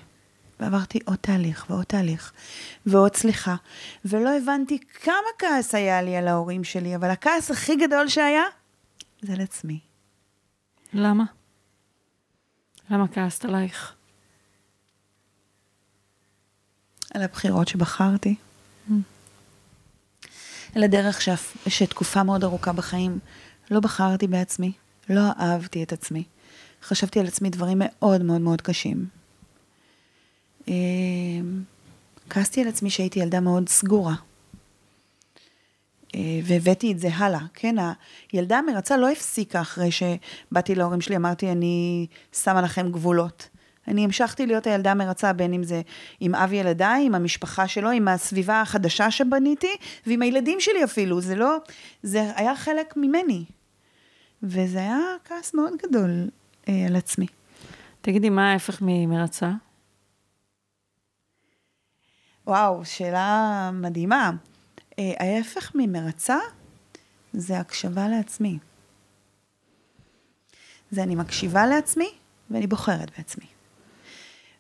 ועברתי 0.61 0.99
עוד 1.05 1.17
תהליך 1.21 1.67
ועוד 1.71 1.85
תהליך 1.85 2.33
ועוד 2.87 3.17
סליחה, 3.17 3.57
ולא 4.05 4.37
הבנתי 4.37 4.79
כמה 5.03 5.15
כעס 5.39 5.75
היה 5.75 6.03
לי 6.03 6.17
על 6.17 6.29
ההורים 6.29 6.65
שלי, 6.65 6.97
אבל 6.97 7.11
הכעס 7.11 7.51
הכי 7.51 7.77
גדול 7.77 8.09
שהיה, 8.09 8.43
זה 9.23 9.33
על 9.33 9.41
עצמי. 9.41 9.79
למה? 10.93 11.25
למה 12.91 13.09
כעסת 13.09 13.45
עלייך? 13.45 13.95
על 17.15 17.23
הבחירות 17.23 17.69
שבחרתי. 17.69 18.35
Mm. 18.89 18.93
על 20.75 20.83
הדרך. 20.83 21.29
שתקופה 21.69 22.23
מאוד 22.23 22.45
ארוכה 22.45 22.73
בחיים 22.73 23.19
לא 23.71 23.81
בחרתי 23.81 24.27
בעצמי, 24.27 24.73
לא 25.09 25.23
אהבתי 25.41 25.83
את 25.83 25.93
עצמי. 25.93 26.25
חשבתי 26.83 27.21
על 27.21 27.27
עצמי 27.27 27.51
דברים 27.51 27.83
מאוד 27.85 28.23
מאוד 28.23 28.41
מאוד 28.41 28.61
קשים. 28.61 29.07
אמ, 30.69 31.63
כעסתי 32.31 32.61
על 32.61 32.69
עצמי 32.69 32.91
שהייתי 32.91 33.21
ילדה 33.21 33.41
מאוד 33.41 33.69
סגורה. 33.69 34.15
אה, 36.15 36.41
והבאתי 36.45 36.93
את 36.93 36.99
זה 36.99 37.09
הלאה, 37.15 37.41
כן? 37.55 37.77
הילדה 38.33 38.59
המרצה 38.59 38.97
לא 38.97 39.11
הפסיקה 39.11 39.61
אחרי 39.61 39.91
שבאתי 39.91 40.75
להורים 40.75 41.01
שלי, 41.01 41.17
אמרתי, 41.17 41.53
אני 41.53 42.07
שמה 42.33 42.63
לכם 42.63 42.93
גבולות. 42.93 43.49
אני 43.89 44.05
המשכתי 44.05 44.47
להיות 44.47 44.67
הילדה 44.67 44.91
המרצה, 44.91 45.33
בין 45.33 45.53
אם 45.53 45.63
זה 45.63 45.83
עם 46.21 46.35
אב 46.35 46.53
ילדיי, 46.53 47.07
עם 47.07 47.15
המשפחה 47.15 47.69
שלו, 47.69 47.91
עם 47.91 48.09
הסביבה 48.09 48.61
החדשה 48.61 49.11
שבניתי, 49.11 49.77
ועם 50.07 50.23
הילדים 50.23 50.61
שלי 50.61 50.85
אפילו. 50.85 51.21
זה 51.21 51.35
לא, 51.35 51.57
זה 52.03 52.33
היה 52.37 52.57
חלק 52.57 52.95
ממני. 52.97 53.45
וזה 54.43 54.79
היה 54.79 54.99
כעס 55.25 55.55
מאוד 55.55 55.73
גדול 55.83 56.11
אה, 56.69 56.87
על 56.89 56.97
עצמי. 56.97 57.27
תגידי, 58.01 58.31
מה 58.31 58.53
ההפך 58.53 58.79
ממרצה? 58.83 59.51
וואו, 62.47 62.85
שאלה 62.85 63.71
מדהימה. 63.73 64.31
אה, 64.99 65.13
ההפך 65.21 65.73
ממרצה 65.75 66.39
זה 67.33 67.59
הקשבה 67.59 68.09
לעצמי. 68.09 68.59
זה 70.91 71.03
אני 71.03 71.15
מקשיבה 71.15 71.67
לעצמי 71.67 72.09
ואני 72.51 72.67
בוחרת 72.67 73.11
בעצמי. 73.17 73.54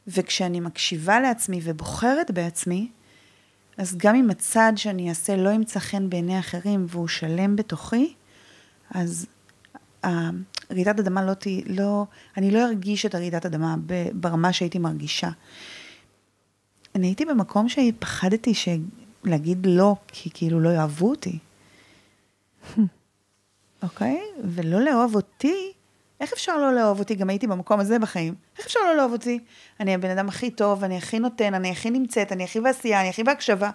וכשאני 0.09 0.61
מקשיבה 0.61 1.21
לעצמי 1.21 1.61
ובוחרת 1.63 2.31
בעצמי, 2.31 2.89
אז 3.79 3.97
גם 3.97 4.15
אם 4.15 4.31
הצעד 4.31 4.79
שאני 4.79 5.09
אעשה 5.09 5.37
לא 5.37 5.51
ימצא 5.51 5.81
חן 5.81 6.11
בעיני 6.11 6.39
אחרים 6.39 6.87
והוא 6.89 7.09
שלם 7.09 7.57
בתוכי, 7.57 8.15
אז 8.91 9.27
הרעידת 10.03 10.99
אדמה 11.01 11.25
לא 11.25 11.35
תהיה, 11.35 11.63
לא, 11.67 12.07
אני 12.37 12.51
לא 12.51 12.65
ארגיש 12.65 13.07
את 13.07 13.15
הרעידת 13.15 13.47
אדמה 13.47 13.77
ברמה 14.13 14.53
שהייתי 14.53 14.79
מרגישה. 14.79 15.31
אני 16.95 17.07
הייתי 17.07 17.25
במקום 17.25 17.69
שפחדתי 17.69 18.53
להגיד 19.25 19.67
לא, 19.67 19.97
כי 20.09 20.31
כאילו 20.35 20.61
לא 20.61 20.69
יאהבו 20.69 21.11
אותי. 21.11 21.39
אוקיי? 23.83 24.21
okay? 24.37 24.41
ולא 24.45 24.81
לאהוב 24.81 25.15
אותי, 25.15 25.73
איך 26.21 26.33
אפשר 26.33 26.57
לא 26.57 26.75
לאהוב 26.75 26.99
אותי? 26.99 27.15
גם 27.15 27.31
הייתי 27.31 27.47
במקום 27.47 27.81
הזה 27.81 27.99
בחיים. 27.99 28.35
איך 28.59 28.67
אפשר 28.67 28.81
לא 28.81 28.97
לאהוב 28.97 29.13
אותי? 29.13 29.39
אני 29.81 29.95
הבן 29.95 30.11
אדם 30.11 30.29
הכי 30.29 30.51
טוב, 30.51 30.85
אני 30.85 30.97
הכי 30.97 31.19
נותן, 31.19 31.55
אני 31.55 31.71
הכי 31.71 31.91
נמצאת, 31.91 32.33
אני 32.33 32.45
הכי 32.45 32.61
בעשייה, 32.61 33.01
אני 33.01 33.09
הכי 33.09 33.25
בהקשבה. 33.25 33.71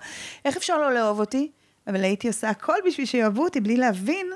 איך 0.46 0.58
אפשר 0.58 0.78
לא 0.78 0.94
לאהוב 0.94 1.20
אותי? 1.20 1.52
אבל 1.88 2.04
הייתי 2.04 2.28
עושה 2.28 2.50
הכל 2.50 2.76
בשביל 2.88 3.06
שיאהבו 3.06 3.44
אותי, 3.44 3.62
בלי 3.62 3.78
להבין 3.78 4.28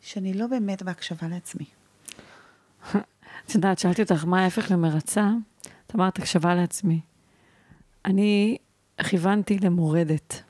שאני 0.00 0.34
לא 0.34 0.46
באמת 0.46 0.82
בהקשבה 0.82 1.28
לעצמי. 1.28 1.64
את 3.46 3.54
יודעת, 3.54 3.78
שאלתי 3.78 4.02
אותך, 4.02 4.24
מה 4.24 4.44
ההפך 4.44 4.70
למרצה? 4.70 5.28
את 5.86 5.94
אמרת, 5.94 6.18
הקשבה 6.18 6.54
לעצמי. 6.54 7.00
אני 8.04 8.56
כיוונתי 9.08 9.58
למורדת. 9.58 10.42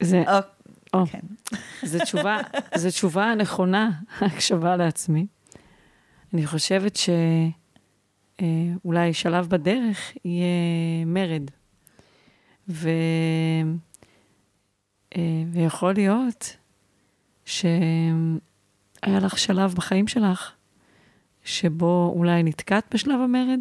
זה... 0.00 0.22
או, 0.94 1.06
כן. 1.06 1.20
זו 1.82 1.98
תשובה, 2.02 2.40
זו 2.76 2.90
תשובה 2.90 3.34
נכונה, 3.34 3.90
הקשבה 4.20 4.76
לעצמי. 4.76 5.26
אני 6.34 6.46
חושבת 6.46 6.98
שאולי 8.36 9.14
שלב 9.14 9.48
בדרך 9.48 10.12
יהיה 10.24 11.04
מרד. 11.06 11.50
ו... 12.68 12.88
אה, 15.16 15.42
ויכול 15.52 15.94
להיות 15.94 16.56
שהיה 17.44 17.70
לך 19.04 19.38
שלב 19.38 19.74
בחיים 19.74 20.08
שלך, 20.08 20.52
שבו 21.44 22.12
אולי 22.16 22.42
נתקעת 22.42 22.94
בשלב 22.94 23.20
המרד. 23.20 23.60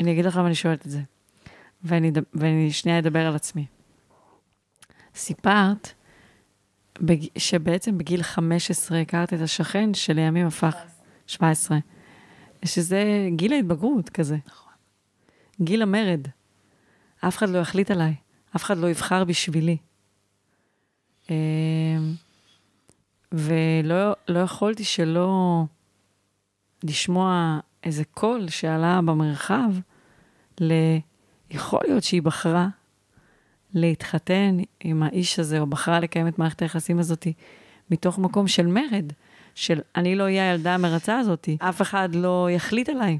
אני 0.00 0.12
אגיד 0.12 0.24
לך 0.24 0.36
למה 0.36 0.46
אני 0.46 0.54
שואלת 0.54 0.86
את 0.86 0.90
זה, 0.90 1.00
ואני, 1.82 2.12
ואני 2.34 2.72
שנייה 2.72 2.98
אדבר 2.98 3.26
על 3.26 3.34
עצמי. 3.34 3.66
סיפרת 5.14 5.92
בג... 7.00 7.26
שבעצם 7.38 7.98
בגיל 7.98 8.22
15 8.22 9.00
הכרת 9.00 9.32
את 9.32 9.40
השכן 9.40 9.94
שלימים 9.94 10.46
הפך 10.46 10.76
17, 11.26 11.78
שזה 12.64 13.28
גיל 13.36 13.52
ההתבגרות 13.52 14.08
כזה. 14.08 14.36
נכון. 14.46 14.72
גיל 15.62 15.82
המרד. 15.82 16.26
אף 17.20 17.36
אחד 17.36 17.48
לא 17.48 17.58
יחליט 17.58 17.90
עליי, 17.90 18.14
אף 18.56 18.64
אחד 18.64 18.78
לא 18.78 18.90
יבחר 18.90 19.24
בשבילי. 19.24 19.76
אמ, 21.30 21.34
ולא 23.32 24.14
לא 24.28 24.38
יכולתי 24.38 24.84
שלא 24.84 25.64
לשמוע 26.82 27.60
איזה 27.84 28.04
קול 28.04 28.48
שעלה 28.48 29.00
במרחב, 29.04 29.70
ל... 30.60 30.72
יכול 31.50 31.80
להיות 31.86 32.04
שהיא 32.04 32.22
בחרה 32.22 32.68
להתחתן 33.74 34.58
עם 34.80 35.02
האיש 35.02 35.38
הזה, 35.38 35.60
או 35.60 35.66
בחרה 35.66 36.00
לקיים 36.00 36.28
את 36.28 36.38
מערכת 36.38 36.62
היחסים 36.62 36.98
הזאת 36.98 37.26
מתוך 37.90 38.18
מקום 38.18 38.48
של 38.48 38.66
מרד, 38.66 39.12
של 39.54 39.80
אני 39.96 40.16
לא 40.16 40.22
אהיה 40.22 40.50
הילדה 40.50 40.74
המרצה 40.74 41.18
הזאת, 41.18 41.48
אף 41.58 41.82
אחד 41.82 42.14
לא 42.14 42.48
יחליט 42.50 42.88
עליי. 42.88 43.18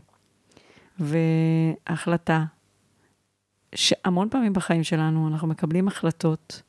והחלטה, 0.98 2.44
שהמון 3.74 4.28
פעמים 4.28 4.52
בחיים 4.52 4.84
שלנו 4.84 5.28
אנחנו 5.28 5.48
מקבלים 5.48 5.88
החלטות 5.88 6.62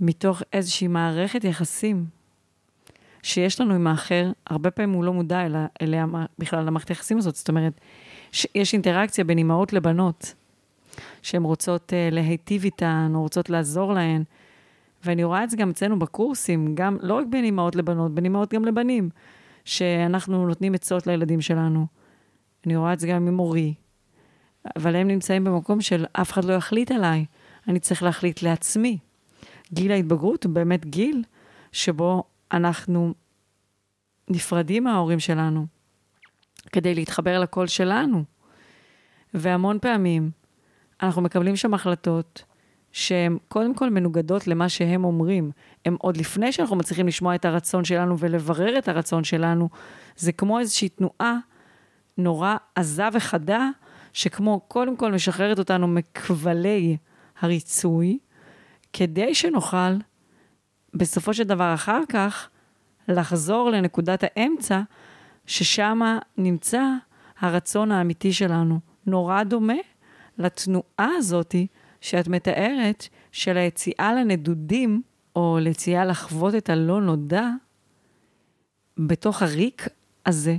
מתוך 0.00 0.42
איזושהי 0.52 0.88
מערכת 0.88 1.44
יחסים 1.44 2.06
שיש 3.22 3.60
לנו 3.60 3.74
עם 3.74 3.86
האחר, 3.86 4.32
הרבה 4.46 4.70
פעמים 4.70 4.92
הוא 4.92 5.04
לא 5.04 5.12
מודע 5.12 5.46
אליה, 5.82 6.06
בכלל 6.38 6.64
למערכת 6.64 6.88
היחסים 6.88 7.18
הזאת. 7.18 7.34
זאת 7.34 7.48
אומרת, 7.48 7.80
יש 8.54 8.72
אינטראקציה 8.72 9.24
בין 9.24 9.38
אימהות 9.38 9.72
לבנות, 9.72 10.34
שהן 11.22 11.42
רוצות 11.42 11.92
uh, 11.92 12.14
להיטיב 12.14 12.64
איתן, 12.64 13.12
או 13.14 13.22
רוצות 13.22 13.50
לעזור 13.50 13.92
להן. 13.92 14.22
ואני 15.04 15.24
רואה 15.24 15.44
את 15.44 15.50
זה 15.50 15.56
גם 15.56 15.70
אצלנו 15.70 15.98
בקורסים, 15.98 16.74
גם, 16.74 16.96
לא 17.00 17.14
רק 17.14 17.26
בין 17.30 17.44
אימהות 17.44 17.76
לבנות, 17.76 18.14
בין 18.14 18.24
אימהות 18.24 18.54
גם 18.54 18.64
לבנים, 18.64 19.10
שאנחנו 19.64 20.46
נותנים 20.46 20.74
עצות 20.74 21.06
לילדים 21.06 21.40
שלנו. 21.40 21.86
אני 22.66 22.76
רואה 22.76 22.92
את 22.92 23.00
זה 23.00 23.06
גם 23.06 23.26
עם 23.26 23.34
מורי, 23.34 23.74
אבל 24.76 24.96
הם 24.96 25.08
נמצאים 25.08 25.44
במקום 25.44 25.80
של 25.80 26.04
אף 26.12 26.32
אחד 26.32 26.44
לא 26.44 26.52
יחליט 26.52 26.90
עליי, 26.90 27.24
אני 27.68 27.80
צריך 27.80 28.02
להחליט 28.02 28.42
לעצמי. 28.42 28.98
גיל 29.72 29.92
ההתבגרות 29.92 30.44
הוא 30.44 30.52
באמת 30.52 30.86
גיל 30.86 31.24
שבו 31.72 32.24
אנחנו 32.52 33.14
נפרדים 34.28 34.84
מההורים 34.84 35.20
שלנו 35.20 35.66
כדי 36.72 36.94
להתחבר 36.94 37.38
לקול 37.38 37.66
שלנו. 37.66 38.24
והמון 39.34 39.78
פעמים 39.78 40.30
אנחנו 41.02 41.22
מקבלים 41.22 41.56
שם 41.56 41.74
החלטות 41.74 42.44
שהן 42.92 43.38
קודם 43.48 43.74
כל 43.74 43.90
מנוגדות 43.90 44.46
למה 44.46 44.68
שהם 44.68 45.04
אומרים. 45.04 45.50
הם 45.84 45.96
עוד 46.00 46.16
לפני 46.16 46.52
שאנחנו 46.52 46.76
מצליחים 46.76 47.06
לשמוע 47.08 47.34
את 47.34 47.44
הרצון 47.44 47.84
שלנו 47.84 48.18
ולברר 48.18 48.78
את 48.78 48.88
הרצון 48.88 49.24
שלנו, 49.24 49.68
זה 50.16 50.32
כמו 50.32 50.58
איזושהי 50.58 50.88
תנועה 50.88 51.36
נורא 52.18 52.56
עזה 52.74 53.08
וחדה, 53.12 53.68
שכמו 54.12 54.60
קודם 54.68 54.96
כל 54.96 55.12
משחררת 55.12 55.58
אותנו 55.58 55.88
מכבלי 55.88 56.96
הריצוי, 57.40 58.18
כדי 58.92 59.34
שנוכל 59.34 59.92
בסופו 60.94 61.34
של 61.34 61.44
דבר 61.44 61.74
אחר 61.74 62.00
כך 62.08 62.48
לחזור 63.08 63.70
לנקודת 63.70 64.24
האמצע, 64.24 64.80
ששם 65.46 66.00
נמצא 66.38 66.82
הרצון 67.40 67.92
האמיתי 67.92 68.32
שלנו. 68.32 68.80
נורא 69.06 69.42
דומה 69.42 69.74
לתנועה 70.38 71.08
הזאתי 71.16 71.66
שאת 72.00 72.28
מתארת, 72.28 73.08
של 73.32 73.56
היציאה 73.56 74.14
לנדודים, 74.14 75.02
או 75.36 75.58
ליציאה 75.60 76.04
לחוות 76.04 76.54
את 76.54 76.70
הלא 76.70 77.00
נודע, 77.00 77.48
בתוך 78.98 79.42
הריק 79.42 79.88
הזה, 80.26 80.56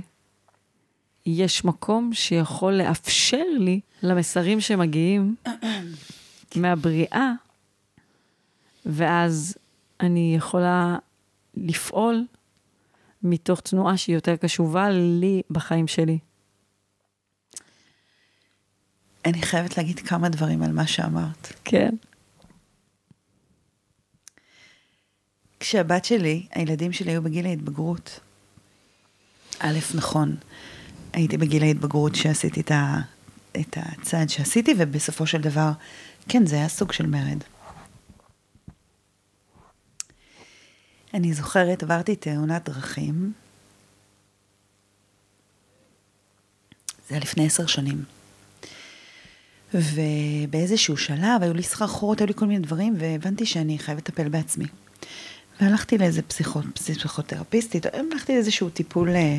יש 1.26 1.64
מקום 1.64 2.10
שיכול 2.12 2.72
לאפשר 2.72 3.44
לי 3.58 3.80
למסרים 4.02 4.60
שמגיעים 4.60 5.34
מהבריאה, 6.56 7.32
ואז 8.86 9.56
אני 10.00 10.34
יכולה 10.36 10.96
לפעול 11.54 12.24
מתוך 13.22 13.60
תנועה 13.60 13.96
שהיא 13.96 14.14
יותר 14.14 14.36
קשובה 14.36 14.90
לי 14.90 15.42
בחיים 15.50 15.88
שלי. 15.88 16.18
אני 19.24 19.42
חייבת 19.42 19.76
להגיד 19.76 19.98
כמה 19.98 20.28
דברים 20.28 20.62
על 20.62 20.72
מה 20.72 20.86
שאמרת. 20.86 21.52
כן. 21.64 21.94
כשהבת 25.60 26.04
שלי, 26.04 26.46
הילדים 26.50 26.92
שלי 26.92 27.10
היו 27.10 27.22
בגיל 27.22 27.46
ההתבגרות, 27.46 28.20
א', 29.58 29.78
נכון, 29.94 30.36
הייתי 31.12 31.36
בגיל 31.36 31.62
ההתבגרות 31.62 32.14
שעשיתי 32.14 32.60
את, 32.60 32.70
ה, 32.70 33.00
את 33.60 33.76
הצעד 33.76 34.28
שעשיתי, 34.28 34.74
ובסופו 34.78 35.26
של 35.26 35.40
דבר, 35.40 35.70
כן, 36.28 36.46
זה 36.46 36.56
היה 36.56 36.68
סוג 36.68 36.92
של 36.92 37.06
מרד. 37.06 37.38
אני 41.14 41.32
זוכרת, 41.32 41.82
עברתי 41.82 42.16
תאונת 42.16 42.68
דרכים, 42.68 43.32
זה 47.08 47.14
היה 47.14 47.20
לפני 47.20 47.46
עשר 47.46 47.66
שנים. 47.66 48.17
ובאיזשהו 49.74 50.96
שלב 50.96 51.42
היו 51.42 51.54
לי 51.54 51.62
סחרחורות, 51.62 52.20
היו 52.20 52.26
לי 52.26 52.34
כל 52.34 52.46
מיני 52.46 52.66
דברים, 52.66 52.94
והבנתי 52.98 53.46
שאני 53.46 53.78
חייבת 53.78 54.08
לטפל 54.08 54.28
בעצמי. 54.28 54.64
והלכתי 55.60 55.98
לאיזה 55.98 56.22
פסיכו, 56.22 56.60
פסיכותרפיסטית, 56.74 57.86
הלכתי 57.86 58.32
לאיזשהו 58.32 58.70
טיפול... 58.70 59.08
אה, 59.08 59.38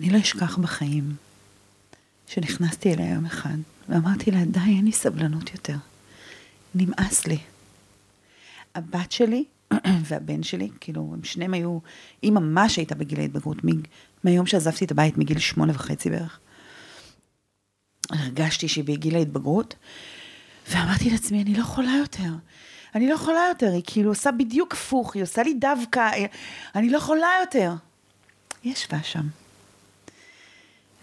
אני 0.00 0.10
לא 0.10 0.18
אשכח 0.18 0.58
בחיים 0.58 1.16
שנכנסתי 2.26 2.94
אליה 2.94 3.14
יום 3.14 3.26
אחד, 3.26 3.56
ואמרתי 3.88 4.30
לה, 4.30 4.44
די, 4.44 4.60
אין 4.60 4.84
לי 4.84 4.92
סבלנות 4.92 5.52
יותר. 5.52 5.76
נמאס 6.74 7.26
לי. 7.26 7.38
הבת 8.74 9.12
שלי 9.12 9.44
והבן 10.04 10.42
שלי, 10.42 10.68
כאילו, 10.80 11.10
הם 11.14 11.24
שניהם 11.24 11.54
היו, 11.54 11.78
היא 12.22 12.32
ממש 12.32 12.76
הייתה 12.76 12.94
בגיל 12.94 13.20
ההתבגרות, 13.20 13.56
מהיום 14.24 14.46
שעזבתי 14.46 14.84
את 14.84 14.90
הבית, 14.90 15.18
מגיל 15.18 15.38
שמונה 15.38 15.72
וחצי 15.72 16.10
בערך. 16.10 16.38
הרגשתי 18.10 18.68
שהיא 18.68 18.84
בגיל 18.84 19.16
ההתבגרות, 19.16 19.74
ואמרתי 20.70 21.10
לעצמי, 21.10 21.42
אני 21.42 21.54
לא 21.54 21.60
יכולה 21.60 21.92
יותר. 21.98 22.30
אני 22.94 23.08
לא 23.08 23.14
יכולה 23.14 23.40
יותר, 23.48 23.72
היא 23.72 23.82
כאילו 23.86 24.10
עושה 24.10 24.32
בדיוק 24.32 24.72
הפוך, 24.72 25.14
היא 25.14 25.22
עושה 25.22 25.42
לי 25.42 25.54
דווקא, 25.54 26.10
אני 26.74 26.90
לא 26.90 26.96
יכולה 26.96 27.28
יותר. 27.40 27.72
היא 28.62 28.72
ישבה 28.72 29.02
שם, 29.02 29.26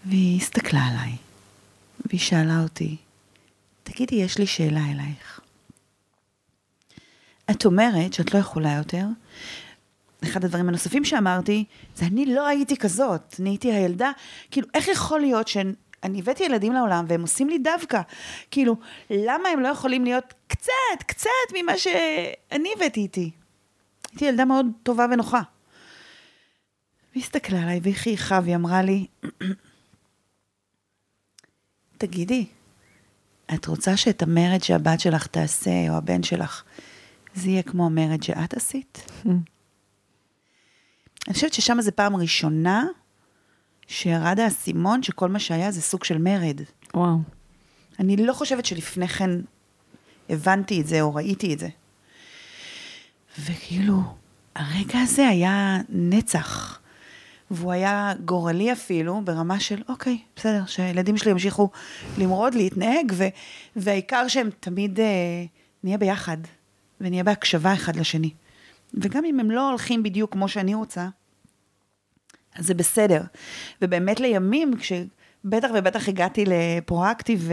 והיא 0.04 0.40
הסתכלה 0.40 0.80
עליי, 0.86 1.16
והיא 2.06 2.20
שאלה 2.20 2.62
אותי, 2.62 2.96
תגידי, 3.82 4.14
יש 4.14 4.38
לי 4.38 4.46
שאלה 4.46 4.80
אלייך. 4.90 5.40
את 7.50 7.64
אומרת 7.64 8.12
שאת 8.12 8.34
לא 8.34 8.38
יכולה 8.38 8.72
יותר. 8.72 9.06
אחד 10.24 10.44
הדברים 10.44 10.68
הנוספים 10.68 11.04
שאמרתי, 11.04 11.64
זה 11.96 12.06
אני 12.06 12.26
לא 12.26 12.46
הייתי 12.46 12.76
כזאת, 12.76 13.34
אני 13.40 13.50
הייתי 13.50 13.72
הילדה, 13.72 14.10
כאילו, 14.50 14.66
איך 14.74 14.88
יכול 14.88 15.20
להיות 15.20 15.48
שאני 16.04 16.18
הבאתי 16.18 16.44
ילדים 16.44 16.72
לעולם 16.72 17.04
והם 17.08 17.22
עושים 17.22 17.48
לי 17.48 17.58
דווקא? 17.58 18.00
כאילו, 18.50 18.76
למה 19.10 19.48
הם 19.48 19.60
לא 19.60 19.68
יכולים 19.68 20.04
להיות 20.04 20.34
קצת, 20.46 21.02
קצת 21.06 21.28
ממה 21.54 21.78
שאני 21.78 22.68
הבאתי 22.76 23.00
איתי? 23.00 23.30
הייתי 24.10 24.24
ילדה 24.24 24.44
מאוד 24.44 24.66
טובה 24.82 25.06
ונוחה. 25.12 25.40
והיא 27.12 27.24
הסתכלה 27.24 27.62
עליי 27.62 27.80
והיא 27.82 27.94
חייכה 27.94 28.40
והיא 28.44 28.56
אמרה 28.56 28.82
לי, 28.82 29.06
תגידי, 31.98 32.46
את 33.54 33.66
רוצה 33.66 33.96
שאת 33.96 34.22
המרד 34.22 34.62
שהבת 34.62 35.00
שלך 35.00 35.26
תעשה, 35.26 35.88
או 35.88 35.94
הבן 35.94 36.22
שלך, 36.22 36.62
זה 37.34 37.48
יהיה 37.48 37.62
כמו 37.62 37.86
המרד 37.86 38.22
שאת 38.22 38.54
עשית? 38.54 39.04
אני 41.26 41.34
חושבת 41.34 41.52
ששם 41.52 41.80
זו 41.80 41.90
פעם 41.94 42.16
ראשונה 42.16 42.86
שירד 43.86 44.40
האסימון 44.40 45.02
שכל 45.02 45.28
מה 45.28 45.38
שהיה 45.38 45.70
זה 45.70 45.82
סוג 45.82 46.04
של 46.04 46.18
מרד. 46.18 46.60
וואו. 46.94 47.18
אני 48.00 48.16
לא 48.16 48.32
חושבת 48.32 48.66
שלפני 48.66 49.08
כן 49.08 49.30
הבנתי 50.30 50.80
את 50.80 50.86
זה 50.86 51.00
או 51.00 51.14
ראיתי 51.14 51.54
את 51.54 51.58
זה. 51.58 51.68
וכאילו, 53.40 54.02
הרגע 54.56 54.98
הזה 54.98 55.28
היה 55.28 55.78
נצח. 55.88 56.80
והוא 57.50 57.72
היה 57.72 58.12
גורלי 58.24 58.72
אפילו, 58.72 59.20
ברמה 59.24 59.60
של, 59.60 59.82
אוקיי, 59.88 60.18
בסדר, 60.36 60.66
שהילדים 60.66 61.16
שלי 61.16 61.30
ימשיכו 61.30 61.70
למרוד, 62.18 62.54
להתנהג, 62.54 63.12
ו- 63.14 63.28
והעיקר 63.76 64.28
שהם 64.28 64.50
תמיד 64.60 65.00
אה, 65.00 65.44
נהיה 65.84 65.98
ביחד, 65.98 66.36
ונהיה 67.00 67.24
בהקשבה 67.24 67.74
אחד 67.74 67.96
לשני. 67.96 68.30
וגם 68.94 69.24
אם 69.24 69.40
הם 69.40 69.50
לא 69.50 69.68
הולכים 69.68 70.02
בדיוק 70.02 70.32
כמו 70.32 70.48
שאני 70.48 70.74
רוצה, 70.74 71.08
זה 72.58 72.74
בסדר. 72.74 73.20
ובאמת 73.82 74.20
לימים, 74.20 74.72
כשבטח 74.76 75.68
ובטח 75.74 76.08
הגעתי 76.08 76.44
לפרואקטיב 76.46 77.50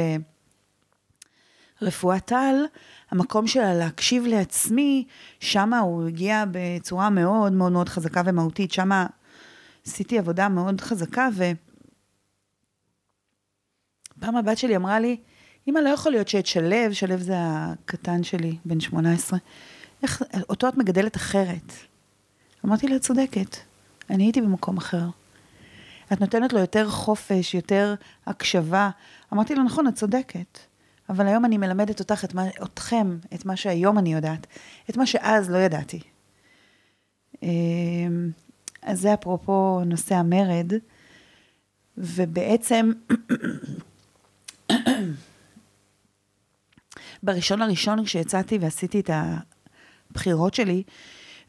ורפואת 1.82 2.32
על, 2.32 2.66
המקום 3.12 3.48
שלה 3.48 3.74
להקשיב 3.74 4.26
לעצמי, 4.26 5.06
שמה 5.40 5.80
הוא 5.80 6.08
הגיע 6.08 6.44
בצורה 6.52 7.10
מאוד 7.10 7.54
מאוד 7.54 7.72
מאוד 7.72 7.90
חזקה 7.90 8.22
ומהותית, 8.26 8.72
שמה 8.72 9.08
עשיתי 9.88 10.20
עבודה 10.20 10.50
מאוד 10.50 10.82
חזקה, 10.82 11.30
ופעם 14.18 14.36
הבת 14.36 14.58
שלי 14.58 14.76
אמרה 14.76 15.00
לי, 15.00 15.18
אמא, 15.68 15.80
לא 15.80 15.90
יכול 15.90 16.12
להיות 16.12 16.28
שאת 16.28 16.46
שלו, 16.46 16.94
שלו 16.94 17.18
זה 17.18 17.34
הקטן 17.38 18.24
שלי, 18.24 18.58
בן 18.66 18.80
18, 18.80 19.40
איך, 20.04 20.24
אותו 20.50 20.68
את 20.68 20.78
מגדלת 20.78 21.16
אחרת. 21.16 21.74
אמרתי 22.66 22.88
לה, 22.88 23.00
צודקת, 23.00 23.58
אני 24.12 24.24
הייתי 24.24 24.42
במקום 24.42 24.78
אחר. 24.78 25.10
את 26.14 26.22
נותנת 26.22 26.54
לו 26.54 26.60
יותר 26.60 26.90
חופש, 26.90 27.54
יותר 27.54 27.96
הקשבה. 28.26 28.90
אמרתי 29.34 29.56
לו, 29.56 29.64
נכון, 29.64 29.88
את 29.88 29.96
צודקת. 29.96 30.60
אבל 31.10 31.28
היום 31.28 31.46
אני 31.46 31.58
מלמדת 31.58 32.00
אותך, 32.00 32.26
את 32.26 32.34
מה, 32.34 32.44
אתכם, 32.64 33.18
את 33.34 33.46
מה 33.46 33.56
שהיום 33.56 33.98
אני 33.98 34.14
יודעת, 34.14 34.48
את 34.90 34.98
מה 34.98 35.06
שאז 35.06 35.50
לא 35.50 35.58
ידעתי. 35.58 36.00
אמ, 37.44 38.30
אז 38.82 39.00
זה 39.00 39.14
אפרופו 39.14 39.82
נושא 39.86 40.16
המרד, 40.16 40.74
ובעצם, 41.98 42.92
בראשון 47.24 47.60
לראשון 47.60 48.06
כשיצאתי 48.06 48.58
ועשיתי 48.58 49.00
את 49.00 49.10
הבחירות 50.12 50.54
שלי, 50.54 50.84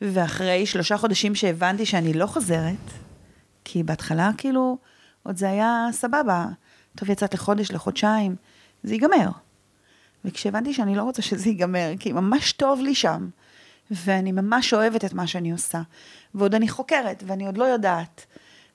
ואחרי 0.02 0.66
שלושה 0.66 0.96
חודשים 0.96 1.34
שהבנתי 1.34 1.86
שאני 1.86 2.12
לא 2.12 2.26
חוזרת, 2.26 2.90
כי 3.64 3.82
בהתחלה 3.82 4.30
כאילו, 4.38 4.78
עוד 5.22 5.36
זה 5.36 5.50
היה 5.50 5.86
סבבה, 5.92 6.46
טוב, 6.96 7.10
יצאת 7.10 7.34
לחודש, 7.34 7.70
לחודשיים, 7.70 8.36
זה 8.82 8.94
ייגמר. 8.94 9.28
וכשהבנתי 10.24 10.74
שאני 10.74 10.94
לא 10.94 11.02
רוצה 11.02 11.22
שזה 11.22 11.48
ייגמר, 11.48 11.92
כי 11.98 12.12
ממש 12.12 12.52
טוב 12.52 12.80
לי 12.80 12.94
שם, 12.94 13.28
ואני 13.90 14.32
ממש 14.32 14.74
אוהבת 14.74 15.04
את 15.04 15.12
מה 15.12 15.26
שאני 15.26 15.52
עושה, 15.52 15.82
ועוד 16.34 16.54
אני 16.54 16.68
חוקרת, 16.68 17.24
ואני 17.26 17.46
עוד 17.46 17.58
לא 17.58 17.64
יודעת. 17.64 18.26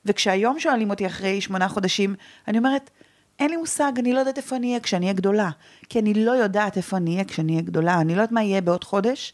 וכשהיום 0.04 0.60
שואלים 0.60 0.90
אותי 0.90 1.06
אחרי 1.06 1.40
שמונה 1.40 1.68
חודשים, 1.68 2.14
אני 2.48 2.58
אומרת, 2.58 2.90
אין 3.38 3.50
לי 3.50 3.56
מושג, 3.56 3.92
אני 3.98 4.12
לא 4.12 4.18
יודעת 4.18 4.36
איפה 4.36 4.56
אני 4.56 4.68
אהיה 4.68 4.80
כשאני 4.80 5.06
אהיה 5.06 5.14
גדולה. 5.14 5.50
כי 5.88 5.98
אני 5.98 6.14
לא 6.14 6.32
יודעת 6.32 6.76
איפה 6.76 6.96
אני 6.96 7.12
אהיה 7.12 7.24
כשאני 7.24 7.52
אהיה 7.52 7.62
גדולה. 7.62 8.00
אני 8.00 8.14
לא 8.14 8.20
יודעת 8.20 8.32
מה 8.32 8.42
יהיה 8.42 8.60
בעוד 8.60 8.84
חודש, 8.84 9.32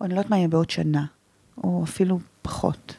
או 0.00 0.06
אני 0.06 0.14
לא 0.14 0.18
יודעת 0.18 0.30
מה 0.30 0.36
יהיה 0.36 0.48
בעוד 0.48 0.70
שנה, 0.70 1.04
או 1.64 1.84
אפילו 1.84 2.18
פחות. 2.42 2.96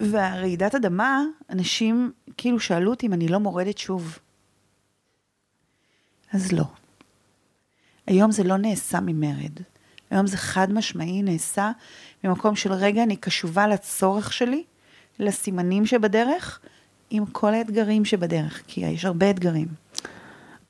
והרעידת 0.00 0.74
אדמה, 0.74 1.22
אנשים 1.50 2.12
כאילו 2.36 2.60
שאלו 2.60 2.90
אותי 2.90 3.06
אם 3.06 3.12
אני 3.12 3.28
לא 3.28 3.40
מורדת 3.40 3.78
שוב. 3.78 4.18
אז 6.32 6.52
לא. 6.52 6.64
היום 8.06 8.30
זה 8.30 8.44
לא 8.44 8.56
נעשה 8.56 9.00
ממרד. 9.00 9.60
היום 10.10 10.26
זה 10.26 10.36
חד 10.36 10.72
משמעי 10.72 11.22
נעשה 11.22 11.70
ממקום 12.24 12.56
של 12.56 12.72
רגע 12.72 13.02
אני 13.02 13.16
קשובה 13.16 13.68
לצורך 13.68 14.32
שלי, 14.32 14.64
לסימנים 15.18 15.86
שבדרך, 15.86 16.60
עם 17.10 17.26
כל 17.26 17.54
האתגרים 17.54 18.04
שבדרך, 18.04 18.62
כי 18.66 18.80
יש 18.80 19.04
הרבה 19.04 19.30
אתגרים. 19.30 19.68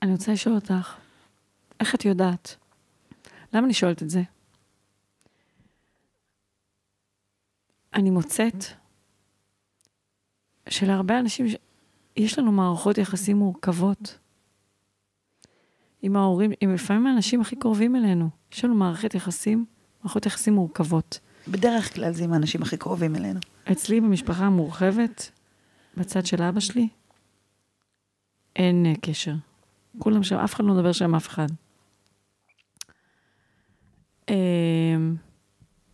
אני 0.03 0.13
רוצה 0.13 0.33
לשאול 0.33 0.55
אותך, 0.55 0.95
איך 1.81 1.95
את 1.95 2.05
יודעת? 2.05 2.57
למה 3.53 3.67
אני 3.67 3.75
שואלת 3.75 4.03
את 4.03 4.11
זה? 4.11 4.23
אני 7.97 8.11
מוצאת 8.11 8.65
שלהרבה 10.69 11.19
אנשים 11.19 11.47
יש 12.17 12.39
לנו 12.39 12.53
מערכות 12.53 12.99
יחסים 12.99 13.37
מורכבות. 13.37 14.19
עם 16.03 16.17
ההורים, 16.17 16.51
עם 16.61 16.75
לפעמים 16.75 17.07
האנשים 17.07 17.41
הכי 17.41 17.57
קרובים 17.57 17.97
אלינו. 17.97 18.29
יש 18.53 18.65
לנו 18.65 18.75
מערכת 18.75 19.15
יחסים, 19.15 19.65
מערכות 20.03 20.27
יחסים 20.27 20.55
מורכבות. 20.55 21.21
בדרך 21.49 21.95
כלל 21.95 22.13
זה 22.13 22.25
עם 22.25 22.33
האנשים 22.33 22.63
הכי 22.63 22.77
קרובים 22.77 23.17
אלינו. 23.17 23.41
אצלי 23.73 24.01
במשפחה 24.01 24.45
המורחבת, 24.45 25.31
בצד 25.97 26.27
של 26.27 26.43
אבא 26.43 26.61
שלי, 26.61 26.89
אין 28.57 28.87
uh, 28.95 29.01
קשר. 29.01 29.35
כולם 29.99 30.23
שם, 30.23 30.37
אף 30.37 30.55
אחד 30.55 30.65
לא 30.65 30.75
מדבר 30.75 30.93
שם 30.93 31.15
אף 31.15 31.29
אחד. 31.29 31.47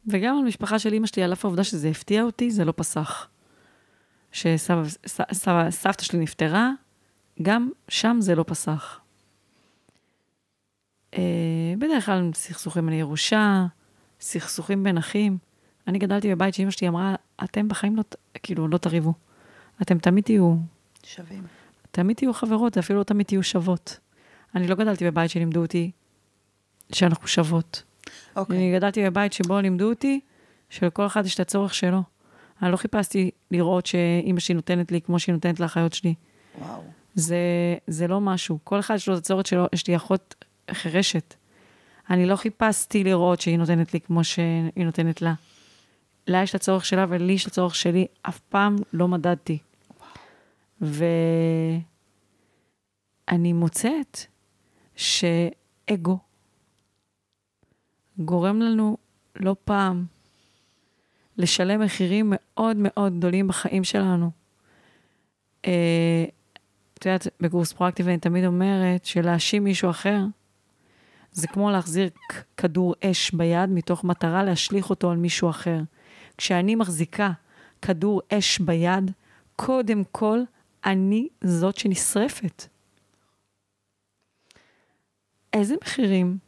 וגם 0.07 0.37
המשפחה 0.37 0.79
של 0.79 0.93
אימא 0.93 1.07
שלי, 1.07 1.23
על 1.23 1.33
אף 1.33 1.45
העובדה 1.45 1.65
שזה 1.65 1.89
הפתיע 1.89 2.23
אותי, 2.23 2.51
זה 2.51 2.65
לא 2.65 2.73
פסח. 2.77 3.29
שסבתא 4.33 6.03
שלי 6.03 6.19
נפטרה, 6.19 6.71
גם 7.43 7.71
שם 7.89 8.17
זה 8.21 8.35
לא 8.35 8.45
פסח. 8.47 9.01
אה, 11.15 11.75
בדרך 11.79 12.07
כלל 12.07 12.31
סכסוכים 12.35 12.89
על 12.89 12.95
ירושה, 12.95 13.67
סכסוכים 14.21 14.85
בין 14.85 14.99
אחים. 14.99 15.39
אני 15.87 15.99
גדלתי 15.99 16.35
בבית 16.35 16.55
שאימא 16.55 16.71
שלי 16.71 16.89
אמרה, 16.89 17.15
אתם 17.45 17.69
בחיים 17.69 17.97
לא, 17.97 18.03
כאילו, 18.43 18.69
לא 18.69 18.79
תריבו. 18.79 19.15
אתם 19.83 19.99
תמיד 19.99 20.25
תהיו... 20.25 20.57
שווים. 21.05 21.43
תמיד 21.91 22.17
תהיו 22.17 22.33
חברות, 22.33 22.79
אפילו 22.79 22.99
לא 22.99 23.05
תמיד 23.05 23.27
תהיו 23.27 23.43
שוות. 23.43 23.99
אני 24.55 24.69
לא 24.69 24.75
גדלתי 24.75 25.05
בבית 25.05 25.31
שלימדו 25.31 25.61
אותי 25.61 25.91
שאנחנו 26.93 27.29
שוות. 27.29 27.83
אוקיי. 28.37 28.57
אני 28.57 28.73
גדלתי 28.73 29.05
בבית 29.05 29.33
שבו 29.33 29.61
לימדו 29.61 29.89
אותי 29.89 30.21
שלכל 30.71 31.07
אחד 31.07 31.27
יש 31.27 31.35
את 31.35 31.41
הצורך 31.41 31.75
שלו. 31.75 32.03
אני 32.63 32.73
לא 32.73 32.77
חיפשתי 32.77 33.31
לראות 33.51 33.87
שאימא 33.87 34.41
שלי 34.41 34.55
נותנת 34.55 34.93
לי 34.93 35.01
כמו 35.01 35.19
שהיא 35.19 35.33
נותנת 35.33 35.61
לאחיות 35.61 35.93
שלי. 35.93 36.15
וואו. 36.59 36.83
זה, 37.15 37.37
זה 37.87 38.09
לא 38.09 38.21
משהו. 38.21 38.59
כל 38.65 38.81
אחד 38.81 38.95
יש 38.95 39.09
לו 39.09 39.15
את 39.15 39.19
הצורך 39.19 39.47
שלו. 39.47 39.67
יש 39.73 39.87
לי 39.87 39.97
אחות 39.97 40.45
חירשת. 40.71 41.35
אני 42.11 42.27
לא 42.27 42.37
חיפשתי 42.37 43.05
לראות 43.05 43.41
שהיא 43.41 43.59
נותנת 43.59 43.95
לי 43.95 44.01
כמו 44.01 44.25
שהיא 44.25 44.85
נותנת 44.85 45.23
לה. 45.23 45.35
לה 46.27 46.43
יש 46.43 46.51
את 46.51 46.55
הצורך 46.55 46.85
שלה 46.85 47.07
ולי 47.09 47.33
יש 47.33 47.43
את 47.43 47.49
הצורך 47.49 47.75
שלי, 47.75 48.07
אף 48.23 48.39
פעם 48.39 48.77
לא 48.93 49.09
מדדתי. 49.09 49.59
ואני 50.81 51.03
מוצאת 53.53 54.19
שאגו 54.97 56.19
גורם 58.19 58.61
לנו 58.61 58.97
לא 59.37 59.57
פעם 59.65 60.05
לשלם 61.39 61.81
מחירים 61.81 62.33
מאוד 62.35 62.77
מאוד 62.81 63.19
גדולים 63.19 63.49
בחיים 63.49 63.85
שלנו. 63.85 64.31
אה, 65.67 66.25
את 66.95 67.07
יודעת, 67.07 67.27
בקורס 67.41 67.73
פרואקטיבי 67.73 68.11
אני 68.11 68.19
תמיד 68.19 68.45
אומרת 68.45 69.05
שלהאשים 69.05 69.65
מישהו 69.65 69.91
אחר, 69.91 70.19
זה 71.33 71.49
כמו 71.49 71.71
להחזיר 71.71 72.11
כדור 72.57 72.95
אש 73.05 73.31
ביד 73.31 73.71
מתוך 73.71 74.05
מטרה 74.05 74.45
להשליך 74.45 74.91
אותו 74.91 75.11
על 75.11 75.17
מישהו 75.17 75.51
אחר. 75.51 75.81
כשאני 76.39 76.75
מחזיקה 76.75 77.33
כדור 77.83 78.21
אש 78.33 78.59
ביד, 78.59 79.11
קודם 79.57 80.03
כל 80.13 80.41
אני 80.85 81.29
זאת 81.45 81.79
שנשרפת. 81.79 82.67
איזה 85.53 85.75
מחירים 85.83 86.39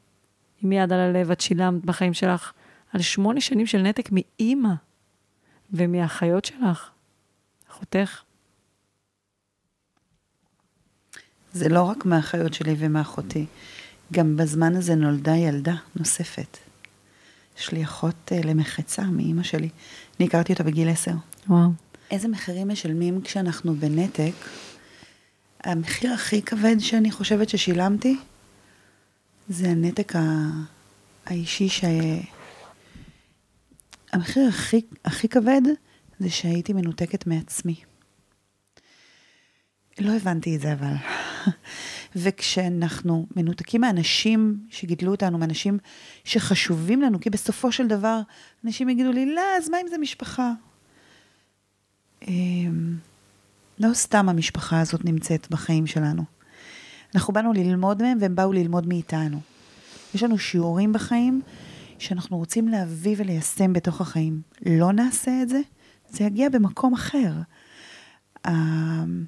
עם 0.65 0.73
יד 0.73 0.93
על 0.93 1.01
הלב, 1.01 1.31
את 1.31 1.41
שילמת 1.41 1.85
בחיים 1.85 2.15
שלך 2.15 2.53
על 2.93 3.03
שמונה 3.03 3.41
שנים 3.41 3.67
של 3.67 3.79
נתק 3.79 4.09
מאימא 4.13 4.75
ומהאחיות 5.73 6.45
שלך, 6.45 6.91
אחותך. 7.71 8.23
זה 11.53 11.69
לא 11.69 11.83
רק 11.83 12.05
מהאחיות 12.05 12.55
שלי 12.55 12.75
ומאחותי, 12.79 13.47
גם 14.13 14.37
בזמן 14.37 14.77
הזה 14.77 14.95
נולדה 14.95 15.37
ילדה 15.37 15.75
נוספת. 15.97 16.59
יש 17.59 17.73
לי 17.73 17.85
אחות 17.85 18.33
uh, 18.33 18.47
למחצה 18.47 19.03
מאימא 19.03 19.43
שלי. 19.43 19.69
אני 20.21 20.27
הכרתי 20.27 20.53
אותה 20.53 20.65
בגיל 20.65 20.89
עשר. 20.89 21.13
וואו. 21.49 21.71
איזה 22.11 22.29
מחירים 22.29 22.69
משלמים 22.69 23.21
כשאנחנו 23.21 23.75
בנתק? 23.75 24.33
המחיר 25.65 26.13
הכי 26.13 26.43
כבד 26.43 26.77
שאני 26.79 27.11
חושבת 27.11 27.49
ששילמתי, 27.49 28.17
זה 29.49 29.69
הנתק 29.69 30.17
ה... 30.17 30.21
האישי 31.27 31.69
ש... 31.69 31.85
המחיר 34.13 34.49
הכי, 34.49 34.81
הכי 35.05 35.29
כבד 35.29 35.63
זה 36.19 36.31
שהייתי 36.31 36.73
מנותקת 36.73 37.27
מעצמי. 37.27 37.75
לא 39.99 40.13
הבנתי 40.13 40.57
את 40.57 40.61
זה 40.61 40.73
אבל. 40.73 40.95
וכשאנחנו 42.17 43.27
מנותקים 43.37 43.81
מאנשים 43.81 44.67
שגידלו 44.71 45.11
אותנו, 45.11 45.39
מאנשים 45.39 45.79
שחשובים 46.25 47.03
לנו, 47.03 47.21
כי 47.21 47.31
בסופו 47.31 47.73
של 47.73 47.87
דבר 47.87 48.21
אנשים 48.65 48.89
יגידו 48.89 49.13
לי, 49.13 49.35
לא, 49.35 49.43
אז 49.59 49.69
מה 49.69 49.81
אם 49.81 49.89
זה 49.89 49.99
משפחה? 49.99 50.53
אמ, 52.29 52.97
לא 53.79 53.95
סתם 53.95 54.29
המשפחה 54.29 54.81
הזאת 54.81 55.05
נמצאת 55.05 55.51
בחיים 55.51 55.87
שלנו. 55.87 56.34
אנחנו 57.15 57.33
באנו 57.35 57.53
ללמוד 57.53 58.03
מהם 58.03 58.19
והם 58.21 58.37
באו 58.37 58.53
ללמוד 58.53 58.87
מאיתנו. 58.87 59.41
יש 60.15 60.23
לנו 60.23 60.39
שיעורים 60.39 60.93
בחיים 60.93 61.43
שאנחנו 61.99 62.37
רוצים 62.39 62.69
להביא 62.69 63.15
וליישם 63.19 63.73
בתוך 63.73 64.01
החיים. 64.01 64.43
לא 64.67 64.93
נעשה 64.93 65.43
את 65.43 65.49
זה, 65.49 65.61
זה 66.11 66.25
יגיע 66.25 66.49
במקום 66.49 66.95
אחר. 66.95 67.33
אמ, 68.49 69.25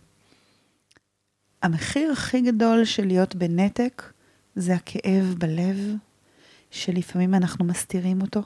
המחיר 1.63 2.13
הכי 2.13 2.41
גדול 2.41 2.85
של 2.85 3.07
להיות 3.07 3.35
בנתק 3.35 4.13
זה 4.57 4.75
הכאב 4.75 5.35
בלב, 5.39 5.95
שלפעמים 6.71 7.35
אנחנו 7.35 7.65
מסתירים 7.65 8.23
אותו. 8.23 8.43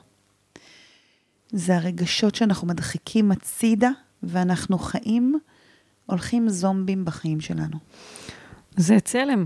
זה 1.51 1.75
הרגשות 1.75 2.35
שאנחנו 2.35 2.67
מדחיקים 2.67 3.31
הצידה, 3.31 3.89
ואנחנו 4.23 4.79
חיים, 4.79 5.39
הולכים 6.05 6.49
זומבים 6.49 7.05
בחיים 7.05 7.41
שלנו. 7.41 7.77
זה 8.77 8.99
צלם. 8.99 9.45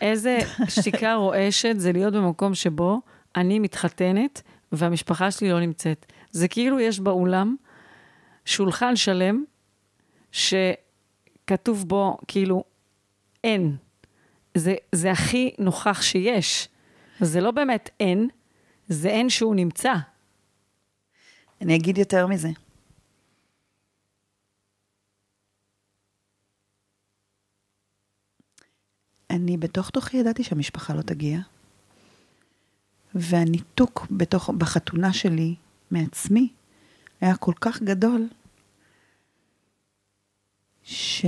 איזה 0.00 0.38
שתיקה 0.68 1.14
רועשת 1.14 1.74
זה 1.76 1.92
להיות 1.92 2.14
במקום 2.14 2.54
שבו 2.54 3.00
אני 3.36 3.58
מתחתנת 3.58 4.42
והמשפחה 4.72 5.30
שלי 5.30 5.50
לא 5.50 5.60
נמצאת. 5.60 6.12
זה 6.30 6.48
כאילו 6.48 6.80
יש 6.80 7.00
באולם 7.00 7.56
שולחן 8.44 8.96
שלם 8.96 9.44
שכתוב 10.32 11.88
בו 11.88 12.16
כאילו 12.28 12.64
אין. 13.44 13.76
זה, 14.54 14.74
זה 14.92 15.10
הכי 15.10 15.50
נוכח 15.58 16.02
שיש. 16.02 16.68
זה 17.20 17.40
לא 17.40 17.50
באמת 17.50 17.90
אין, 18.00 18.28
זה 18.88 19.08
אין 19.08 19.30
שהוא 19.30 19.54
נמצא. 19.54 19.94
אני 21.60 21.76
אגיד 21.76 21.98
יותר 21.98 22.26
מזה. 22.26 22.48
אני 29.36 29.56
בתוך 29.56 29.90
תוכי 29.90 30.16
ידעתי 30.16 30.44
שהמשפחה 30.44 30.94
לא 30.94 31.02
תגיע, 31.02 31.38
והניתוק 33.14 34.06
בתוך, 34.10 34.50
בחתונה 34.50 35.12
שלי 35.12 35.54
מעצמי 35.90 36.48
היה 37.20 37.36
כל 37.36 37.52
כך 37.60 37.82
גדול, 37.82 38.28
ש... 40.84 41.24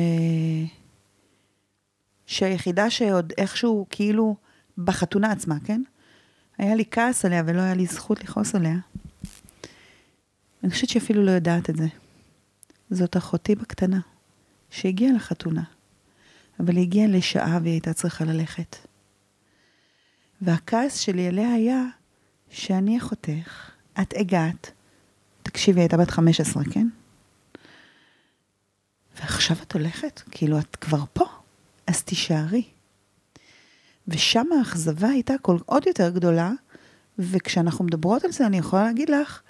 שהיחידה 2.26 2.90
שעוד 2.90 3.32
איכשהו, 3.38 3.86
כאילו, 3.90 4.36
בחתונה 4.78 5.32
עצמה, 5.32 5.54
כן? 5.64 5.82
היה 6.58 6.74
לי 6.74 6.84
כעס 6.90 7.24
עליה 7.24 7.42
ולא 7.46 7.60
היה 7.60 7.74
לי 7.74 7.86
זכות 7.86 8.24
לכעוס 8.24 8.54
עליה. 8.54 8.76
אני 10.64 10.70
חושבת 10.70 10.88
שאפילו 10.88 11.24
לא 11.24 11.30
יודעת 11.30 11.70
את 11.70 11.76
זה. 11.76 11.86
זאת 12.90 13.16
אחותי 13.16 13.54
בקטנה, 13.54 14.00
שהגיעה 14.70 15.12
לחתונה, 15.12 15.62
אבל 16.60 16.76
היא 16.76 16.82
הגיעה 16.82 17.06
לשעה 17.06 17.58
והיא 17.62 17.72
הייתה 17.72 17.92
צריכה 17.92 18.24
ללכת. 18.24 18.76
והכעס 20.40 20.98
שלי 20.98 21.26
עליה 21.26 21.52
היה 21.52 21.84
שאני 22.50 22.98
אחותך, 22.98 23.70
את 24.00 24.14
הגעת, 24.16 24.70
תקשיבי, 25.42 25.80
הייתה 25.80 25.96
בת 25.96 26.10
15, 26.10 26.62
כן? 26.72 26.86
ועכשיו 29.20 29.56
את 29.62 29.72
הולכת? 29.72 30.22
כאילו, 30.30 30.58
את 30.58 30.76
כבר 30.76 31.04
פה. 31.12 31.24
אז 31.88 32.02
תישארי. 32.02 32.62
ושם 34.08 34.46
האכזבה 34.58 35.08
הייתה 35.08 35.34
כל, 35.42 35.56
עוד 35.66 35.86
יותר 35.86 36.10
גדולה, 36.10 36.52
וכשאנחנו 37.18 37.84
מדברות 37.84 38.24
על 38.24 38.32
זה, 38.32 38.46
אני 38.46 38.58
יכולה 38.58 38.84
להגיד 38.84 39.10
לך 39.10 39.42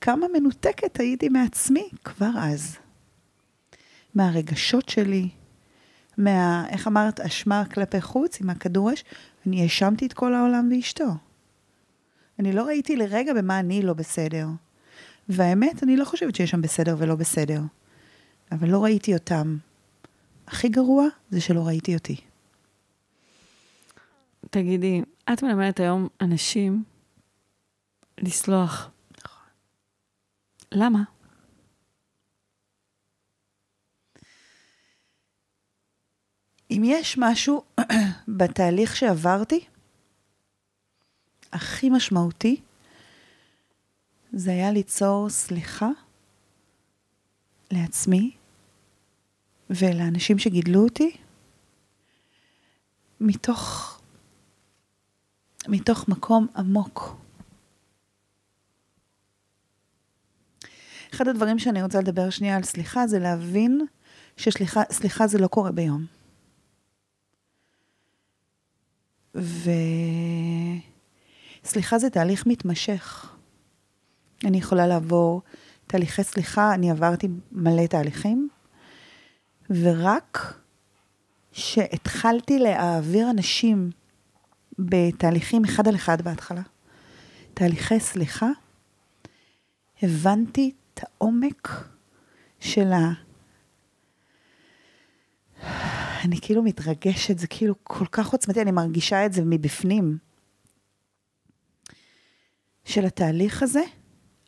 כמה 0.00 0.26
מנותקת 0.32 1.00
הייתי 1.00 1.28
מעצמי 1.28 1.88
כבר 2.04 2.30
אז. 2.38 2.76
מהרגשות 4.14 4.88
שלי, 4.88 5.28
מה, 6.20 6.68
איך 6.68 6.86
אמרת, 6.86 7.20
אשמה 7.20 7.64
כלפי 7.64 8.00
חוץ 8.00 8.40
עם 8.40 8.50
הכדור 8.50 8.92
אש, 8.92 9.04
אני 9.46 9.62
האשמתי 9.62 10.06
את 10.06 10.12
כל 10.12 10.34
העולם 10.34 10.68
ואשתו. 10.72 11.08
אני 12.38 12.52
לא 12.52 12.62
ראיתי 12.62 12.96
לרגע 12.96 13.34
במה 13.34 13.58
אני 13.58 13.82
לא 13.82 13.92
בסדר. 13.92 14.46
והאמת, 15.28 15.82
אני 15.82 15.96
לא 15.96 16.04
חושבת 16.04 16.34
שיש 16.34 16.50
שם 16.50 16.62
בסדר 16.62 16.96
ולא 16.98 17.14
בסדר. 17.14 17.60
אבל 18.52 18.68
לא 18.68 18.84
ראיתי 18.84 19.14
אותם. 19.14 19.56
הכי 20.46 20.68
גרוע 20.68 21.06
זה 21.30 21.40
שלא 21.40 21.66
ראיתי 21.66 21.94
אותי. 21.94 22.16
תגידי, 24.50 25.02
את 25.32 25.42
מלמדת 25.42 25.80
היום 25.80 26.08
אנשים 26.20 26.84
לסלוח. 28.18 28.90
נכון. 29.24 29.46
למה? 30.72 31.02
אם 36.70 36.82
יש 36.84 37.18
משהו 37.18 37.62
בתהליך 38.38 38.96
שעברתי, 38.96 39.64
הכי 41.52 41.90
משמעותי, 41.90 42.60
זה 44.32 44.50
היה 44.50 44.72
ליצור 44.72 45.28
סליחה 45.28 45.88
לעצמי 47.70 48.30
ולאנשים 49.70 50.38
שגידלו 50.38 50.84
אותי, 50.84 51.16
מתוך, 53.20 54.00
מתוך 55.68 56.08
מקום 56.08 56.46
עמוק. 56.56 57.16
אחד 61.14 61.28
הדברים 61.28 61.58
שאני 61.58 61.82
רוצה 61.82 62.00
לדבר 62.00 62.30
שנייה 62.30 62.56
על 62.56 62.62
סליחה, 62.62 63.06
זה 63.06 63.18
להבין 63.18 63.86
שסליחה 64.36 65.26
זה 65.26 65.38
לא 65.38 65.46
קורה 65.46 65.72
ביום. 65.72 66.19
וסליחה 71.64 71.98
זה 71.98 72.10
תהליך 72.10 72.46
מתמשך. 72.46 73.34
אני 74.44 74.58
יכולה 74.58 74.86
לעבור 74.86 75.42
תהליכי 75.86 76.24
סליחה, 76.24 76.74
אני 76.74 76.90
עברתי 76.90 77.28
מלא 77.52 77.86
תהליכים, 77.86 78.48
ורק 79.70 80.54
שהתחלתי 81.52 82.58
להעביר 82.58 83.30
אנשים 83.30 83.90
בתהליכים 84.78 85.64
אחד 85.64 85.88
על 85.88 85.94
אחד 85.94 86.22
בהתחלה, 86.22 86.62
תהליכי 87.54 88.00
סליחה, 88.00 88.48
הבנתי 90.02 90.72
את 90.94 91.00
העומק 91.02 91.68
של 92.60 92.92
ה... 92.92 93.29
אני 96.24 96.40
כאילו 96.40 96.62
מתרגשת, 96.62 97.38
זה 97.38 97.46
כאילו 97.46 97.74
כל 97.82 98.06
כך 98.12 98.32
עוצמתי, 98.32 98.62
אני 98.62 98.70
מרגישה 98.70 99.26
את 99.26 99.32
זה 99.32 99.42
מבפנים. 99.44 100.18
של 102.84 103.06
התהליך 103.06 103.62
הזה, 103.62 103.82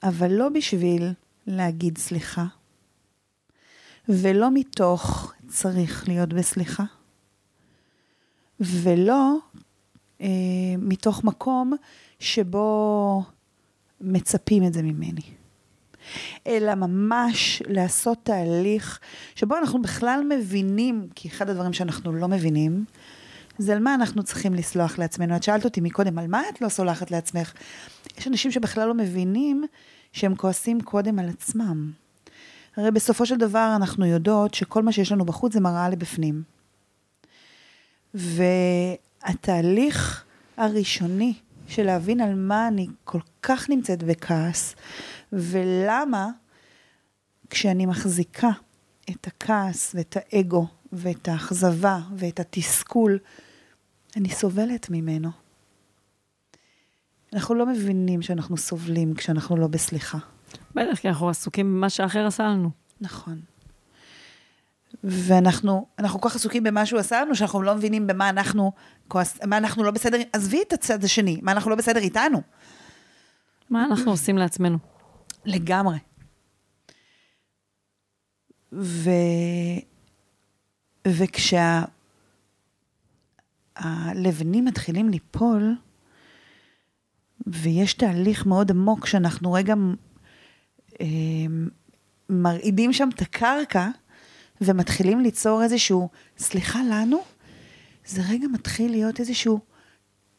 אבל 0.02 0.32
לא 0.32 0.48
בשביל 0.48 1.12
להגיד 1.46 1.98
סליחה, 1.98 2.46
ולא 4.08 4.48
מתוך 4.54 5.32
צריך 5.48 6.08
להיות 6.08 6.32
בסליחה, 6.32 6.84
ולא 8.60 9.36
אה, 10.20 10.26
מתוך 10.78 11.24
מקום 11.24 11.72
שבו 12.18 13.22
מצפים 14.00 14.66
את 14.66 14.72
זה 14.72 14.82
ממני. 14.82 15.41
אלא 16.46 16.74
ממש 16.74 17.62
לעשות 17.68 18.18
תהליך 18.22 19.00
שבו 19.34 19.56
אנחנו 19.56 19.82
בכלל 19.82 20.20
מבינים, 20.28 21.06
כי 21.14 21.28
אחד 21.28 21.50
הדברים 21.50 21.72
שאנחנו 21.72 22.12
לא 22.12 22.28
מבינים, 22.28 22.84
זה 23.58 23.72
על 23.72 23.78
מה 23.78 23.94
אנחנו 23.94 24.22
צריכים 24.22 24.54
לסלוח 24.54 24.98
לעצמנו. 24.98 25.36
את 25.36 25.42
שאלת 25.42 25.64
אותי 25.64 25.80
מקודם, 25.80 26.18
על 26.18 26.26
מה 26.26 26.42
את 26.48 26.60
לא 26.60 26.68
סולחת 26.68 27.10
לעצמך? 27.10 27.52
יש 28.18 28.28
אנשים 28.28 28.50
שבכלל 28.50 28.88
לא 28.88 28.94
מבינים 28.94 29.64
שהם 30.12 30.34
כועסים 30.34 30.80
קודם 30.80 31.18
על 31.18 31.28
עצמם. 31.28 31.90
הרי 32.76 32.90
בסופו 32.90 33.26
של 33.26 33.36
דבר 33.36 33.72
אנחנו 33.76 34.06
יודעות 34.06 34.54
שכל 34.54 34.82
מה 34.82 34.92
שיש 34.92 35.12
לנו 35.12 35.24
בחוץ 35.24 35.52
זה 35.52 35.60
מראה 35.60 35.88
לבפנים. 35.88 36.42
והתהליך 39.24 40.24
הראשוני 40.56 41.34
של 41.68 41.82
להבין 41.82 42.20
על 42.20 42.34
מה 42.34 42.68
אני 42.68 42.86
כל 43.04 43.20
כך 43.42 43.70
נמצאת 43.70 44.02
בכעס, 44.02 44.74
ולמה 45.32 46.28
כשאני 47.50 47.86
מחזיקה 47.86 48.50
את 49.10 49.26
הכעס 49.26 49.92
ואת 49.94 50.16
האגו 50.16 50.66
ואת 50.92 51.28
האכזבה 51.28 51.98
ואת 52.16 52.40
התסכול, 52.40 53.18
אני 54.16 54.28
סובלת 54.30 54.90
ממנו. 54.90 55.30
אנחנו 57.32 57.54
לא 57.54 57.66
מבינים 57.66 58.22
שאנחנו 58.22 58.56
סובלים 58.56 59.14
כשאנחנו 59.14 59.56
לא 59.56 59.66
בסליחה. 59.66 60.18
בטח, 60.74 60.98
כי 60.98 61.08
אנחנו 61.08 61.28
עסוקים 61.28 61.74
במה 61.74 61.90
שאחר 61.90 62.26
עשה 62.26 62.42
לנו. 62.42 62.70
נכון. 63.00 63.40
ואנחנו 65.04 65.86
אנחנו 65.98 66.20
כל 66.20 66.28
כך 66.28 66.36
עסוקים 66.36 66.62
במה 66.62 66.86
שהוא 66.86 67.00
עשה 67.00 67.22
לנו, 67.22 67.34
שאנחנו 67.34 67.62
לא 67.62 67.74
מבינים 67.74 68.06
במה 68.06 68.28
אנחנו, 68.28 68.72
כועס, 69.08 69.38
מה 69.44 69.56
אנחנו 69.56 69.84
לא 69.84 69.90
בסדר, 69.90 70.18
עזבי 70.32 70.62
את 70.62 70.72
הצד 70.72 71.04
השני, 71.04 71.40
מה 71.42 71.52
אנחנו 71.52 71.70
לא 71.70 71.76
בסדר 71.76 72.00
איתנו. 72.00 72.42
מה 73.70 73.84
אנחנו 73.84 74.10
עושים 74.10 74.38
לעצמנו? 74.38 74.78
לגמרי. 75.44 75.98
ו... 78.72 79.10
וכשהלבנים 81.08 81.84
מתחילים 84.64 85.08
ליפול, 85.08 85.76
ויש 87.46 87.94
תהליך 87.94 88.46
מאוד 88.46 88.70
עמוק 88.70 89.06
שאנחנו 89.06 89.52
רגע 89.52 89.74
אה, 91.00 91.06
מרעידים 92.28 92.92
שם 92.92 93.08
את 93.14 93.22
הקרקע, 93.22 93.88
ומתחילים 94.60 95.20
ליצור 95.20 95.62
איזשהו, 95.62 96.08
סליחה 96.38 96.80
לנו, 96.90 97.20
זה 98.06 98.22
רגע 98.28 98.46
מתחיל 98.52 98.90
להיות 98.90 99.20
איזשהו 99.20 99.60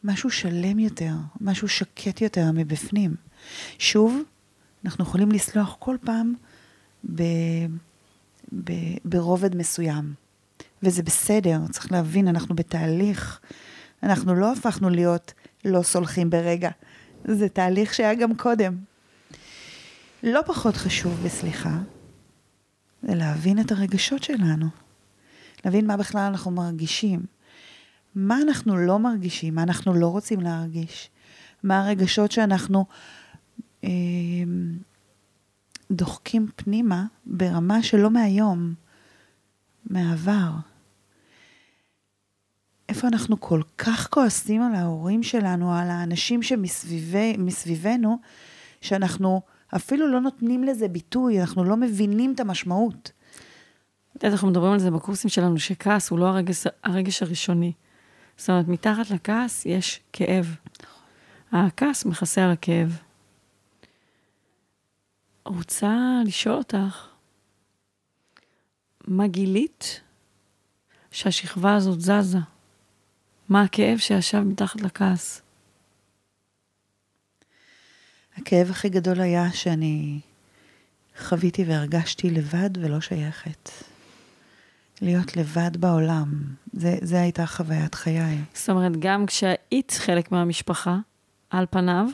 משהו 0.04 0.30
שלם 0.30 0.78
יותר, 0.78 1.12
משהו 1.40 1.68
שקט 1.68 2.20
יותר 2.20 2.52
מבפנים. 2.54 3.14
שוב, 3.78 4.22
אנחנו 4.84 5.04
יכולים 5.04 5.32
לסלוח 5.32 5.76
כל 5.78 5.96
פעם 6.04 6.34
ב, 7.14 7.22
ב, 8.64 8.72
ברובד 9.04 9.56
מסוים. 9.56 10.14
וזה 10.82 11.02
בסדר, 11.02 11.58
צריך 11.70 11.92
להבין, 11.92 12.28
אנחנו 12.28 12.54
בתהליך. 12.54 13.40
אנחנו 14.02 14.34
לא 14.34 14.52
הפכנו 14.52 14.90
להיות 14.90 15.32
לא 15.64 15.82
סולחים 15.82 16.30
ברגע. 16.30 16.70
זה 17.24 17.48
תהליך 17.48 17.94
שהיה 17.94 18.14
גם 18.14 18.36
קודם. 18.36 18.76
לא 20.22 20.40
פחות 20.46 20.76
חשוב 20.76 21.20
בסליחה, 21.24 21.78
זה 23.02 23.14
להבין 23.14 23.60
את 23.60 23.72
הרגשות 23.72 24.22
שלנו. 24.22 24.66
להבין 25.64 25.86
מה 25.86 25.96
בכלל 25.96 26.20
אנחנו 26.20 26.50
מרגישים. 26.50 27.20
מה 28.14 28.38
אנחנו 28.42 28.76
לא 28.76 28.98
מרגישים, 28.98 29.54
מה 29.54 29.62
אנחנו 29.62 29.94
לא 29.94 30.06
רוצים 30.06 30.40
להרגיש. 30.40 31.10
מה 31.62 31.86
הרגשות 31.86 32.32
שאנחנו 32.32 32.84
דוחקים 35.90 36.46
פנימה 36.56 37.04
ברמה 37.26 37.82
שלא 37.82 38.10
מהיום, 38.10 38.74
מהעבר. 39.90 40.50
איפה 42.88 43.08
אנחנו 43.08 43.40
כל 43.40 43.62
כך 43.78 44.08
כועסים 44.10 44.62
על 44.62 44.74
ההורים 44.74 45.22
שלנו, 45.22 45.74
על 45.74 45.90
האנשים 45.90 46.42
שמסביבנו, 46.42 48.18
שאנחנו 48.80 49.42
אפילו 49.76 50.08
לא 50.08 50.20
נותנים 50.20 50.64
לזה 50.64 50.88
ביטוי, 50.88 51.40
אנחנו 51.40 51.64
לא 51.64 51.76
מבינים 51.76 52.32
את 52.34 52.40
המשמעות. 52.40 53.12
את 54.16 54.24
יודעת, 54.24 54.32
אנחנו 54.32 54.48
מדברים 54.48 54.72
על 54.72 54.78
זה 54.78 54.90
בקורסים 54.90 55.30
שלנו, 55.30 55.58
שכעס 55.58 56.10
הוא 56.10 56.18
לא 56.18 56.26
הרגש, 56.26 56.64
הרגש 56.84 57.22
הראשוני. 57.22 57.72
זאת 58.36 58.50
אומרת, 58.50 58.68
מתחת 58.68 59.10
לכעס 59.10 59.66
יש 59.66 60.00
כאב. 60.12 60.56
הכעס 61.52 62.04
מכסה 62.04 62.44
על 62.44 62.50
הכאב. 62.50 62.98
רוצה 65.44 65.96
לשאול 66.26 66.54
אותך, 66.56 67.06
מה 69.06 69.26
גילית 69.26 70.00
שהשכבה 71.10 71.74
הזאת 71.74 72.00
זזה? 72.00 72.38
מה 73.48 73.62
הכאב 73.62 73.98
שישב 73.98 74.40
מתחת 74.40 74.80
לכעס? 74.80 75.42
הכאב 78.36 78.70
הכי 78.70 78.88
גדול 78.88 79.20
היה 79.20 79.52
שאני 79.52 80.20
חוויתי 81.18 81.64
והרגשתי 81.64 82.30
לבד 82.30 82.70
ולא 82.78 83.00
שייכת. 83.00 83.70
להיות 85.00 85.36
לבד 85.36 85.76
בעולם, 85.76 86.42
זה, 86.72 86.96
זה 87.02 87.20
הייתה 87.20 87.46
חוויית 87.46 87.94
חיי. 87.94 88.38
זאת 88.54 88.68
אומרת, 88.68 88.92
גם 88.98 89.26
כשהיית 89.26 89.90
חלק 89.90 90.32
מהמשפחה, 90.32 90.98
על 91.50 91.66
פניו, 91.70 92.06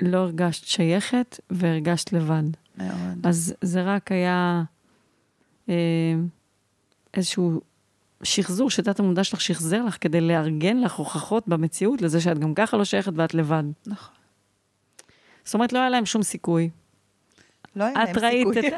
לא 0.00 0.18
הרגשת 0.18 0.64
שייכת 0.64 1.40
והרגשת 1.50 2.12
לבד. 2.12 2.42
מאוד. 2.78 3.26
אז 3.26 3.54
זה 3.60 3.82
רק 3.82 4.12
היה 4.12 4.62
אה, 5.68 5.74
איזשהו 7.14 7.60
שחזור 8.22 8.70
שתת 8.70 9.00
המודע 9.00 9.24
שלך 9.24 9.40
שחזר 9.40 9.84
לך 9.84 9.96
כדי 10.00 10.20
לארגן 10.20 10.76
לך 10.76 10.92
הוכחות 10.92 11.48
במציאות 11.48 12.02
לזה 12.02 12.20
שאת 12.20 12.38
גם 12.38 12.54
ככה 12.54 12.76
לא 12.76 12.84
שייכת 12.84 13.12
ואת 13.16 13.34
לבד. 13.34 13.64
נכון. 13.86 14.14
זאת 15.44 15.54
אומרת, 15.54 15.72
לא 15.72 15.78
היה 15.78 15.90
להם 15.90 16.06
שום 16.06 16.22
סיכוי. 16.22 16.70
לא 17.76 17.84
היה 17.84 17.94
להם 17.94 18.14
סיכוי. 18.14 18.58
את. 18.58 18.74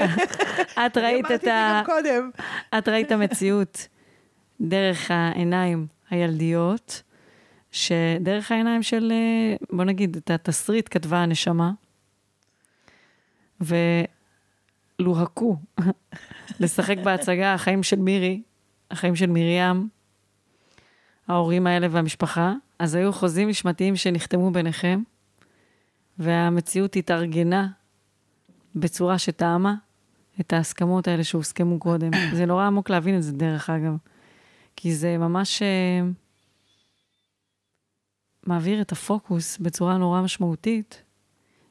את 0.87 0.97
ראית 0.97 1.27
אמרתי 1.27 1.35
את 1.35 1.45
ה... 1.45 1.81
גם 1.81 1.85
קודם. 1.85 2.31
את 2.79 2.89
ראית 2.89 3.13
המציאות 3.13 3.89
דרך 4.61 5.11
העיניים 5.11 5.87
הילדיות, 6.11 7.03
שדרך 7.77 8.53
העיניים 8.53 8.83
של, 8.83 9.13
אה, 9.13 9.57
בוא 9.77 9.85
נגיד, 9.85 10.17
את 10.17 10.31
התסריט 10.31 10.89
כתבה 10.91 11.19
הנשמה, 11.19 11.73
ולוהקו 15.01 15.57
לשחק 16.61 16.97
בהצגה 17.05 17.55
החיים 17.55 17.83
של 17.83 17.99
מירי, 17.99 18.43
החיים 18.91 19.17
של 19.17 19.27
מרים, 19.27 19.89
ההורים 21.29 21.67
האלה 21.67 21.87
והמשפחה, 21.91 22.53
אז 22.79 22.95
היו 22.95 23.13
חוזים 23.13 23.49
נשמתיים 23.49 23.97
שנחתמו 23.97 24.51
ביניכם, 24.51 25.03
והמציאות 26.19 26.97
התארגנה 26.97 27.69
בצורה 28.75 29.19
שטעמה 29.19 29.75
את 30.41 30.53
ההסכמות 30.53 31.09
האלה 31.09 31.25
שהוסכמו 31.25 31.79
קודם. 31.79 32.11
זה 32.33 32.47
נורא 32.47 32.67
עמוק 32.67 32.91
להבין 32.91 33.17
את 33.17 33.23
זה, 33.23 33.33
דרך 33.33 33.71
אגב. 33.71 33.97
כי 34.77 34.95
זה 34.95 35.19
ממש 35.19 35.63
אה, 35.63 36.01
מעביר 38.47 38.83
את 38.83 38.93
הפוקוס 38.93 39.59
בצורה 39.59 39.99
נורא 39.99 40.23
משמעותית 40.23 41.03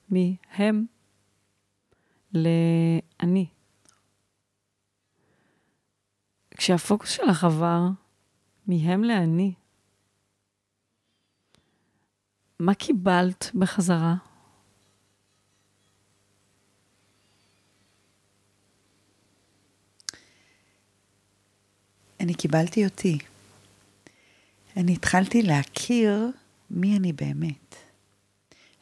מהם 0.10 0.86
לאני. 2.34 3.48
כשהפוקוס 6.58 7.10
שלך 7.10 7.44
עבר 7.44 7.82
מהם 8.68 9.04
לאני, 9.04 9.54
מה 12.60 12.74
קיבלת 12.74 13.52
בחזרה? 13.56 14.16
אני 22.20 22.34
קיבלתי 22.34 22.86
אותי. 22.86 23.18
אני 24.78 24.94
התחלתי 24.94 25.42
להכיר 25.42 26.32
מי 26.76 26.98
אני 26.98 27.14
באמת. 27.14 27.76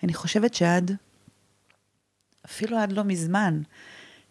אני 0.04 0.14
חושבת 0.14 0.54
שעד, 0.54 0.92
אפילו 2.46 2.78
עד 2.78 2.92
לא 2.92 3.04
מזמן, 3.04 3.62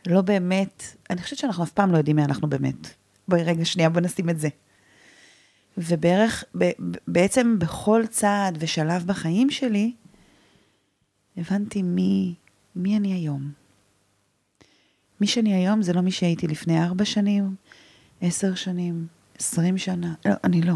לא 0.06 0.22
באמת, 0.22 0.96
אני 1.10 1.22
חושבת 1.22 1.38
שאנחנו 1.38 1.64
אף 1.64 1.72
פעם 1.72 1.92
לא 1.92 1.98
יודעים 1.98 2.16
מי 2.16 2.24
אנחנו 2.24 2.48
באמת. 2.48 2.94
בואי 3.28 3.42
רגע 3.42 3.64
שנייה, 3.64 3.90
בוא 3.90 4.00
נשים 4.00 4.30
את 4.30 4.40
זה. 4.40 4.48
ובערך, 5.78 6.44
ב, 6.58 6.70
בעצם 7.08 7.58
בכל 7.58 8.02
צעד 8.10 8.56
ושלב 8.60 9.06
בחיים 9.06 9.50
שלי, 9.50 9.92
הבנתי 11.36 11.82
מי, 11.82 12.34
מי 12.76 12.96
אני 12.96 13.12
היום. 13.12 13.52
מי 15.20 15.26
שאני 15.26 15.54
היום 15.54 15.82
זה 15.82 15.92
לא 15.92 16.00
מי 16.00 16.10
שהייתי 16.10 16.46
לפני 16.46 16.82
ארבע 16.82 17.04
שנים, 17.04 17.54
עשר 18.20 18.54
שנים, 18.54 19.06
עשרים 19.38 19.78
שנה. 19.78 20.14
לא, 20.24 20.32
אני 20.44 20.62
לא. 20.62 20.74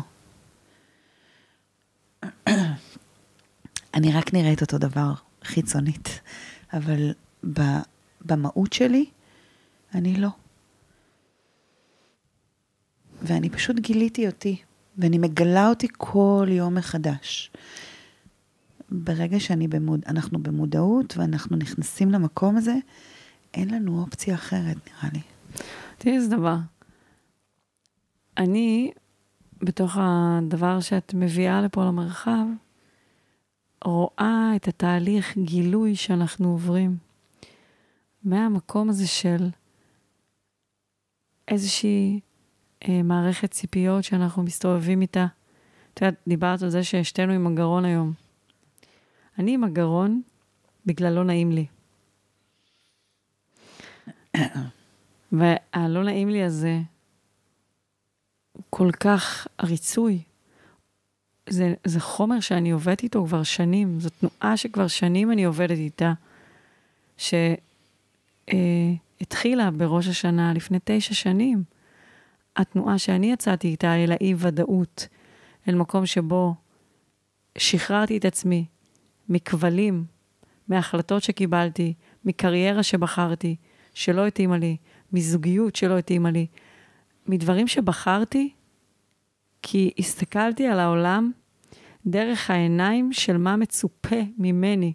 אני 3.95 4.13
רק 4.13 4.35
נראית 4.35 4.61
אותו 4.61 4.79
דבר 4.79 5.13
חיצונית, 5.45 6.21
אבל 6.73 7.13
במהות 8.25 8.73
שלי, 8.73 9.05
אני 9.95 10.17
לא. 10.17 10.29
ואני 13.23 13.51
פשוט 13.51 13.77
גיליתי 13.77 14.27
אותי 14.27 14.57
ואני 14.99 15.19
מגלה 15.19 15.69
אותי 15.69 15.87
כל 15.97 16.47
יום 16.51 16.75
מחדש. 16.75 17.51
ברגע 18.91 19.41
שאני 19.41 19.69
במוד... 19.69 20.01
אנחנו 20.07 20.39
במודעות 20.39 21.17
ואנחנו 21.17 21.57
נכנסים 21.57 22.11
למקום 22.11 22.57
הזה, 22.57 22.75
אין 23.55 23.71
לנו 23.71 24.01
אופציה 24.01 24.35
אחרת, 24.35 24.77
נראה 24.87 25.09
לי. 25.13 25.21
תראי 25.99 26.17
איזה 26.17 26.37
דבר. 26.37 26.57
אני, 28.39 28.93
בתוך 29.63 29.97
הדבר 30.01 30.81
שאת 30.81 31.15
מביאה 31.15 31.63
לפה 31.63 31.85
למרחב, 31.85 32.47
רואה 33.85 34.53
את 34.57 34.69
התהליך 34.69 35.39
גילוי 35.39 35.97
שאנחנו 35.97 36.49
עוברים. 36.49 36.97
מהמקום 38.25 38.89
הזה 38.89 39.07
של 39.07 39.49
איזושהי 41.49 42.21
אה, 42.89 43.03
מערכת 43.03 43.51
ציפיות 43.51 44.05
שאנחנו 44.05 44.43
מסתובבים 44.43 45.03
איתה. 45.03 45.27
את 45.95 46.03
יודעת, 46.03 46.15
דיברת 46.29 46.63
על 46.63 46.71
זה 46.71 46.85
ששתינו 46.85 47.33
עם 47.33 47.47
הגרון 47.47 47.85
היום. 47.85 48.13
אני 49.39 49.55
עם 49.55 49.65
הגרון 49.65 50.23
בגלל 50.87 51.13
לא 51.13 51.25
נעים 51.25 51.53
לי. 51.53 51.67
והלא 55.33 56.05
נעים 56.05 56.29
לי 56.29 56.43
הזה 56.43 56.81
כל 58.77 58.91
כך 59.01 59.47
הריצוי. 59.59 60.23
זה, 61.49 61.75
זה 61.85 62.01
חומר 62.01 62.41
שאני 62.41 62.71
עובדת 62.71 63.03
איתו 63.03 63.27
כבר 63.27 63.43
שנים, 63.43 64.01
זו 64.01 64.09
תנועה 64.11 64.57
שכבר 64.57 64.87
שנים 64.87 65.33
אני 65.33 65.45
עובדת 65.45 65.79
איתה, 65.79 66.13
שהתחילה 68.49 69.65
אה, 69.65 69.71
בראש 69.71 70.09
השנה 70.09 70.53
לפני 70.55 70.79
תשע 70.85 71.15
שנים. 71.15 71.63
התנועה 72.57 72.99
שאני 72.99 73.33
יצאתי 73.33 73.69
איתה 73.69 73.95
אל 73.95 74.13
האי-ודאות, 74.13 75.09
אל 75.69 75.75
מקום 75.75 76.07
שבו 76.07 76.55
שחררתי 77.59 78.17
את 78.17 78.25
עצמי 78.25 78.65
מכבלים, 79.29 80.05
מהחלטות 80.69 81.23
שקיבלתי, 81.23 81.95
מקריירה 82.25 82.83
שבחרתי, 82.83 83.57
שלא 83.95 84.27
התאימה 84.27 84.59
לי, 84.59 84.77
מזוגיות 85.13 85.77
שלא 85.77 85.99
התאימה 85.99 86.31
לי, 86.31 86.47
מדברים 87.27 87.69
שבחרתי, 87.69 88.53
כי 89.69 89.91
הסתכלתי 89.99 90.67
על 90.67 90.81
העולם 90.81 91.31
דרך 92.07 92.51
העיניים 92.51 93.13
של 93.13 93.37
מה 93.37 93.57
מצופה 93.57 94.17
ממני, 94.39 94.93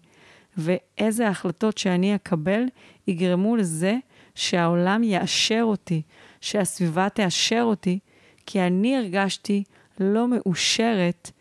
ואיזה 0.57 1.27
החלטות 1.27 1.77
שאני 1.77 2.15
אקבל 2.15 2.63
יגרמו 3.07 3.55
לזה 3.55 3.95
שהעולם 4.35 5.03
יאשר 5.03 5.61
אותי, 5.63 6.01
שהסביבה 6.41 7.09
תאשר 7.09 7.61
אותי, 7.63 7.99
כי 8.45 8.61
אני 8.61 8.97
הרגשתי 8.97 9.63
לא 9.99 10.27
מאושרת 10.27 11.31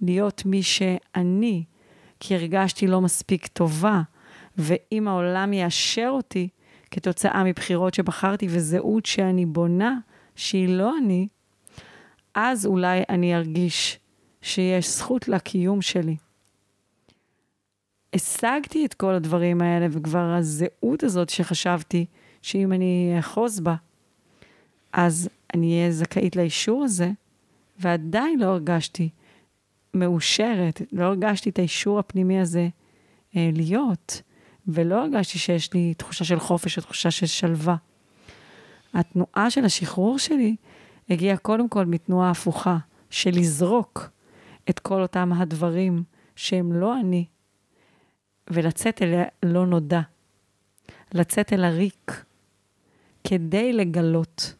להיות 0.00 0.42
מי 0.46 0.62
שאני, 0.62 1.64
כי 2.20 2.34
הרגשתי 2.34 2.86
לא 2.86 3.00
מספיק 3.00 3.46
טובה, 3.46 4.02
ואם 4.58 5.08
העולם 5.08 5.52
יאשר 5.52 6.08
אותי 6.10 6.48
כתוצאה 6.90 7.44
מבחירות 7.44 7.94
שבחרתי 7.94 8.46
וזהות 8.50 9.06
שאני 9.06 9.46
בונה, 9.46 9.98
שהיא 10.36 10.68
לא 10.68 10.98
אני, 10.98 11.26
אז 12.36 12.66
אולי 12.66 13.02
אני 13.08 13.36
ארגיש 13.36 13.98
שיש 14.42 14.88
זכות 14.88 15.28
לקיום 15.28 15.82
שלי. 15.82 16.16
השגתי 18.14 18.86
את 18.86 18.94
כל 18.94 19.14
הדברים 19.14 19.60
האלה, 19.60 19.86
וכבר 19.90 20.34
הזהות 20.38 21.02
הזאת 21.02 21.28
שחשבתי 21.28 22.06
שאם 22.42 22.72
אני 22.72 23.16
אחוז 23.18 23.60
בה, 23.60 23.74
אז 24.92 25.28
אני 25.54 25.78
אהיה 25.78 25.92
זכאית 25.92 26.36
לאישור 26.36 26.84
הזה, 26.84 27.10
ועדיין 27.78 28.38
לא 28.38 28.46
הרגשתי 28.46 29.08
מאושרת, 29.94 30.82
לא 30.92 31.04
הרגשתי 31.04 31.50
את 31.50 31.58
האישור 31.58 31.98
הפנימי 31.98 32.40
הזה 32.40 32.68
אה, 33.36 33.50
להיות, 33.52 34.22
ולא 34.68 35.02
הרגשתי 35.02 35.38
שיש 35.38 35.74
לי 35.74 35.94
תחושה 35.94 36.24
של 36.24 36.38
חופש 36.38 36.78
או 36.78 36.82
תחושה 36.82 37.10
של 37.10 37.26
שלווה. 37.26 37.76
התנועה 38.94 39.50
של 39.50 39.64
השחרור 39.64 40.18
שלי 40.18 40.56
הגיעה 41.10 41.36
קודם 41.36 41.68
כל 41.68 41.86
מתנועה 41.86 42.30
הפוכה, 42.30 42.78
של 43.10 43.30
לזרוק 43.30 44.10
את 44.70 44.78
כל 44.78 45.02
אותם 45.02 45.32
הדברים 45.32 46.02
שהם 46.36 46.72
לא 46.72 47.00
אני, 47.00 47.26
ולצאת 48.50 49.02
אל 49.02 49.22
הלא 49.42 49.66
נודע, 49.66 50.00
לצאת 51.12 51.52
אל 51.52 51.64
הריק, 51.64 52.24
כדי 53.24 53.72
לגלות 53.72 54.54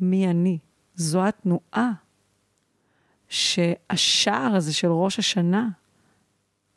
מי 0.00 0.30
אני. 0.30 0.58
זו 0.94 1.26
התנועה 1.26 1.92
שהשער 3.28 4.56
הזה 4.56 4.72
של 4.72 4.88
ראש 4.88 5.18
השנה 5.18 5.68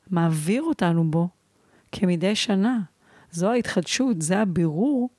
מעביר 0.10 0.64
אותנו 0.64 1.12
בו 1.12 1.30
כמדי 1.92 2.36
שנה. 2.36 2.80
זו 3.32 3.52
ההתחדשות, 3.52 4.22
זה 4.22 4.40
הבירור. 4.40 5.10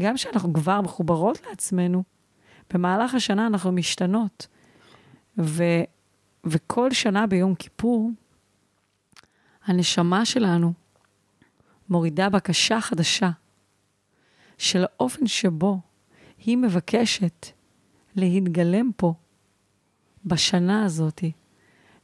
גם 0.00 0.14
כשאנחנו 0.14 0.52
כבר 0.52 0.80
מחוברות 0.80 1.38
לעצמנו, 1.48 2.02
במהלך 2.72 3.14
השנה 3.14 3.46
אנחנו 3.46 3.72
משתנות. 3.72 4.46
ו, 5.38 5.62
וכל 6.44 6.90
שנה 6.92 7.26
ביום 7.26 7.54
כיפור, 7.54 8.10
הנשמה 9.64 10.24
שלנו 10.24 10.72
מורידה 11.88 12.28
בקשה 12.28 12.80
חדשה 12.80 13.30
של 14.58 14.84
האופן 14.84 15.26
שבו 15.26 15.80
היא 16.38 16.56
מבקשת 16.56 17.46
להתגלם 18.16 18.90
פה 18.96 19.14
בשנה 20.24 20.84
הזאת, 20.84 21.24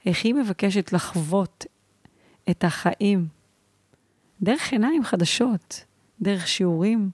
איך 0.07 0.25
היא 0.25 0.35
מבקשת 0.35 0.93
לחוות 0.93 1.67
את 2.51 2.65
החיים 2.65 3.29
דרך 4.43 4.73
עיניים 4.73 5.05
חדשות, 5.05 5.85
דרך 6.21 6.49
שיעורים 6.49 7.11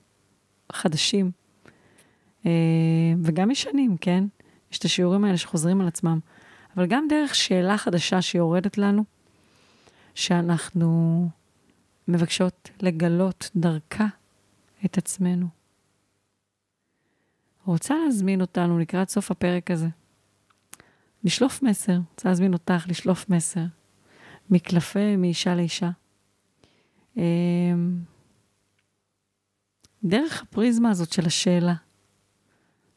חדשים, 0.71 1.31
וגם 3.23 3.51
ישנים, 3.51 3.97
כן? 3.97 4.23
יש 4.71 4.79
את 4.79 4.85
השיעורים 4.85 5.23
האלה 5.23 5.37
שחוזרים 5.37 5.81
על 5.81 5.87
עצמם, 5.87 6.19
אבל 6.75 6.85
גם 6.85 7.05
דרך 7.09 7.35
שאלה 7.35 7.77
חדשה 7.77 8.21
שיורדת 8.21 8.77
לנו, 8.77 9.03
שאנחנו 10.15 11.29
מבקשות 12.07 12.69
לגלות 12.81 13.49
דרכה 13.55 14.07
את 14.85 14.97
עצמנו. 14.97 15.47
רוצה 17.65 17.95
להזמין 18.05 18.41
אותנו 18.41 18.79
לקראת 18.79 19.09
סוף 19.09 19.31
הפרק 19.31 19.71
הזה. 19.71 19.87
לשלוף 21.23 21.63
מסר, 21.63 21.97
רוצה 22.11 22.29
להזמין 22.29 22.53
אותך 22.53 22.85
לשלוף 22.87 23.29
מסר 23.29 23.65
מקלפי 24.49 25.15
מאישה 25.15 25.55
לאישה. 25.55 25.89
אמ, 27.17 27.99
דרך 30.03 30.41
הפריזמה 30.41 30.89
הזאת 30.89 31.13
של 31.13 31.25
השאלה, 31.25 31.73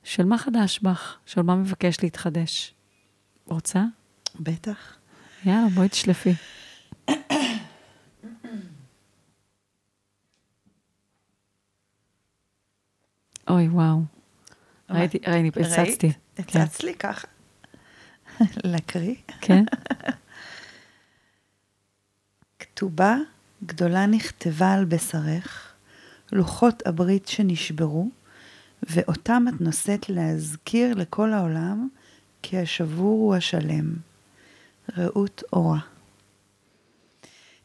של 0.05 0.25
מה 0.25 0.39
חדש 0.39 0.79
בך, 0.79 1.17
של 1.27 1.43
מה 1.43 1.57
מבקש 1.57 1.97
להתחדש. 2.03 2.75
רוצה? 3.45 3.85
בטח. 4.41 4.97
יאללה, 5.45 5.69
בואי 5.75 5.89
תשלפי. 5.89 6.35
אוי, 13.49 13.69
וואו. 13.69 14.01
ראיתי, 14.91 15.19
ראיתי, 15.27 15.61
הצצתי. 15.61 16.07
ראית? 16.07 16.19
הצצת 16.39 16.85
לי 16.85 16.95
ככה. 16.95 17.27
להקריא? 18.65 19.15
כן. 19.41 19.65
כתובה 22.59 23.17
גדולה 23.65 24.07
נכתבה 24.07 24.73
על 24.73 24.85
בשרך, 24.85 25.73
לוחות 26.33 26.87
הברית 26.87 27.29
שנשברו, 27.29 28.11
ואותם 28.91 29.45
את 29.49 29.61
נושאת 29.61 30.09
להזכיר 30.09 30.95
לכל 30.95 31.33
העולם 31.33 31.89
כי 32.43 32.59
השבור 32.59 33.21
הוא 33.21 33.35
השלם. 33.35 33.95
רעות 34.99 35.43
אורה. 35.53 35.79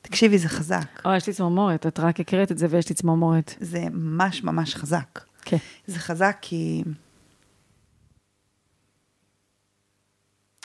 תקשיבי, 0.02 0.38
זה 0.38 0.50
חזק. 0.50 1.02
אוי, 1.06 1.18
יש 1.18 1.28
לי 1.28 1.34
צמרמורת, 1.34 1.88
את 1.88 2.00
רק 2.00 2.20
הקראת 2.20 2.52
את 2.52 2.58
זה 2.58 2.68
ויש 2.70 2.90
לי 2.90 2.96
צמרמורת. 2.96 3.56
זה 3.60 3.80
ממש 3.92 4.44
ממש 4.44 4.76
חזק. 4.76 5.20
כן. 5.42 5.58
זה 5.88 6.00
חזק 6.00 6.38
כי... 6.42 6.84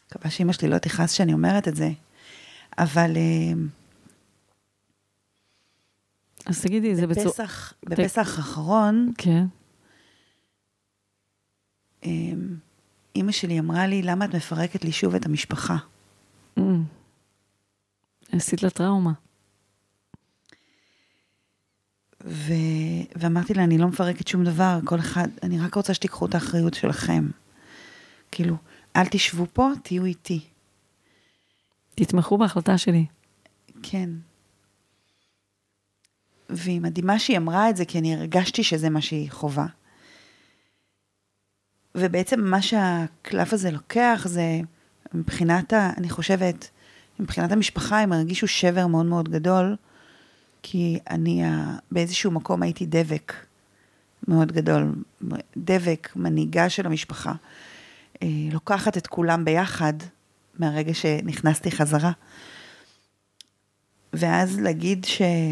מקווה 0.07 0.31
שאימא 0.31 0.53
שלי 0.53 0.69
לא 0.69 0.79
תכעס 0.79 1.12
שאני 1.12 1.33
אומרת 1.33 1.69
את 1.69 1.77
זה, 1.77 1.91
אבל... 2.79 3.16
אה, 3.16 3.53
אז 6.47 6.62
תגידי, 6.62 6.97
זה 6.97 7.07
בצורה... 7.07 7.27
בפסח, 7.27 7.73
בפסח 7.83 8.39
האחרון, 8.39 9.12
כן. 9.19 9.45
אמ, 12.05 12.57
אימא 13.16 13.33
שלי 13.33 13.59
אמרה 13.59 13.87
לי, 13.87 14.03
למה 14.03 14.24
את 14.24 14.35
מפרקת 14.35 14.85
לי 14.85 14.93
שוב 14.93 15.15
את 15.15 15.27
המשפחה? 15.27 15.77
Mm. 16.59 16.62
עשית 18.33 18.62
לה 18.62 18.70
טראומה. 18.70 19.12
ו... 22.24 22.53
ואמרתי 23.16 23.55
לה, 23.55 23.65
אני 23.65 23.79
לא 23.79 23.89
מפרקת 23.89 24.29
שום 24.29 24.45
דבר, 24.45 24.79
כל 24.85 24.99
אחד, 24.99 25.29
אני 25.43 25.61
רק 25.61 25.74
רוצה 25.74 25.95
שתיקחו 25.95 26.27
את 26.27 26.35
האחריות 26.35 26.74
שלכם. 26.74 27.29
כאילו, 28.31 28.57
אל 28.97 29.07
תשבו 29.07 29.47
פה, 29.53 29.69
תהיו 29.83 30.05
איתי. 30.05 30.41
תתמכו 31.95 32.39
בהחלטה 32.39 32.79
שלי. 32.79 33.07
כן. 33.83 34.11
והיא 36.49 36.81
מדהימה 36.81 37.19
שהיא 37.19 37.37
אמרה 37.37 37.70
את 37.70 37.77
זה, 37.77 37.85
כי 37.85 37.99
אני 37.99 38.15
הרגשתי 38.15 38.65
שזה 38.65 38.91
מה 38.91 39.01
שהיא 39.01 39.31
חווה. 39.31 39.66
ובעצם 41.94 42.40
מה 42.40 42.62
שהקלף 42.62 43.52
הזה 43.52 43.70
לוקח 43.70 44.23
זה, 44.28 44.60
מבחינת, 45.14 45.73
ה, 45.73 45.90
אני 45.97 46.10
חושבת, 46.10 46.70
מבחינת 47.20 47.52
המשפחה, 47.52 48.01
הם 48.01 48.12
הרגישו 48.12 48.48
שבר 48.48 48.86
מאוד 48.86 49.06
מאוד 49.06 49.28
גדול, 49.28 49.77
כי 50.62 50.98
אני 51.10 51.43
באיזשהו 51.90 52.31
מקום 52.31 52.62
הייתי 52.62 52.86
דבק 52.86 53.32
מאוד 54.28 54.52
גדול, 54.52 54.94
דבק, 55.56 56.09
מנהיגה 56.16 56.69
של 56.69 56.86
המשפחה. 56.86 57.32
אה, 58.23 58.28
לוקחת 58.52 58.97
את 58.97 59.06
כולם 59.06 59.44
ביחד 59.44 59.93
מהרגע 60.59 60.94
שנכנסתי 60.94 61.70
חזרה. 61.70 62.12
ואז 64.12 64.60
להגיד, 64.60 65.06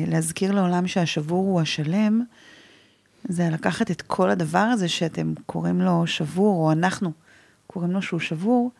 להזכיר 0.06 0.52
לעולם 0.52 0.86
שהשבור 0.86 1.44
הוא 1.44 1.60
השלם, 1.60 2.24
זה 3.28 3.48
לקחת 3.52 3.90
את 3.90 4.02
כל 4.02 4.30
הדבר 4.30 4.59
הזה 4.59 4.88
שאתם 4.88 5.34
קוראים 5.47 5.80
לו 5.80 6.06
שבור, 6.06 6.66
או 6.66 6.72
אנחנו 6.72 7.12
קוראים 7.66 7.90
לו 7.90 8.02
שהוא 8.02 8.20
שבור, 8.20 8.70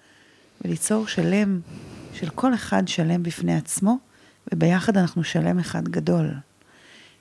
וליצור 0.65 1.07
שלם, 1.07 1.61
של 2.13 2.29
כל 2.29 2.55
אחד 2.55 2.89
שלם 2.89 3.23
בפני 3.23 3.57
עצמו, 3.57 3.99
וביחד 4.53 4.97
אנחנו 4.97 5.25
שלם 5.25 5.59
אחד 5.59 5.89
גדול. 5.89 6.31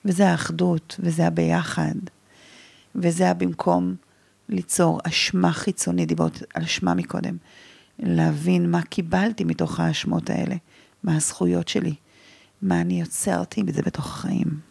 וזה 0.06 0.30
האחדות, 0.30 0.96
וזה 1.00 1.28
הביחד, 1.28 1.96
וזה 2.96 3.30
הבמקום 3.30 3.96
ליצור 4.50 5.00
אשמה 5.04 5.54
חיצונית, 5.54 6.08
דיברת 6.08 6.44
על 6.54 6.64
אשמה 6.64 6.94
מקודם, 6.94 7.38
להבין 8.00 8.72
מה 8.72 8.82
קיבלתי 8.82 9.44
מתוך 9.44 9.80
האשמות 9.80 10.30
האלה, 10.30 10.56
מה 11.04 11.16
הזכויות 11.16 11.68
שלי, 11.68 11.96
מה 12.62 12.82
אני 12.82 13.00
יוצרתי 13.00 13.64
בזה 13.64 13.82
בתוך 13.82 14.06
החיים. 14.06 14.69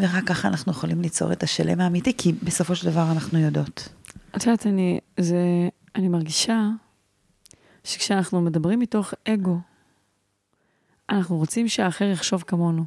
ורק 0.00 0.24
ככה 0.26 0.48
אנחנו 0.48 0.72
יכולים 0.72 1.02
ליצור 1.02 1.32
את 1.32 1.42
השלם 1.42 1.80
האמיתי, 1.80 2.16
כי 2.16 2.32
בסופו 2.32 2.74
של 2.74 2.90
דבר 2.90 3.12
אנחנו 3.12 3.38
יודעות. 3.38 3.88
את 4.36 4.46
יודעת, 4.46 4.66
אני, 4.66 5.00
זה, 5.20 5.68
אני 5.96 6.08
מרגישה 6.08 6.68
שכשאנחנו 7.84 8.40
מדברים 8.40 8.78
מתוך 8.78 9.14
אגו, 9.28 9.58
אנחנו 11.10 11.36
רוצים 11.36 11.68
שהאחר 11.68 12.04
יחשוב 12.04 12.42
כמונו. 12.42 12.84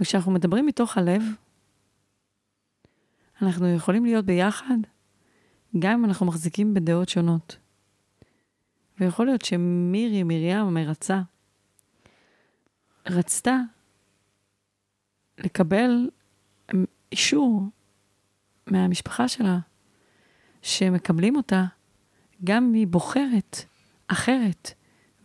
וכשאנחנו 0.00 0.32
מדברים 0.32 0.66
מתוך 0.66 0.98
הלב, 0.98 1.22
אנחנו 3.42 3.74
יכולים 3.74 4.04
להיות 4.04 4.24
ביחד, 4.24 4.78
גם 5.78 5.92
אם 5.92 6.04
אנחנו 6.04 6.26
מחזיקים 6.26 6.74
בדעות 6.74 7.08
שונות. 7.08 7.56
ויכול 9.00 9.26
להיות 9.26 9.42
שמירי, 9.42 10.22
מרים 10.22 10.58
המרצה, 10.58 11.20
רצתה 13.06 13.56
לקבל 15.38 16.10
אישור 17.12 17.62
מהמשפחה 18.66 19.28
שלה, 19.28 19.58
שמקבלים 20.62 21.36
אותה, 21.36 21.64
גם 22.44 22.64
אם 22.64 22.72
היא 22.72 22.86
בוחרת 22.86 23.64
אחרת, 24.06 24.70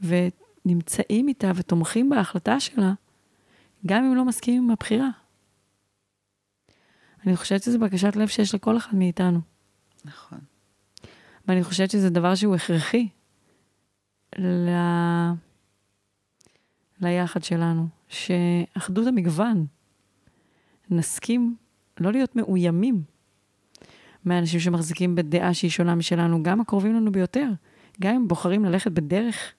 ונמצאים 0.01 1.27
איתה 1.27 1.51
ותומכים 1.55 2.09
בהחלטה 2.09 2.59
שלה, 2.59 2.93
גם 3.85 4.03
אם 4.03 4.15
לא 4.15 4.25
מסכימים 4.25 4.63
עם 4.63 4.71
הבחירה. 4.71 5.09
אני 7.25 7.35
חושבת 7.35 7.63
שזו 7.63 7.79
בקשת 7.79 8.15
לב 8.15 8.27
שיש 8.27 8.55
לכל 8.55 8.77
אחד 8.77 8.95
מאיתנו. 8.95 9.39
נכון. 10.05 10.39
ואני 11.47 11.63
חושבת 11.63 11.91
שזה 11.91 12.09
דבר 12.09 12.35
שהוא 12.35 12.55
הכרחי 12.55 13.07
ל... 14.39 14.69
ליחד 17.01 17.43
שלנו, 17.43 17.87
שאחדות 18.09 19.07
המגוון, 19.07 19.65
נסכים 20.91 21.55
לא 21.99 22.11
להיות 22.11 22.35
מאוימים 22.35 23.03
מאנשים 24.25 24.59
שמחזיקים 24.59 25.15
בדעה 25.15 25.53
שהיא 25.53 25.71
שונה 25.71 25.95
משלנו, 25.95 26.43
גם 26.43 26.61
הקרובים 26.61 26.95
לנו 26.95 27.11
ביותר, 27.11 27.49
גם 28.01 28.15
אם 28.15 28.27
בוחרים 28.27 28.65
ללכת 28.65 28.91
בדרך 28.91 29.53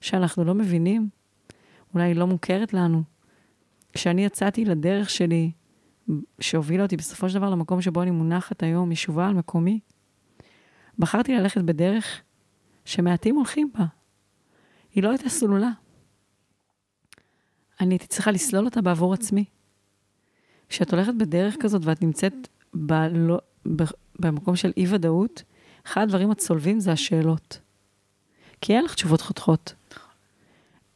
שאנחנו 0.00 0.44
לא 0.44 0.54
מבינים, 0.54 1.08
אולי 1.94 2.04
היא 2.04 2.16
לא 2.16 2.26
מוכרת 2.26 2.72
לנו. 2.72 3.02
כשאני 3.92 4.24
יצאתי 4.24 4.64
לדרך 4.64 5.10
שלי, 5.10 5.52
שהובילה 6.40 6.82
אותי 6.82 6.96
בסופו 6.96 7.28
של 7.28 7.34
דבר 7.34 7.50
למקום 7.50 7.82
שבו 7.82 8.02
אני 8.02 8.10
מונחת 8.10 8.62
היום, 8.62 8.92
ישובה 8.92 9.26
על 9.26 9.34
מקומי, 9.34 9.80
בחרתי 10.98 11.34
ללכת 11.34 11.60
בדרך 11.60 12.22
שמעטים 12.84 13.36
הולכים 13.36 13.70
בה. 13.78 13.84
היא 14.94 15.02
לא 15.02 15.10
הייתה 15.10 15.28
סלולה. 15.28 15.70
אני 17.80 17.94
הייתי 17.94 18.06
צריכה 18.06 18.30
לסלול 18.30 18.64
אותה 18.64 18.82
בעבור 18.82 19.14
עצמי. 19.14 19.44
כשאת 20.68 20.92
הולכת 20.94 21.14
בדרך 21.14 21.54
כזאת 21.60 21.82
ואת 21.84 22.02
נמצאת 22.02 22.32
בלא, 22.74 23.38
ב, 23.76 23.82
במקום 24.18 24.56
של 24.56 24.72
אי-ודאות, 24.76 25.42
אחד 25.86 26.02
הדברים 26.02 26.30
הצולבים 26.30 26.80
זה 26.80 26.92
השאלות. 26.92 27.60
כי 28.60 28.72
אין 28.72 28.84
לך 28.84 28.94
תשובות 28.94 29.20
חותכות. 29.20 29.74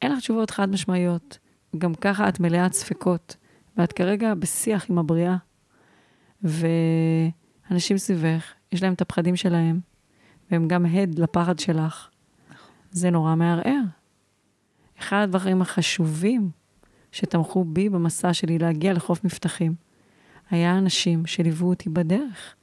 אין 0.03 0.13
לך 0.13 0.19
תשובות 0.19 0.51
חד 0.51 0.71
משמעיות. 0.71 1.39
גם 1.79 1.95
ככה 1.95 2.29
את 2.29 2.41
מלאת 2.41 2.73
ספקות, 2.73 3.37
ואת 3.77 3.93
כרגע 3.93 4.35
בשיח 4.35 4.91
עם 4.91 4.99
הבריאה. 4.99 5.37
ואנשים 6.43 7.99
סביבך, 7.99 8.53
יש 8.73 8.83
להם 8.83 8.93
את 8.93 9.01
הפחדים 9.01 9.37
שלהם, 9.37 9.81
והם 10.51 10.69
גם 10.69 10.87
הד 10.87 11.19
לפחד 11.19 11.59
שלך. 11.59 12.09
זה 12.91 13.11
נורא 13.11 13.35
מערער. 13.35 13.83
אחד 14.99 15.23
הדברים 15.23 15.63
החשובים 15.63 16.51
שתמכו 17.13 17.65
בי 17.65 17.89
במסע 17.89 18.33
שלי 18.33 18.59
להגיע 18.59 18.93
לחוף 18.93 19.25
מבטחים, 19.25 19.75
היה 20.51 20.79
אנשים 20.79 21.27
שליוו 21.27 21.69
אותי 21.69 21.89
בדרך. 21.89 22.55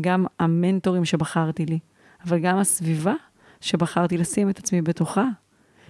גם 0.00 0.26
המנטורים 0.38 1.04
שבחרתי 1.04 1.66
לי, 1.66 1.78
אבל 2.24 2.38
גם 2.38 2.58
הסביבה 2.58 3.14
שבחרתי 3.60 4.18
לשים 4.18 4.50
את 4.50 4.58
עצמי 4.58 4.82
בתוכה. 4.82 5.24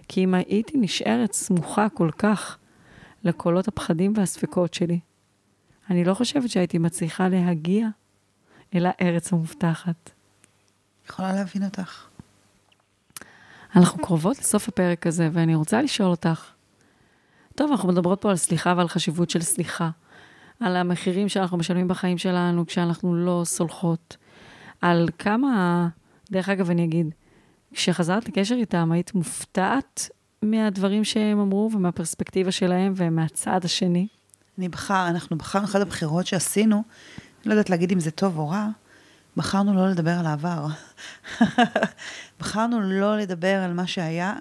כי 0.09 0.25
אם 0.25 0.35
הייתי 0.35 0.79
נשארת 0.79 1.33
סמוכה 1.33 1.89
כל 1.89 2.11
כך 2.19 2.59
לקולות 3.25 3.69
הפחדים 3.69 4.13
והספקות 4.17 4.75
שלי, 4.75 5.01
אני 5.91 6.05
לא 6.05 6.15
חושבת 6.15 6.51
שהייתי 6.51 6.79
מצליחה 6.79 7.29
להגיע 7.29 7.89
אל 8.75 8.87
הארץ 8.87 9.33
המובטחת. 9.33 10.11
יכולה 11.09 11.33
להבין 11.33 11.65
אותך. 11.65 12.07
אנחנו 13.77 14.03
קרובות 14.03 14.39
לסוף 14.39 14.69
הפרק 14.69 15.07
הזה, 15.07 15.29
ואני 15.33 15.55
רוצה 15.55 15.83
לשאול 15.83 16.09
אותך, 16.11 16.51
טוב, 17.55 17.71
אנחנו 17.71 17.89
מדברות 17.89 18.21
פה 18.21 18.31
על 18.31 18.37
סליחה 18.37 18.75
ועל 18.77 18.89
חשיבות 18.89 19.31
של 19.31 19.41
סליחה, 19.41 19.91
על 20.61 20.77
המחירים 20.77 21.29
שאנחנו 21.29 21.57
משלמים 21.57 21.89
בחיים 21.89 22.19
שלנו 22.19 22.67
כשאנחנו 22.67 23.15
לא 23.15 23.43
סולחות, 23.45 24.17
על 24.81 25.09
כמה, 25.19 25.89
דרך 26.31 26.49
אגב, 26.49 26.71
אני 26.71 26.85
אגיד, 26.85 27.15
כשחזרת 27.75 28.29
לקשר 28.29 28.55
איתם, 28.55 28.93
היית 28.93 29.15
מופתעת 29.15 30.09
מהדברים 30.43 31.05
שהם 31.05 31.41
אמרו 31.41 31.71
ומהפרספקטיבה 31.73 32.51
שלהם 32.51 32.93
ומהצד 32.97 33.61
השני? 33.65 34.07
אני 34.59 34.69
בחר, 34.69 35.09
אנחנו 35.09 35.39
בחרנו, 35.39 35.65
אחת 35.65 35.81
הבחירות 35.81 36.27
שעשינו, 36.27 36.83
לא 37.47 37.53
יודעת 37.53 37.71
להגיד 37.71 37.93
אם 37.93 38.01
זה 38.01 38.11
טוב 38.11 38.39
או 38.39 38.49
רע, 38.49 38.69
בחרנו 39.37 39.75
לא 39.75 39.89
לדבר 39.89 40.19
על 40.19 40.27
העבר. 40.27 40.67
בחרנו 42.41 42.81
לא 42.81 43.19
לדבר 43.19 43.63
על 43.65 43.73
מה 43.73 43.87
שהיה, 43.87 44.35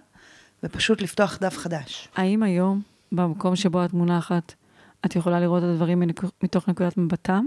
ופשוט 0.64 1.02
לפתוח 1.02 1.38
דף 1.42 1.58
חדש. 1.58 2.08
האם 2.16 2.44
היום, 2.44 2.82
במקום 3.12 3.56
שבו 3.56 3.86
את 3.86 3.94
מונחת, 3.94 4.54
את 5.06 5.16
יכולה 5.16 5.40
לראות 5.40 5.64
את 5.64 5.68
הדברים 5.68 6.04
מתוך 6.44 6.70
נקודת 6.70 6.98
מבטם? 6.98 7.46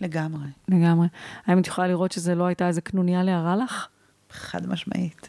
לגמרי. 0.00 0.46
לגמרי. 0.68 1.08
האם 1.46 1.58
את 1.58 1.66
יכולה 1.66 1.88
לראות 1.88 2.12
שזה 2.12 2.34
לא 2.34 2.44
הייתה 2.44 2.68
איזה 2.68 2.80
קנוניה 2.80 3.22
להרע 3.22 3.56
לך? 3.56 3.88
חד 4.30 4.66
משמעית. 4.66 5.28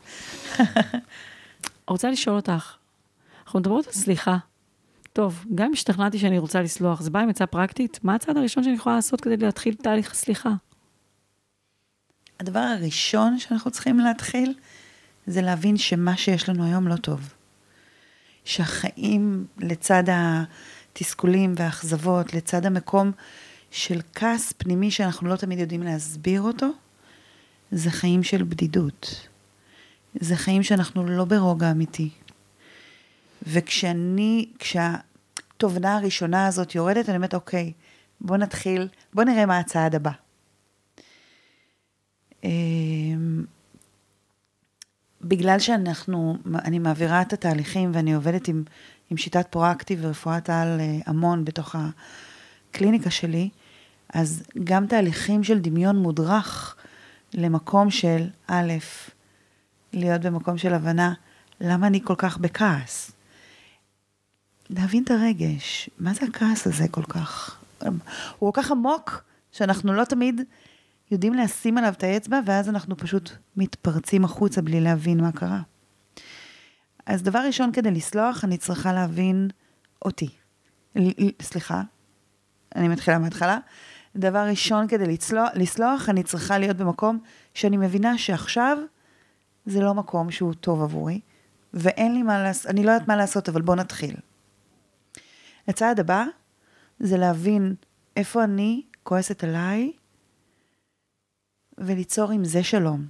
רוצה 1.88 2.12
לשאול 2.12 2.36
אותך, 2.36 2.76
אנחנו 3.46 3.60
מדברות 3.60 3.88
על 3.88 3.94
סליחה. 3.94 4.38
טוב, 5.14 5.46
גם 5.56 5.66
אם 5.66 5.74
השתכנעתי 5.74 6.20
שאני 6.20 6.38
רוצה 6.38 6.62
לסלוח, 6.62 7.02
זה 7.02 7.10
בא 7.10 7.20
עם 7.20 7.30
עצה 7.30 7.46
פרקטית? 7.46 8.00
מה 8.04 8.16
הצעד 8.16 8.38
הראשון 8.38 8.64
שאני 8.64 8.76
יכולה 8.76 8.96
לעשות 8.96 9.22
כדי 9.22 9.38
להתחיל 9.38 9.76
תהליך 9.76 10.12
הסליחה? 10.12 10.50
הדבר 12.40 12.60
הראשון 12.60 13.40
שאנחנו 13.40 13.72
צריכים 13.72 14.00
להתחיל, 14.00 14.54
זה 15.28 15.42
להבין 15.42 15.78
שמה 15.78 16.18
שיש 16.18 16.50
לנו 16.50 16.64
היום 16.64 16.88
לא 16.88 16.96
טוב. 16.96 17.34
שהחיים 18.50 19.46
לצד 19.58 20.04
התסכולים 20.08 21.54
והאכזבות, 21.58 22.34
לצד 22.34 22.66
המקום 22.66 23.12
של 23.72 24.02
כעס 24.16 24.54
פנימי 24.58 24.92
שאנחנו 24.92 25.30
לא 25.30 25.36
תמיד 25.36 25.60
יודעים 25.60 25.84
להסביר 25.84 26.42
אותו, 26.42 26.68
זה 27.72 27.92
חיים 27.92 28.24
של 28.24 28.44
בדידות. 28.44 29.28
זה 30.20 30.36
חיים 30.36 30.64
שאנחנו 30.64 31.06
לא 31.06 31.26
ברוגע 31.26 31.72
אמיתי. 31.72 32.10
וכשאני, 33.48 34.50
כשהתובנה 34.60 35.98
הראשונה 35.98 36.48
הזאת 36.48 36.76
יורדת, 36.76 37.10
אני 37.10 37.18
אומרת, 37.18 37.34
אוקיי, 37.34 37.74
בוא 38.22 38.38
נתחיל, 38.38 38.88
בוא 39.14 39.24
נראה 39.24 39.46
מה 39.46 39.60
הצעד 39.60 39.96
הבא. 39.96 40.12
בגלל 45.22 45.60
שאנחנו, 45.60 46.38
אני 46.66 46.80
מעבירה 46.80 47.22
את 47.22 47.34
התהליכים 47.34 47.92
ואני 47.94 48.14
עובדת 48.14 48.48
עם, 48.48 48.64
עם 49.10 49.18
שיטת 49.18 49.48
פרואקטיב 49.50 50.00
ורפואת 50.02 50.50
על 50.50 50.80
אה, 50.80 51.00
המון 51.06 51.46
בתוך 51.46 51.76
הקליניקה 51.76 53.10
שלי, 53.10 53.50
אז 54.14 54.44
גם 54.64 54.88
תהליכים 54.88 55.44
של 55.44 55.60
דמיון 55.60 55.98
מודרך 55.98 56.76
למקום 57.34 57.90
של, 57.92 58.28
א', 58.48 58.74
להיות 59.94 60.22
במקום 60.22 60.58
של 60.58 60.74
הבנה, 60.74 61.14
למה 61.62 61.88
אני 61.88 62.02
כל 62.04 62.16
כך 62.18 62.38
בכעס? 62.38 63.12
להבין 64.70 65.04
את 65.04 65.12
הרגש, 65.12 65.90
מה 66.00 66.14
זה 66.14 66.26
הכעס 66.26 66.68
הזה 66.68 66.88
כל 66.88 67.04
כך? 67.04 67.60
הוא 68.40 68.54
כל 68.54 68.62
כך 68.62 68.72
עמוק, 68.72 69.24
שאנחנו 69.52 69.94
לא 69.94 70.04
תמיד 70.04 70.42
יודעים 71.12 71.34
לשים 71.34 71.78
עליו 71.78 71.94
את 71.94 72.04
האצבע, 72.04 72.40
ואז 72.46 72.70
אנחנו 72.70 72.98
פשוט 72.98 73.32
מתפרצים 73.56 74.26
החוצה 74.26 74.62
בלי 74.62 74.82
להבין 74.82 75.22
מה 75.22 75.32
קרה. 75.32 75.62
אז 77.06 77.24
דבר 77.24 77.40
ראשון, 77.40 77.72
כדי 77.72 77.92
לסלוח, 77.92 78.44
אני 78.44 78.58
צריכה 78.58 78.94
להבין 78.94 79.50
אותי. 80.06 80.30
סליחה, 81.42 81.82
אני 82.76 82.88
מתחילה 82.88 83.20
מההתחלה. 83.20 83.60
דבר 84.16 84.40
ראשון, 84.40 84.88
כדי 84.88 85.06
לצלוח, 85.06 85.50
לסלוח, 85.56 86.10
אני 86.10 86.24
צריכה 86.24 86.58
להיות 86.58 86.78
במקום 86.78 87.20
שאני 87.54 87.78
מבינה 87.78 88.18
שעכשיו 88.18 88.78
זה 89.66 89.80
לא 89.82 89.94
מקום 89.94 90.32
שהוא 90.32 90.54
טוב 90.54 90.82
עבורי, 90.82 91.20
ואין 91.74 92.14
לי 92.14 92.24
מה 92.24 92.44
לעשות, 92.44 92.66
אני 92.72 92.84
לא 92.84 92.92
יודעת 92.92 93.08
מה 93.08 93.16
לעשות, 93.16 93.50
אבל 93.50 93.62
בואו 93.62 93.78
נתחיל. 93.78 94.16
הצעד 95.68 96.00
הבא 96.00 96.26
זה 97.00 97.18
להבין 97.18 97.76
איפה 98.18 98.44
אני 98.44 98.82
כועסת 99.04 99.44
עליי, 99.44 99.92
וליצור 101.80 102.32
עם 102.32 102.46
זה 102.46 102.64
שלום. 102.64 103.06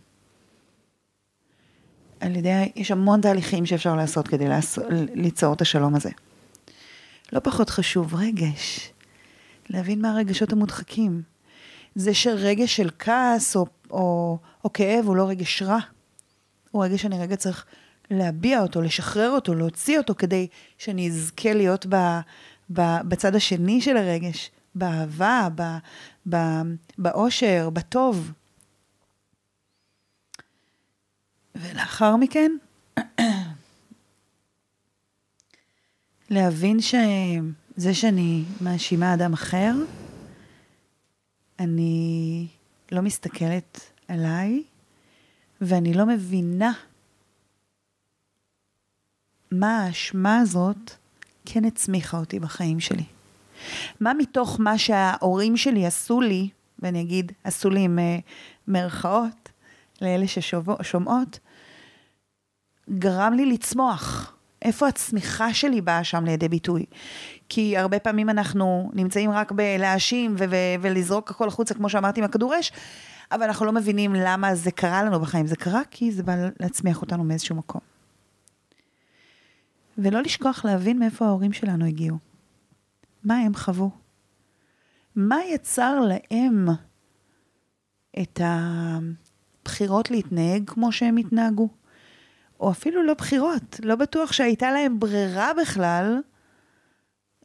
על 2.20 2.36
ידי, 2.36 2.72
יש 2.76 2.92
המון 2.92 3.22
תהליכים 3.22 3.66
שאפשר 3.66 3.96
לעשות 3.96 4.28
כדי 4.28 4.48
לעשות, 4.48 4.86
ליצור 5.14 5.54
את 5.54 5.62
השלום 5.62 5.96
הזה. 5.96 6.10
לא 7.34 7.40
פחות 7.40 7.70
חשוב, 7.70 8.16
רגש. 8.16 8.92
להבין 9.70 10.02
מה 10.02 10.12
הרגשות 10.12 10.54
המודחקים. 10.54 11.22
זה 11.96 12.14
שרגש 12.14 12.76
של 12.76 12.90
כעס 13.00 13.56
או, 13.56 13.66
או, 13.92 14.38
או 14.64 14.74
כאב 14.74 15.06
הוא 15.06 15.16
לא 15.16 15.30
רגש 15.30 15.62
רע. 15.62 15.80
הוא 16.72 16.86
רגש 16.86 17.02
שאני 17.02 17.20
רגע 17.20 17.36
צריך 17.36 17.66
להביע 18.12 18.62
אותו, 18.62 18.82
לשחרר 18.82 19.30
אותו, 19.30 19.54
להוציא 19.54 19.98
אותו, 19.98 20.16
כדי 20.16 20.48
שאני 20.78 21.08
אזכה 21.08 21.54
להיות 21.54 21.86
ב, 21.90 21.96
ב, 22.74 22.82
בצד 23.08 23.36
השני 23.36 23.82
של 23.82 23.98
הרגש, 23.98 24.52
באהבה, 24.76 25.48
באושר, 26.98 27.70
בטוב. 27.74 28.32
ולאחר 31.56 32.16
מכן, 32.16 32.52
להבין 36.30 36.80
שזה 36.82 37.94
שאני 37.94 38.44
מאשימה 38.62 39.14
אדם 39.14 39.34
אחר, 39.34 39.74
אני 41.60 42.48
לא 42.92 43.02
מסתכלת 43.02 43.92
עליי, 44.08 44.64
ואני 45.62 45.94
לא 45.94 46.06
מבינה 46.06 46.72
מה 49.52 49.84
האשמה 49.84 50.40
הזאת 50.40 50.92
כן 51.46 51.66
הצמיחה 51.66 52.18
אותי 52.18 52.40
בחיים 52.40 52.80
שלי. 52.80 53.04
מה 54.00 54.14
מתוך 54.14 54.60
מה 54.60 54.78
שההורים 54.78 55.58
שלי 55.58 55.86
עשו 55.86 56.22
לי, 56.22 56.50
ואני 56.80 57.02
אגיד, 57.02 57.32
עשו 57.44 57.70
לי 57.70 57.80
עם 57.80 58.00
uh, 58.00 58.22
מרכאות, 58.68 59.49
לאלה 60.02 60.28
ששומעות, 60.28 61.40
גרם 62.90 63.34
לי 63.34 63.46
לצמוח. 63.46 64.36
איפה 64.62 64.88
הצמיחה 64.88 65.54
שלי 65.54 65.82
באה 65.82 66.04
שם 66.04 66.26
לידי 66.26 66.50
ביטוי? 66.50 66.86
כי 67.50 67.78
הרבה 67.78 68.00
פעמים 68.00 68.30
אנחנו 68.30 68.92
נמצאים 68.94 69.32
רק 69.32 69.52
בלהאשים 69.52 70.36
ו- 70.40 70.44
ו- 70.50 70.82
ולזרוק 70.82 71.32
הכל 71.32 71.48
החוצה, 71.48 71.74
כמו 71.74 71.90
שאמרתי, 71.90 72.20
עם 72.20 72.26
הכדור 72.26 72.60
אש, 72.60 72.72
אבל 73.32 73.44
אנחנו 73.44 73.66
לא 73.66 73.72
מבינים 73.72 74.14
למה 74.16 74.56
זה 74.56 74.72
קרה 74.72 75.04
לנו 75.04 75.20
בחיים. 75.20 75.48
זה 75.48 75.56
קרה 75.56 75.82
כי 75.92 76.12
זה 76.12 76.24
בא 76.24 76.34
להצמיח 76.60 77.02
אותנו 77.02 77.24
מאיזשהו 77.24 77.56
מקום. 77.56 77.82
ולא 79.98 80.22
לשכוח 80.22 80.66
להבין 80.66 81.00
מאיפה 81.00 81.26
ההורים 81.26 81.54
שלנו 81.54 81.86
הגיעו. 81.86 82.18
מה 83.24 83.38
הם 83.38 83.56
חוו? 83.56 83.90
מה 85.16 85.38
יצר 85.54 86.00
להם 86.00 86.68
את 88.22 88.42
הבחירות 89.70 90.12
להתנהג 90.12 90.64
כמו 90.70 90.92
שהם 90.92 91.18
התנהגו? 91.18 91.70
או 92.60 92.72
אפילו 92.72 93.04
לא 93.04 93.14
בחירות, 93.14 93.80
לא 93.84 93.96
בטוח 93.96 94.32
שהייתה 94.32 94.72
להם 94.72 95.00
ברירה 95.00 95.52
בכלל 95.62 96.20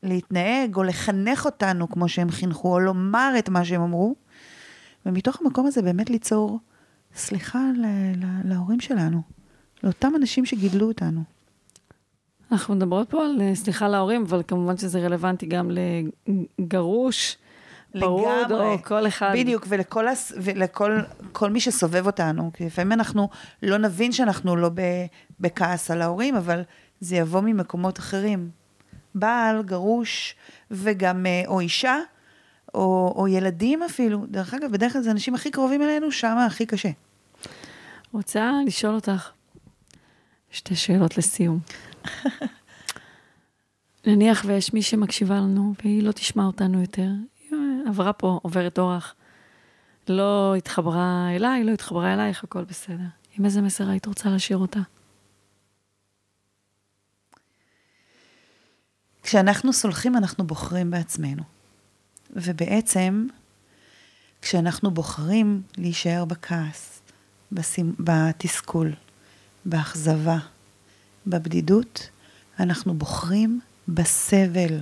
להתנהג 0.03 0.77
או 0.77 0.83
לחנך 0.83 1.45
אותנו 1.45 1.89
כמו 1.89 2.09
שהם 2.09 2.31
חינכו, 2.31 2.73
או 2.73 2.81
לומר 2.81 3.35
את 3.39 3.49
מה 3.49 3.65
שהם 3.65 3.81
אמרו, 3.81 4.15
ומתוך 5.07 5.41
המקום 5.41 5.67
הזה 5.67 5.83
באמת 5.83 6.11
ליצור 6.11 6.59
סליחה 7.15 7.61
להורים 8.45 8.81
שלנו, 8.81 9.23
לאותם 9.83 10.13
אנשים 10.17 10.47
שגידלו 10.47 10.89
אותנו. 10.89 11.21
אנחנו 12.53 12.75
מדברות 12.75 13.11
פה 13.11 13.25
על 13.25 13.41
אה, 13.41 13.55
סליחה 13.55 13.89
להורים, 13.89 14.23
אבל 14.23 14.43
כמובן 14.49 14.77
שזה 14.77 15.01
רלוונטי 15.01 15.47
גם 15.47 15.71
לגרוש, 16.59 17.37
פרוד, 18.01 18.53
או 18.53 18.83
כל 18.83 19.07
אחד. 19.07 19.33
בדיוק, 19.35 19.67
ולכל, 19.69 20.09
הס... 20.09 20.33
ולכל 20.37 20.99
כל 21.33 21.51
מי 21.51 21.61
שסובב 21.61 22.07
אותנו. 22.07 22.51
כי 22.55 22.67
לפעמים 22.67 22.93
אנחנו 22.93 23.29
לא 23.63 23.79
נבין 23.79 24.13
שאנחנו 24.13 24.57
לא 24.57 24.69
ב... 24.69 24.81
בכעס 25.41 25.91
על 25.91 26.03
ההורים, 26.03 26.37
אבל 26.37 26.63
זה 27.01 27.17
יבוא 27.17 27.41
ממקומות 27.41 27.99
אחרים. 27.99 28.51
בעל, 29.15 29.63
גרוש, 29.63 30.37
וגם, 30.71 31.27
אה, 31.27 31.43
או 31.47 31.61
אישה, 31.61 31.99
או, 32.75 33.15
או 33.17 33.29
ילדים 33.29 33.83
אפילו. 33.83 34.27
דרך 34.27 34.55
אגב, 34.55 34.73
בדרך 34.73 34.93
כלל 34.93 35.03
זה 35.03 35.09
האנשים 35.09 35.35
הכי 35.35 35.51
קרובים 35.51 35.83
אלינו, 35.83 36.13
שם 36.13 36.37
הכי 36.47 36.67
קשה. 36.67 36.91
רוצה 38.13 38.51
לשאול 38.67 38.95
אותך 38.95 39.31
שתי 40.51 40.77
שאלות 40.77 41.19
לסיום. 41.19 41.59
נניח 44.07 44.45
ויש 44.47 44.75
מי 44.75 44.83
שמקשיבה 44.83 45.35
לנו 45.35 45.75
והיא 45.85 46.03
לא 46.03 46.13
תשמע 46.13 46.45
אותנו 46.45 46.81
יותר, 46.81 47.09
עברה 47.87 48.13
פה, 48.13 48.39
עוברת 48.43 48.79
אורח, 48.79 49.15
לא 50.09 50.55
התחברה 50.59 51.29
אליי, 51.37 51.65
לא 51.65 51.71
התחברה 51.71 52.15
אלייך, 52.15 52.45
הכל 52.45 52.65
בסדר. 52.65 53.05
עם 53.39 53.45
איזה 53.45 53.63
מסר 53.63 53.89
היית 53.89 54.07
רוצה 54.07 54.29
להשאיר 54.29 54.59
אותה? 54.59 54.81
כשאנחנו 59.23 59.73
סולחים, 59.73 60.17
אנחנו 60.17 60.47
בוחרים 60.47 60.91
בעצמנו. 60.91 61.43
ובעצם, 62.31 63.27
כשאנחנו 64.43 64.91
בוחרים 64.91 65.63
להישאר 65.79 66.25
בכעס, 66.25 67.03
בתסכול, 67.99 68.93
באכזבה, 69.65 70.39
בבדידות, 71.27 72.09
אנחנו 72.61 72.95
בוחרים 72.95 73.61
בסבל. 73.89 74.81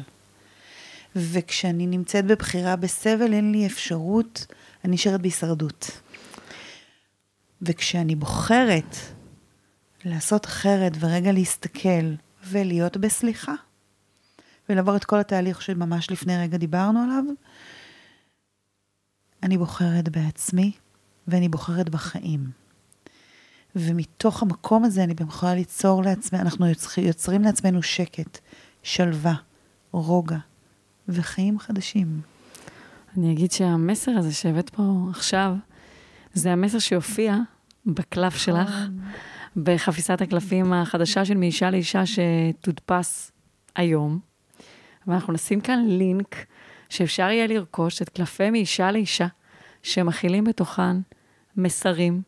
וכשאני 1.16 1.86
נמצאת 1.86 2.26
בבחירה 2.26 2.76
בסבל, 2.76 3.32
אין 3.32 3.52
לי 3.52 3.66
אפשרות, 3.66 4.46
אני 4.84 4.94
נשארת 4.94 5.20
בהישרדות. 5.20 6.00
וכשאני 7.62 8.14
בוחרת 8.14 8.96
לעשות 10.04 10.46
אחרת 10.46 10.92
ורגע 11.00 11.32
להסתכל 11.32 12.14
ולהיות 12.44 12.96
בסליחה, 12.96 13.54
ולעבור 14.68 14.96
את 14.96 15.04
כל 15.04 15.20
התהליך 15.20 15.62
שממש 15.62 16.10
לפני 16.10 16.38
רגע 16.38 16.56
דיברנו 16.56 17.02
עליו, 17.02 17.24
אני 19.42 19.58
בוחרת 19.58 20.08
בעצמי 20.08 20.72
ואני 21.28 21.48
בוחרת 21.48 21.88
בחיים. 21.88 22.50
ומתוך 23.76 24.42
המקום 24.42 24.84
הזה 24.84 25.04
אני 25.04 25.14
גם 25.14 25.26
יכולה 25.28 25.54
ליצור 25.54 26.02
לעצמי, 26.02 26.38
אנחנו 26.38 26.66
יוצרים 26.96 27.42
לעצמנו 27.42 27.82
שקט, 27.82 28.38
שלווה, 28.82 29.34
רוגע 29.92 30.38
וחיים 31.12 31.58
חדשים. 31.58 32.20
אני 33.16 33.32
אגיד 33.32 33.52
שהמסר 33.52 34.10
הזה 34.10 34.32
שהבאת 34.32 34.70
פה 34.70 34.82
עכשיו, 35.10 35.54
זה 36.34 36.52
המסר 36.52 36.78
שיופיע 36.78 37.36
בקלף 37.86 38.36
שלך, 38.36 38.68
נכון. 38.68 39.00
בחפיסת 39.56 40.20
הקלפים 40.20 40.72
החדשה 40.72 41.24
של 41.24 41.36
מאישה 41.36 41.70
לאישה 41.70 42.02
שתודפס 42.06 43.32
היום. 43.76 44.18
ואנחנו 45.06 45.32
נשים 45.32 45.60
כאן 45.60 45.84
לינק 45.88 46.36
שאפשר 46.88 47.30
יהיה 47.30 47.46
לרכוש 47.46 48.02
את 48.02 48.08
קלפי 48.08 48.50
מאישה 48.50 48.90
לאישה, 48.90 49.26
שמכילים 49.82 50.44
בתוכן 50.44 50.96
מסרים 51.56 52.22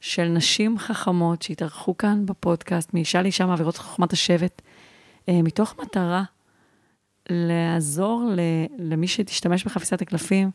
של 0.00 0.28
נשים 0.28 0.78
חכמות 0.78 1.42
שהתארחו 1.42 1.96
כאן 1.96 2.26
בפודקאסט, 2.26 2.94
מאישה 2.94 3.22
לאישה 3.22 3.46
מעבירות 3.46 3.76
חוכמת 3.76 4.12
השבט, 4.12 4.62
אה, 5.28 5.42
מתוך 5.42 5.74
מטרה 5.78 6.24
לעזור 7.30 8.30
למי 8.78 9.08
שתשתמש 9.08 9.64
בחפיסת 9.64 10.02
הקלפים, 10.02 10.50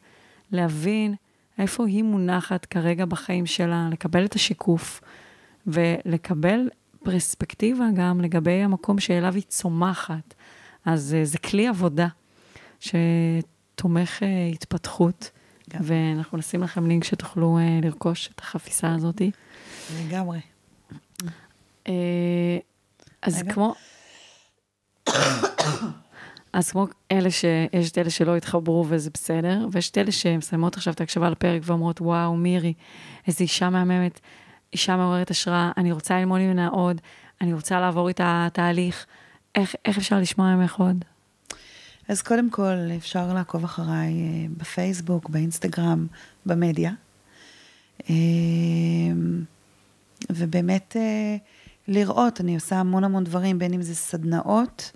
להבין 0.51 1.15
איפה 1.57 1.87
היא 1.87 2.03
מונחת 2.03 2.65
כרגע 2.65 3.05
בחיים 3.05 3.45
שלה, 3.45 3.89
לקבל 3.91 4.25
את 4.25 4.35
השיקוף 4.35 5.01
ולקבל 5.67 6.69
פרספקטיבה 7.03 7.85
גם 7.95 8.21
לגבי 8.21 8.51
המקום 8.63 8.99
שאליו 8.99 9.35
היא 9.35 9.43
צומחת. 9.43 10.33
אז 10.85 11.15
uh, 11.21 11.25
זה 11.25 11.37
כלי 11.37 11.67
עבודה 11.67 12.07
שתומך 12.79 14.19
uh, 14.19 14.53
התפתחות, 14.53 15.31
גם. 15.69 15.79
ואנחנו 15.83 16.37
נשים 16.37 16.63
לכם 16.63 16.87
לינק 16.87 17.03
שתוכלו 17.03 17.57
uh, 17.57 17.85
לרכוש 17.85 18.29
את 18.35 18.39
החפיסה 18.39 18.93
הזאת. 18.93 19.21
לגמרי. 19.99 20.39
Uh, 21.85 21.89
אז 23.21 23.43
כמו... 23.49 23.75
אז 26.53 26.71
כמו 26.71 26.87
אלה 27.11 27.31
ש... 27.31 27.45
יש 27.73 27.91
את 27.91 27.97
אלה 27.97 28.09
שלא 28.09 28.35
התחברו 28.35 28.85
וזה 28.89 29.09
בסדר, 29.13 29.67
ויש 29.71 29.89
את 29.89 29.97
אלה 29.97 30.11
שמסיימות 30.11 30.77
עכשיו 30.77 30.93
את 30.93 30.99
ההקשבה 30.99 31.29
לפרק 31.29 31.61
ואומרות, 31.65 32.01
וואו, 32.01 32.35
מירי, 32.35 32.73
איזו 33.27 33.39
אישה 33.39 33.69
מהממת, 33.69 34.19
אישה 34.73 34.97
מעוררת 34.97 35.31
השראה, 35.31 35.71
אני 35.77 35.91
רוצה 35.91 36.19
ללמוד 36.19 36.41
ממנה 36.41 36.67
עוד, 36.67 37.01
אני 37.41 37.53
רוצה 37.53 37.79
לעבור 37.79 38.07
איתה 38.07 38.47
תהליך. 38.53 39.05
איך, 39.55 39.75
איך 39.85 39.97
אפשר 39.97 40.19
לשמוע 40.19 40.55
ממך 40.55 40.75
עוד? 40.75 41.05
אז 42.07 42.21
קודם 42.21 42.49
כל, 42.49 42.73
אפשר 42.97 43.33
לעקוב 43.33 43.63
אחריי 43.63 44.13
אה, 44.13 44.45
בפייסבוק, 44.57 45.29
באינסטגרם, 45.29 46.07
במדיה. 46.45 46.91
אה, 48.09 48.15
ובאמת 50.29 50.95
אה, 50.99 51.37
לראות, 51.87 52.41
אני 52.41 52.55
עושה 52.55 52.75
המון 52.75 53.03
המון 53.03 53.23
דברים, 53.23 53.59
בין 53.59 53.73
אם 53.73 53.81
זה 53.81 53.95
סדנאות 53.95 54.91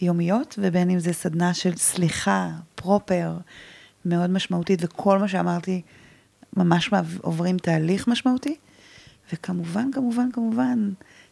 יומיות, 0.00 0.58
ובין 0.62 0.90
אם 0.90 0.98
זה 0.98 1.12
סדנה 1.12 1.54
של 1.54 1.76
סליחה, 1.76 2.50
פרופר, 2.74 3.36
מאוד 4.04 4.30
משמעותית, 4.30 4.78
וכל 4.82 5.18
מה 5.18 5.28
שאמרתי, 5.28 5.82
ממש 6.56 6.90
עוברים 7.20 7.58
תהליך 7.58 8.08
משמעותי. 8.08 8.56
וכמובן, 9.32 9.92
כמובן, 9.92 10.32
כמובן, 10.32 10.90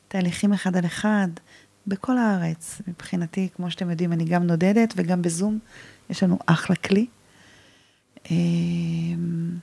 תהליכים 0.08 0.52
אחד 0.52 0.76
על 0.76 0.86
אחד, 0.86 1.28
בכל 1.86 2.18
הארץ. 2.18 2.82
מבחינתי, 2.88 3.48
כמו 3.56 3.70
שאתם 3.70 3.90
יודעים, 3.90 4.12
אני 4.12 4.24
גם 4.24 4.46
נודדת 4.46 4.94
וגם 4.96 5.22
בזום, 5.22 5.58
יש 6.10 6.22
לנו 6.22 6.38
אחלה 6.46 6.76
כלי. 6.76 7.06
אמ, 8.30 9.58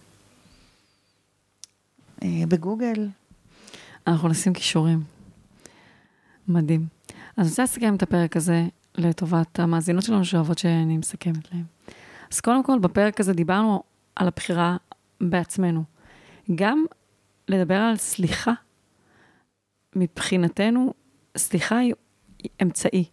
אה, 2.23 2.43
בגוגל. 2.47 3.07
אנחנו 4.07 4.27
נשים 4.27 4.53
כישורים. 4.53 5.03
מדהים. 6.47 6.87
אז 7.07 7.15
אני 7.37 7.49
רוצה 7.49 7.63
לסכם 7.63 7.95
את 7.95 8.03
הפרק 8.03 8.37
הזה 8.37 8.65
לטובת 8.97 9.59
המאזינות 9.59 10.03
שלנו 10.03 10.25
שאוהבות 10.25 10.57
שאני 10.57 10.97
מסכמת 10.97 11.53
להם. 11.53 11.63
אז 12.31 12.39
קודם 12.39 12.63
כל, 12.63 12.79
בפרק 12.79 13.19
הזה 13.19 13.33
דיברנו 13.33 13.83
על 14.15 14.27
הבחירה 14.27 14.77
בעצמנו. 15.21 15.83
גם 16.55 16.85
לדבר 17.47 17.75
על 17.75 17.97
סליחה, 17.97 18.53
מבחינתנו, 19.95 20.93
סליחה 21.37 21.77
היא 21.77 21.93
אמצעי. 22.61 23.05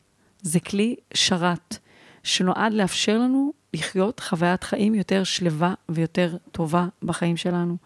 זה 0.42 0.60
כלי 0.60 0.96
שרת, 1.14 1.78
שנועד 2.22 2.72
לאפשר 2.72 3.18
לנו 3.18 3.52
לחיות 3.74 4.20
חוויית 4.20 4.64
חיים 4.64 4.94
יותר 4.94 5.24
שלווה 5.24 5.74
ויותר 5.88 6.36
טובה 6.52 6.86
בחיים 7.02 7.36
שלנו. 7.36 7.76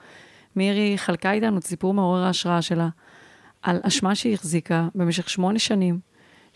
מירי 0.57 0.99
חלקה 0.99 1.33
איתנו 1.33 1.59
את 1.59 1.65
סיפור 1.65 1.95
מעורר 1.95 2.25
ההשראה 2.25 2.62
שלה, 2.62 2.89
על 3.62 3.81
אשמה 3.83 4.15
שהיא 4.15 4.35
החזיקה 4.35 4.89
במשך 4.95 5.29
שמונה 5.29 5.59
שנים, 5.59 6.01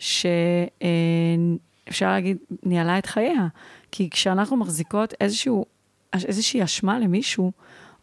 שאפשר 0.03 2.11
להגיד, 2.11 2.37
ניהלה 2.63 2.97
את 2.97 3.05
חייה. 3.05 3.47
כי 3.91 4.09
כשאנחנו 4.09 4.57
מחזיקות 4.57 5.13
איזשהו, 5.21 5.65
איזושהי 6.13 6.63
אשמה 6.63 6.99
למישהו, 6.99 7.51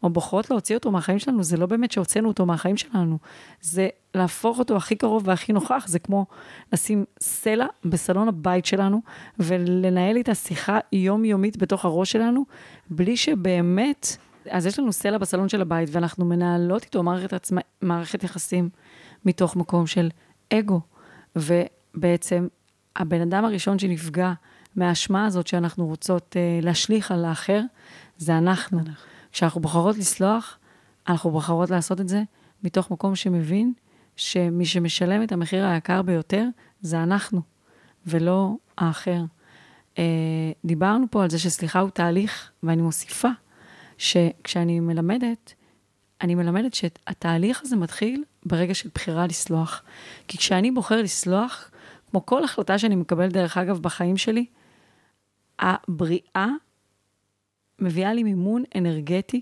או 0.02 0.10
בוחרות 0.10 0.50
להוציא 0.50 0.76
אותו 0.76 0.90
מהחיים 0.90 1.18
שלנו, 1.18 1.42
זה 1.42 1.56
לא 1.56 1.66
באמת 1.66 1.92
שהוצאנו 1.92 2.28
אותו 2.28 2.46
מהחיים 2.46 2.76
שלנו, 2.76 3.18
זה 3.60 3.88
להפוך 4.14 4.58
אותו 4.58 4.76
הכי 4.76 4.96
קרוב 4.96 5.22
והכי 5.26 5.52
נוכח, 5.52 5.84
זה 5.88 5.98
כמו 5.98 6.26
לשים 6.72 7.04
סלע 7.20 7.66
בסלון 7.84 8.28
הבית 8.28 8.66
שלנו, 8.66 9.00
ולנהל 9.38 10.16
איתה 10.16 10.34
שיחה 10.34 10.78
יומיומית 10.92 11.56
בתוך 11.56 11.84
הראש 11.84 12.12
שלנו, 12.12 12.44
בלי 12.90 13.16
שבאמת, 13.16 14.16
אז 14.50 14.66
יש 14.66 14.78
לנו 14.78 14.92
סלע 14.92 15.18
בסלון 15.18 15.48
של 15.48 15.60
הבית, 15.60 15.88
ואנחנו 15.92 16.24
מנהלות 16.24 16.84
איתו 16.84 17.02
מערכת, 17.02 17.32
עצמה, 17.32 17.60
מערכת 17.82 18.24
יחסים 18.24 18.68
מתוך 19.24 19.56
מקום 19.56 19.86
של 19.86 20.08
אגו, 20.52 20.80
ובעצם 21.94 22.46
הבן 22.96 23.20
אדם 23.20 23.44
הראשון 23.44 23.78
שנפגע 23.78 24.32
מהאשמה 24.76 25.26
הזאת 25.26 25.46
שאנחנו 25.46 25.86
רוצות 25.86 26.36
uh, 26.36 26.64
להשליך 26.64 27.10
על 27.10 27.24
האחר, 27.24 27.60
זה 28.18 28.38
אנחנו. 28.38 28.78
אנחנו. 28.78 28.92
כשאנחנו 29.32 29.60
בוחרות 29.60 29.98
לסלוח, 29.98 30.58
אנחנו 31.08 31.30
בוחרות 31.30 31.70
לעשות 31.70 32.00
את 32.00 32.08
זה 32.08 32.22
מתוך 32.64 32.90
מקום 32.90 33.16
שמבין 33.16 33.72
שמי 34.16 34.66
שמשלם 34.66 35.22
את 35.22 35.32
המחיר 35.32 35.66
היקר 35.66 36.02
ביותר 36.02 36.46
זה 36.80 37.02
אנחנו, 37.02 37.42
ולא 38.06 38.54
האחר. 38.78 39.22
אה, 39.98 40.04
דיברנו 40.64 41.06
פה 41.10 41.22
על 41.22 41.30
זה 41.30 41.38
שסליחה 41.38 41.80
הוא 41.80 41.90
תהליך, 41.90 42.50
ואני 42.62 42.82
מוסיפה 42.82 43.28
שכשאני 43.98 44.80
מלמדת, 44.80 45.54
אני 46.20 46.34
מלמדת 46.34 46.74
שהתהליך 46.74 47.62
הזה 47.62 47.76
מתחיל 47.76 48.24
ברגע 48.46 48.74
של 48.74 48.88
בחירה 48.94 49.26
לסלוח. 49.26 49.82
כי 50.28 50.38
כשאני 50.38 50.70
בוחר 50.70 51.02
לסלוח, 51.02 51.70
כמו 52.10 52.26
כל 52.26 52.44
החלטה 52.44 52.78
שאני 52.78 52.96
מקבל, 52.96 53.28
דרך 53.28 53.56
אגב, 53.56 53.78
בחיים 53.78 54.16
שלי, 54.16 54.46
הבריאה 55.58 56.46
מביאה 57.78 58.12
לי 58.12 58.22
מימון 58.22 58.62
אנרגטי 58.76 59.40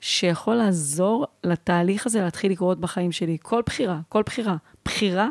שיכול 0.00 0.54
לעזור 0.54 1.26
לתהליך 1.44 2.06
הזה 2.06 2.20
להתחיל 2.20 2.52
לקרות 2.52 2.80
בחיים 2.80 3.12
שלי. 3.12 3.38
כל 3.42 3.62
בחירה, 3.66 4.00
כל 4.08 4.22
בחירה. 4.22 4.56
בחירה, 4.84 5.28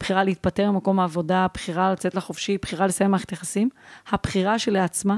בחירה 0.00 0.24
להתפטר 0.24 0.70
ממקום 0.70 1.00
העבודה, 1.00 1.46
בחירה 1.54 1.92
לצאת 1.92 2.14
לחופשי, 2.14 2.58
בחירה 2.58 2.86
לסיים 2.86 3.10
מערכת 3.10 3.32
יחסים, 3.32 3.68
הבחירה 4.08 4.58
שלעצמה 4.58 5.16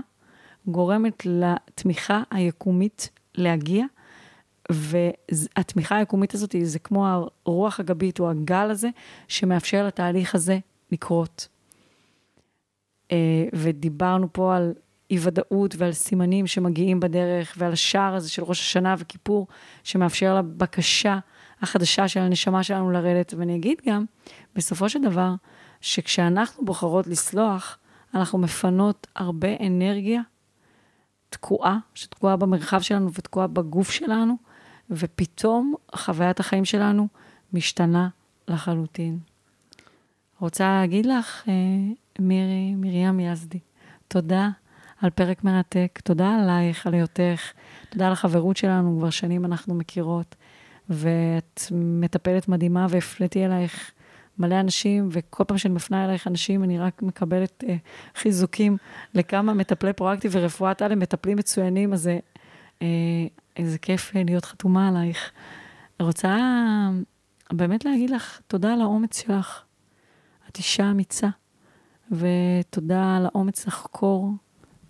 גורמת 0.66 1.26
לתמיכה 1.26 2.22
היקומית 2.30 3.10
להגיע, 3.34 3.84
והתמיכה 4.70 5.96
היקומית 5.96 6.34
הזאת 6.34 6.54
זה 6.62 6.78
כמו 6.78 7.06
הרוח 7.46 7.80
הגבית 7.80 8.20
או 8.20 8.30
הגל 8.30 8.70
הזה, 8.70 8.88
שמאפשר 9.28 9.86
לתהליך 9.86 10.34
הזה 10.34 10.58
לקרות. 10.92 11.48
אה, 13.12 13.48
ודיברנו 13.52 14.28
פה 14.32 14.56
על 14.56 14.74
אי 15.10 15.18
ודאות 15.22 15.74
ועל 15.78 15.92
סימנים 15.92 16.46
שמגיעים 16.46 17.00
בדרך 17.00 17.54
ועל 17.58 17.72
השער 17.72 18.14
הזה 18.14 18.30
של 18.30 18.42
ראש 18.42 18.60
השנה 18.60 18.94
וכיפור, 18.98 19.46
שמאפשר 19.84 20.38
לבקשה 20.38 21.18
החדשה 21.60 22.08
של 22.08 22.20
הנשמה 22.20 22.62
שלנו 22.62 22.90
לרדת. 22.90 23.34
ואני 23.38 23.56
אגיד 23.56 23.78
גם, 23.86 24.04
בסופו 24.54 24.88
של 24.88 25.02
דבר, 25.02 25.34
שכשאנחנו 25.80 26.64
בוחרות 26.64 27.06
לסלוח, 27.06 27.78
אנחנו 28.14 28.38
מפנות 28.38 29.06
הרבה 29.16 29.48
אנרגיה 29.66 30.20
תקועה, 31.28 31.78
שתקועה 31.94 32.36
במרחב 32.36 32.80
שלנו 32.80 33.12
ותקועה 33.12 33.46
בגוף 33.46 33.90
שלנו, 33.90 34.36
ופתאום 34.90 35.74
חוויית 35.94 36.40
החיים 36.40 36.64
שלנו 36.64 37.08
משתנה 37.52 38.08
לחלוטין. 38.48 39.18
רוצה 40.40 40.80
להגיד 40.80 41.06
לך, 41.06 41.42
אה, 41.48 41.52
מירי, 42.18 42.74
מרים 42.74 43.20
יזדי, 43.20 43.58
תודה 44.08 44.48
על 45.00 45.10
פרק 45.10 45.44
מרתק. 45.44 46.00
תודה 46.04 46.34
עלייך, 46.34 46.86
על 46.86 46.94
היותך. 46.94 47.52
תודה 47.90 48.06
על 48.06 48.12
החברות 48.12 48.56
שלנו, 48.56 48.96
כבר 48.98 49.10
שנים 49.10 49.44
אנחנו 49.44 49.74
מכירות. 49.74 50.34
ואת 50.88 51.60
מטפלת 51.72 52.48
מדהימה, 52.48 52.86
והפליתי 52.90 53.46
אלייך 53.46 53.90
מלא 54.38 54.60
אנשים, 54.60 55.08
וכל 55.12 55.44
פעם 55.44 55.58
שאני 55.58 55.74
מפנה 55.74 56.04
אלייך 56.04 56.26
אנשים, 56.26 56.64
אני 56.64 56.78
רק 56.78 57.02
מקבלת 57.02 57.64
אה, 57.68 57.76
חיזוקים 58.14 58.76
לכמה 59.14 59.54
מטפלי 59.54 59.92
פרואקטיב 59.92 60.30
ורפואת 60.34 60.82
על, 60.82 60.94
מטפלים 60.94 61.38
מצוינים, 61.38 61.92
אז 61.92 62.10
אה, 62.82 62.86
איזה 63.58 63.78
כיף 63.78 64.16
אה, 64.16 64.22
להיות 64.24 64.44
חתומה 64.44 64.88
עלייך. 64.88 65.30
רוצה 66.00 66.36
באמת 67.52 67.84
להגיד 67.84 68.10
לך 68.10 68.40
תודה 68.46 68.72
על 68.72 68.80
האומץ 68.80 69.22
שלך. 69.22 69.62
את 70.48 70.56
אישה 70.56 70.90
אמיצה, 70.90 71.28
ותודה 72.10 73.16
על 73.16 73.26
האומץ 73.26 73.66
לחקור 73.66 74.32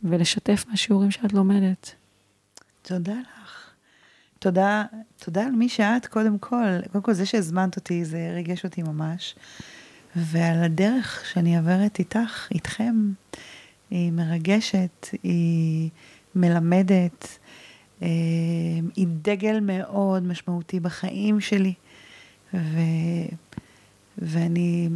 ולשתף 0.02 0.64
מהשיעורים 0.68 1.10
שאת 1.10 1.32
לומדת. 1.32 1.94
תודה 2.82 3.14
לך. 3.14 3.70
תודה, 4.38 4.84
תודה 5.16 5.44
על 5.46 5.52
מי 5.52 5.68
שאת, 5.68 6.06
קודם 6.06 6.38
כל. 6.38 6.80
קודם 6.92 7.04
כל, 7.04 7.12
זה 7.12 7.26
שהזמנת 7.26 7.76
אותי, 7.76 8.04
זה 8.04 8.30
ריגש 8.34 8.64
אותי 8.64 8.82
ממש. 8.82 9.34
ועל 10.16 10.64
הדרך 10.64 11.24
שאני 11.32 11.58
עוברת 11.58 11.98
איתך, 11.98 12.48
איתכם, 12.50 13.12
היא 13.90 14.12
מרגשת, 14.12 15.08
היא 15.22 15.90
מלמדת, 16.34 17.22
אה, 17.22 17.47
היא 18.00 19.06
דגל 19.22 19.60
מאוד 19.60 20.22
משמעותי 20.22 20.80
בחיים 20.80 21.40
שלי, 21.40 21.74
ו, 22.54 22.78
ואני 24.18 24.88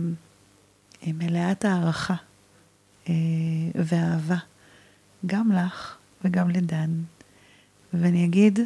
מלאת 1.06 1.64
הערכה 1.64 2.14
אה, 3.08 3.14
ואהבה. 3.74 4.36
גם 5.26 5.52
לך 5.52 5.96
וגם 6.24 6.50
לדן. 6.50 6.90
ואני 7.94 8.24
אגיד 8.24 8.58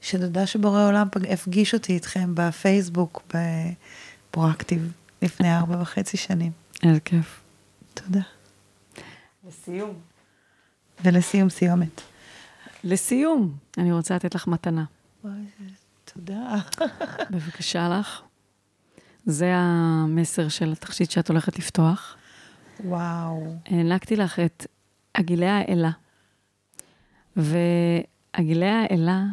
שתודה 0.00 0.46
שבורא 0.46 0.86
עולם 0.88 1.08
פג... 1.12 1.26
הפגיש 1.26 1.74
אותי 1.74 1.92
איתכם 1.92 2.34
בפייסבוק, 2.34 3.22
בפרואקטיב, 4.30 4.92
לפני 5.22 5.56
ארבע 5.56 5.82
וחצי 5.82 6.16
שנים. 6.16 6.52
איזה 6.82 7.00
כיף. 7.00 7.40
תודה. 7.94 8.20
לסיום. 9.48 9.94
ולסיום 11.04 11.48
סיומת. 11.48 12.00
לסיום, 12.84 13.56
אני 13.78 13.92
רוצה 13.92 14.14
לתת 14.14 14.34
לך 14.34 14.46
מתנה. 14.46 14.84
וואי, 15.24 15.34
תודה. 16.04 16.54
בבקשה 17.30 17.88
לך. 17.88 18.22
זה 19.26 19.52
המסר 19.54 20.48
של 20.48 20.72
התכשיט 20.72 21.10
שאת 21.10 21.28
הולכת 21.28 21.58
לפתוח. 21.58 22.16
וואו. 22.84 23.56
הענקתי 23.66 24.16
לך 24.16 24.40
את 24.40 24.66
עגילי 25.14 25.46
האלה. 25.46 25.90
ועגילי 27.36 28.68
האלה 28.68 29.24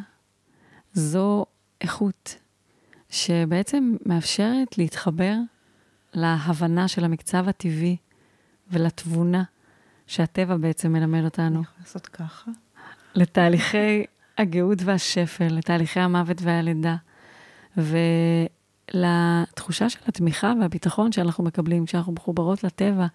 זו 0.93 1.45
איכות 1.81 2.35
שבעצם 3.09 3.95
מאפשרת 4.05 4.77
להתחבר 4.77 5.35
להבנה 6.13 6.87
של 6.87 7.05
המקצב 7.05 7.49
הטבעי 7.49 7.97
ולתבונה 8.71 9.43
שהטבע 10.07 10.57
בעצם 10.57 10.93
מלמד 10.93 11.23
אותנו. 11.23 11.55
אני 11.55 11.61
יכולה 11.63 11.79
לעשות 11.79 12.07
ככה? 12.07 12.51
לתהליכי 13.15 14.03
הגאות 14.37 14.77
והשפל, 14.83 15.47
לתהליכי 15.47 15.99
המוות 15.99 16.37
והלידה, 16.41 16.95
ולתחושה 18.93 19.89
של 19.89 19.99
התמיכה 20.07 20.53
והביטחון 20.61 21.11
שאנחנו 21.11 21.43
מקבלים 21.43 21.85
כשאנחנו 21.85 22.13
מחוברות 22.13 22.63
לטבע, 22.63 23.07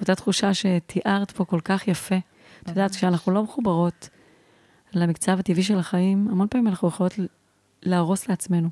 אותה 0.00 0.14
תחושה 0.14 0.54
שתיארת 0.54 1.30
פה 1.30 1.44
כל 1.44 1.60
כך 1.64 1.88
יפה. 1.88 2.16
את 2.62 2.68
יודעת, 2.68 2.90
כשאנחנו 2.90 3.32
לא 3.32 3.42
מחוברות 3.42 4.08
למקצב 4.94 5.38
הטבעי 5.38 5.62
של 5.62 5.78
החיים, 5.78 6.28
המון 6.30 6.48
פעמים 6.48 6.68
אנחנו 6.68 6.88
יכולות 6.88 7.14
להרוס 7.82 8.28
לעצמנו. 8.28 8.68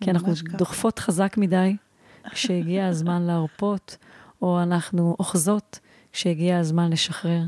כי 0.00 0.10
אנחנו 0.10 0.34
ככה. 0.36 0.56
דוחפות 0.56 0.98
חזק 0.98 1.34
מדי 1.36 1.76
כשהגיע 2.30 2.86
הזמן 2.86 3.22
להרפות, 3.22 3.96
או 4.42 4.62
אנחנו 4.62 5.16
אוחזות 5.18 5.80
כשהגיע 6.12 6.58
הזמן 6.58 6.90
לשחרר. 6.90 7.42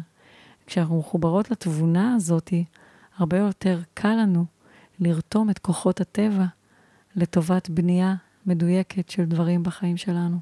כשאנחנו 0.66 0.98
מחוברות 0.98 1.50
לתבונה 1.50 2.14
הזאת, 2.14 2.52
הרבה 3.18 3.36
יותר 3.38 3.80
קל 3.94 4.14
לנו 4.14 4.44
לרתום 5.00 5.50
את 5.50 5.58
כוחות 5.58 6.00
הטבע 6.00 6.44
לטובת 7.16 7.68
בנייה 7.68 8.14
מדויקת 8.46 9.10
של 9.10 9.24
דברים 9.24 9.62
בחיים 9.62 9.96
שלנו. 9.96 10.38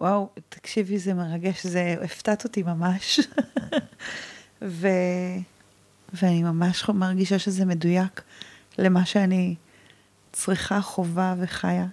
וואו, 0.00 0.28
תקשיבי, 0.48 0.98
זה 0.98 1.14
מרגש, 1.14 1.66
זה 1.66 1.96
הפתעת 2.04 2.44
אותי 2.44 2.62
ממש. 2.62 3.20
ו... 4.62 4.88
ואני 6.12 6.42
ממש 6.42 6.88
מרגישה 6.88 7.38
שזה 7.38 7.64
מדויק 7.64 8.22
למה 8.78 9.04
שאני 9.04 9.54
צריכה, 10.32 10.80
חובה 10.80 11.34
וחיה. 11.38 11.86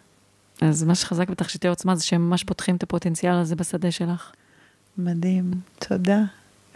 אז 0.61 0.83
מה 0.83 0.95
שחזק 0.95 1.29
בתכשיטי 1.29 1.67
עוצמה 1.67 1.95
זה 1.95 2.05
שהם 2.05 2.29
ממש 2.29 2.43
פותחים 2.43 2.75
את 2.75 2.83
הפוטנציאל 2.83 3.33
הזה 3.33 3.55
בשדה 3.55 3.91
שלך. 3.91 4.31
מדהים, 4.97 5.51
תודה. 5.79 6.19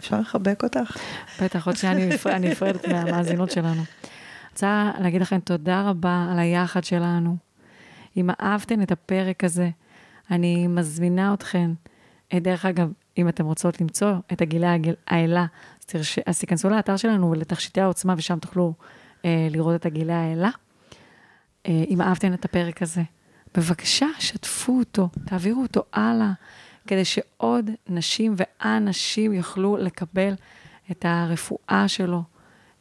אפשר 0.00 0.20
לחבק 0.20 0.64
אותך? 0.64 0.96
בטח, 1.42 1.66
עוד 1.66 1.76
שנייה 1.76 1.94
אני 1.96 2.06
נפרד- 2.06 2.32
אני 2.34 2.50
נפרדת 2.50 2.88
מהמאזינות 2.88 3.50
שלנו. 3.50 3.82
רוצה 4.52 4.90
להגיד 5.00 5.20
לכם 5.22 5.40
תודה 5.40 5.82
רבה 5.82 6.28
על 6.32 6.38
היחד 6.38 6.84
שלנו. 6.84 7.36
אם 8.16 8.30
אהבתן 8.40 8.82
את 8.82 8.92
הפרק 8.92 9.44
הזה, 9.44 9.70
אני 10.30 10.66
מזמינה 10.66 11.34
אתכן, 11.34 11.70
אה, 12.32 12.38
דרך 12.40 12.64
אגב, 12.64 12.92
אם 13.18 13.28
אתן 13.28 13.44
רוצות 13.44 13.80
למצוא 13.80 14.12
את 14.32 14.40
הגילי 14.42 14.66
הגיל- 14.66 14.94
האלה, 15.08 15.40
אז, 15.80 15.84
תרש... 15.86 16.18
אז 16.26 16.38
תיכנסו 16.38 16.70
לאתר 16.70 16.96
שלנו 16.96 17.34
לתכשיטי 17.34 17.80
העוצמה, 17.80 18.14
ושם 18.16 18.38
תוכלו 18.38 18.74
אה, 19.24 19.48
לראות 19.50 19.74
את 19.80 19.86
הגילי 19.86 20.12
האלה. 20.12 20.50
אה, 21.68 21.84
אם 21.88 22.00
אהבתן 22.00 22.34
את 22.34 22.44
הפרק 22.44 22.82
הזה, 22.82 23.02
בבקשה, 23.56 24.06
שתפו 24.18 24.78
אותו, 24.78 25.08
תעבירו 25.24 25.62
אותו 25.62 25.82
הלאה, 25.92 26.32
כדי 26.86 27.04
שעוד 27.04 27.70
נשים 27.88 28.34
ואנשים 28.36 29.32
יוכלו 29.32 29.76
לקבל 29.76 30.34
את 30.90 31.04
הרפואה 31.08 31.84
שלו. 31.88 32.22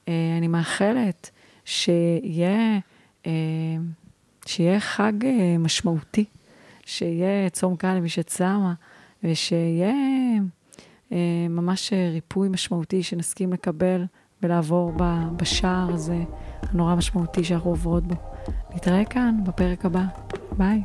אה, 0.08 0.14
אני 0.38 0.48
מאחלת 0.48 1.30
שיהיה, 1.66 2.80
אה, 3.26 3.32
שיהיה 4.46 4.80
חג 4.80 5.26
אה, 5.26 5.56
משמעותי, 5.60 6.26
שיהיה 6.86 7.50
צום 7.50 7.76
קל 7.76 7.94
למי 7.94 8.10
שצמה, 8.10 8.74
ושיהיה 9.24 9.94
ממש 11.50 11.94
ריפוי 12.14 12.50
משמעותי 12.50 13.04
שנסכים 13.04 13.54
לקבל 13.54 14.06
ולעבור 14.44 14.94
בשער 15.36 15.94
הזה 15.94 16.24
הנורא 16.62 16.96
משמעותי 16.96 17.44
שאנחנו 17.44 17.70
עוברות 17.70 18.08
בו. 18.08 18.16
נתראה 18.76 19.06
כאן 19.06 19.36
בפרק 19.44 19.86
הבא. 19.86 20.04
ביי. 20.58 20.84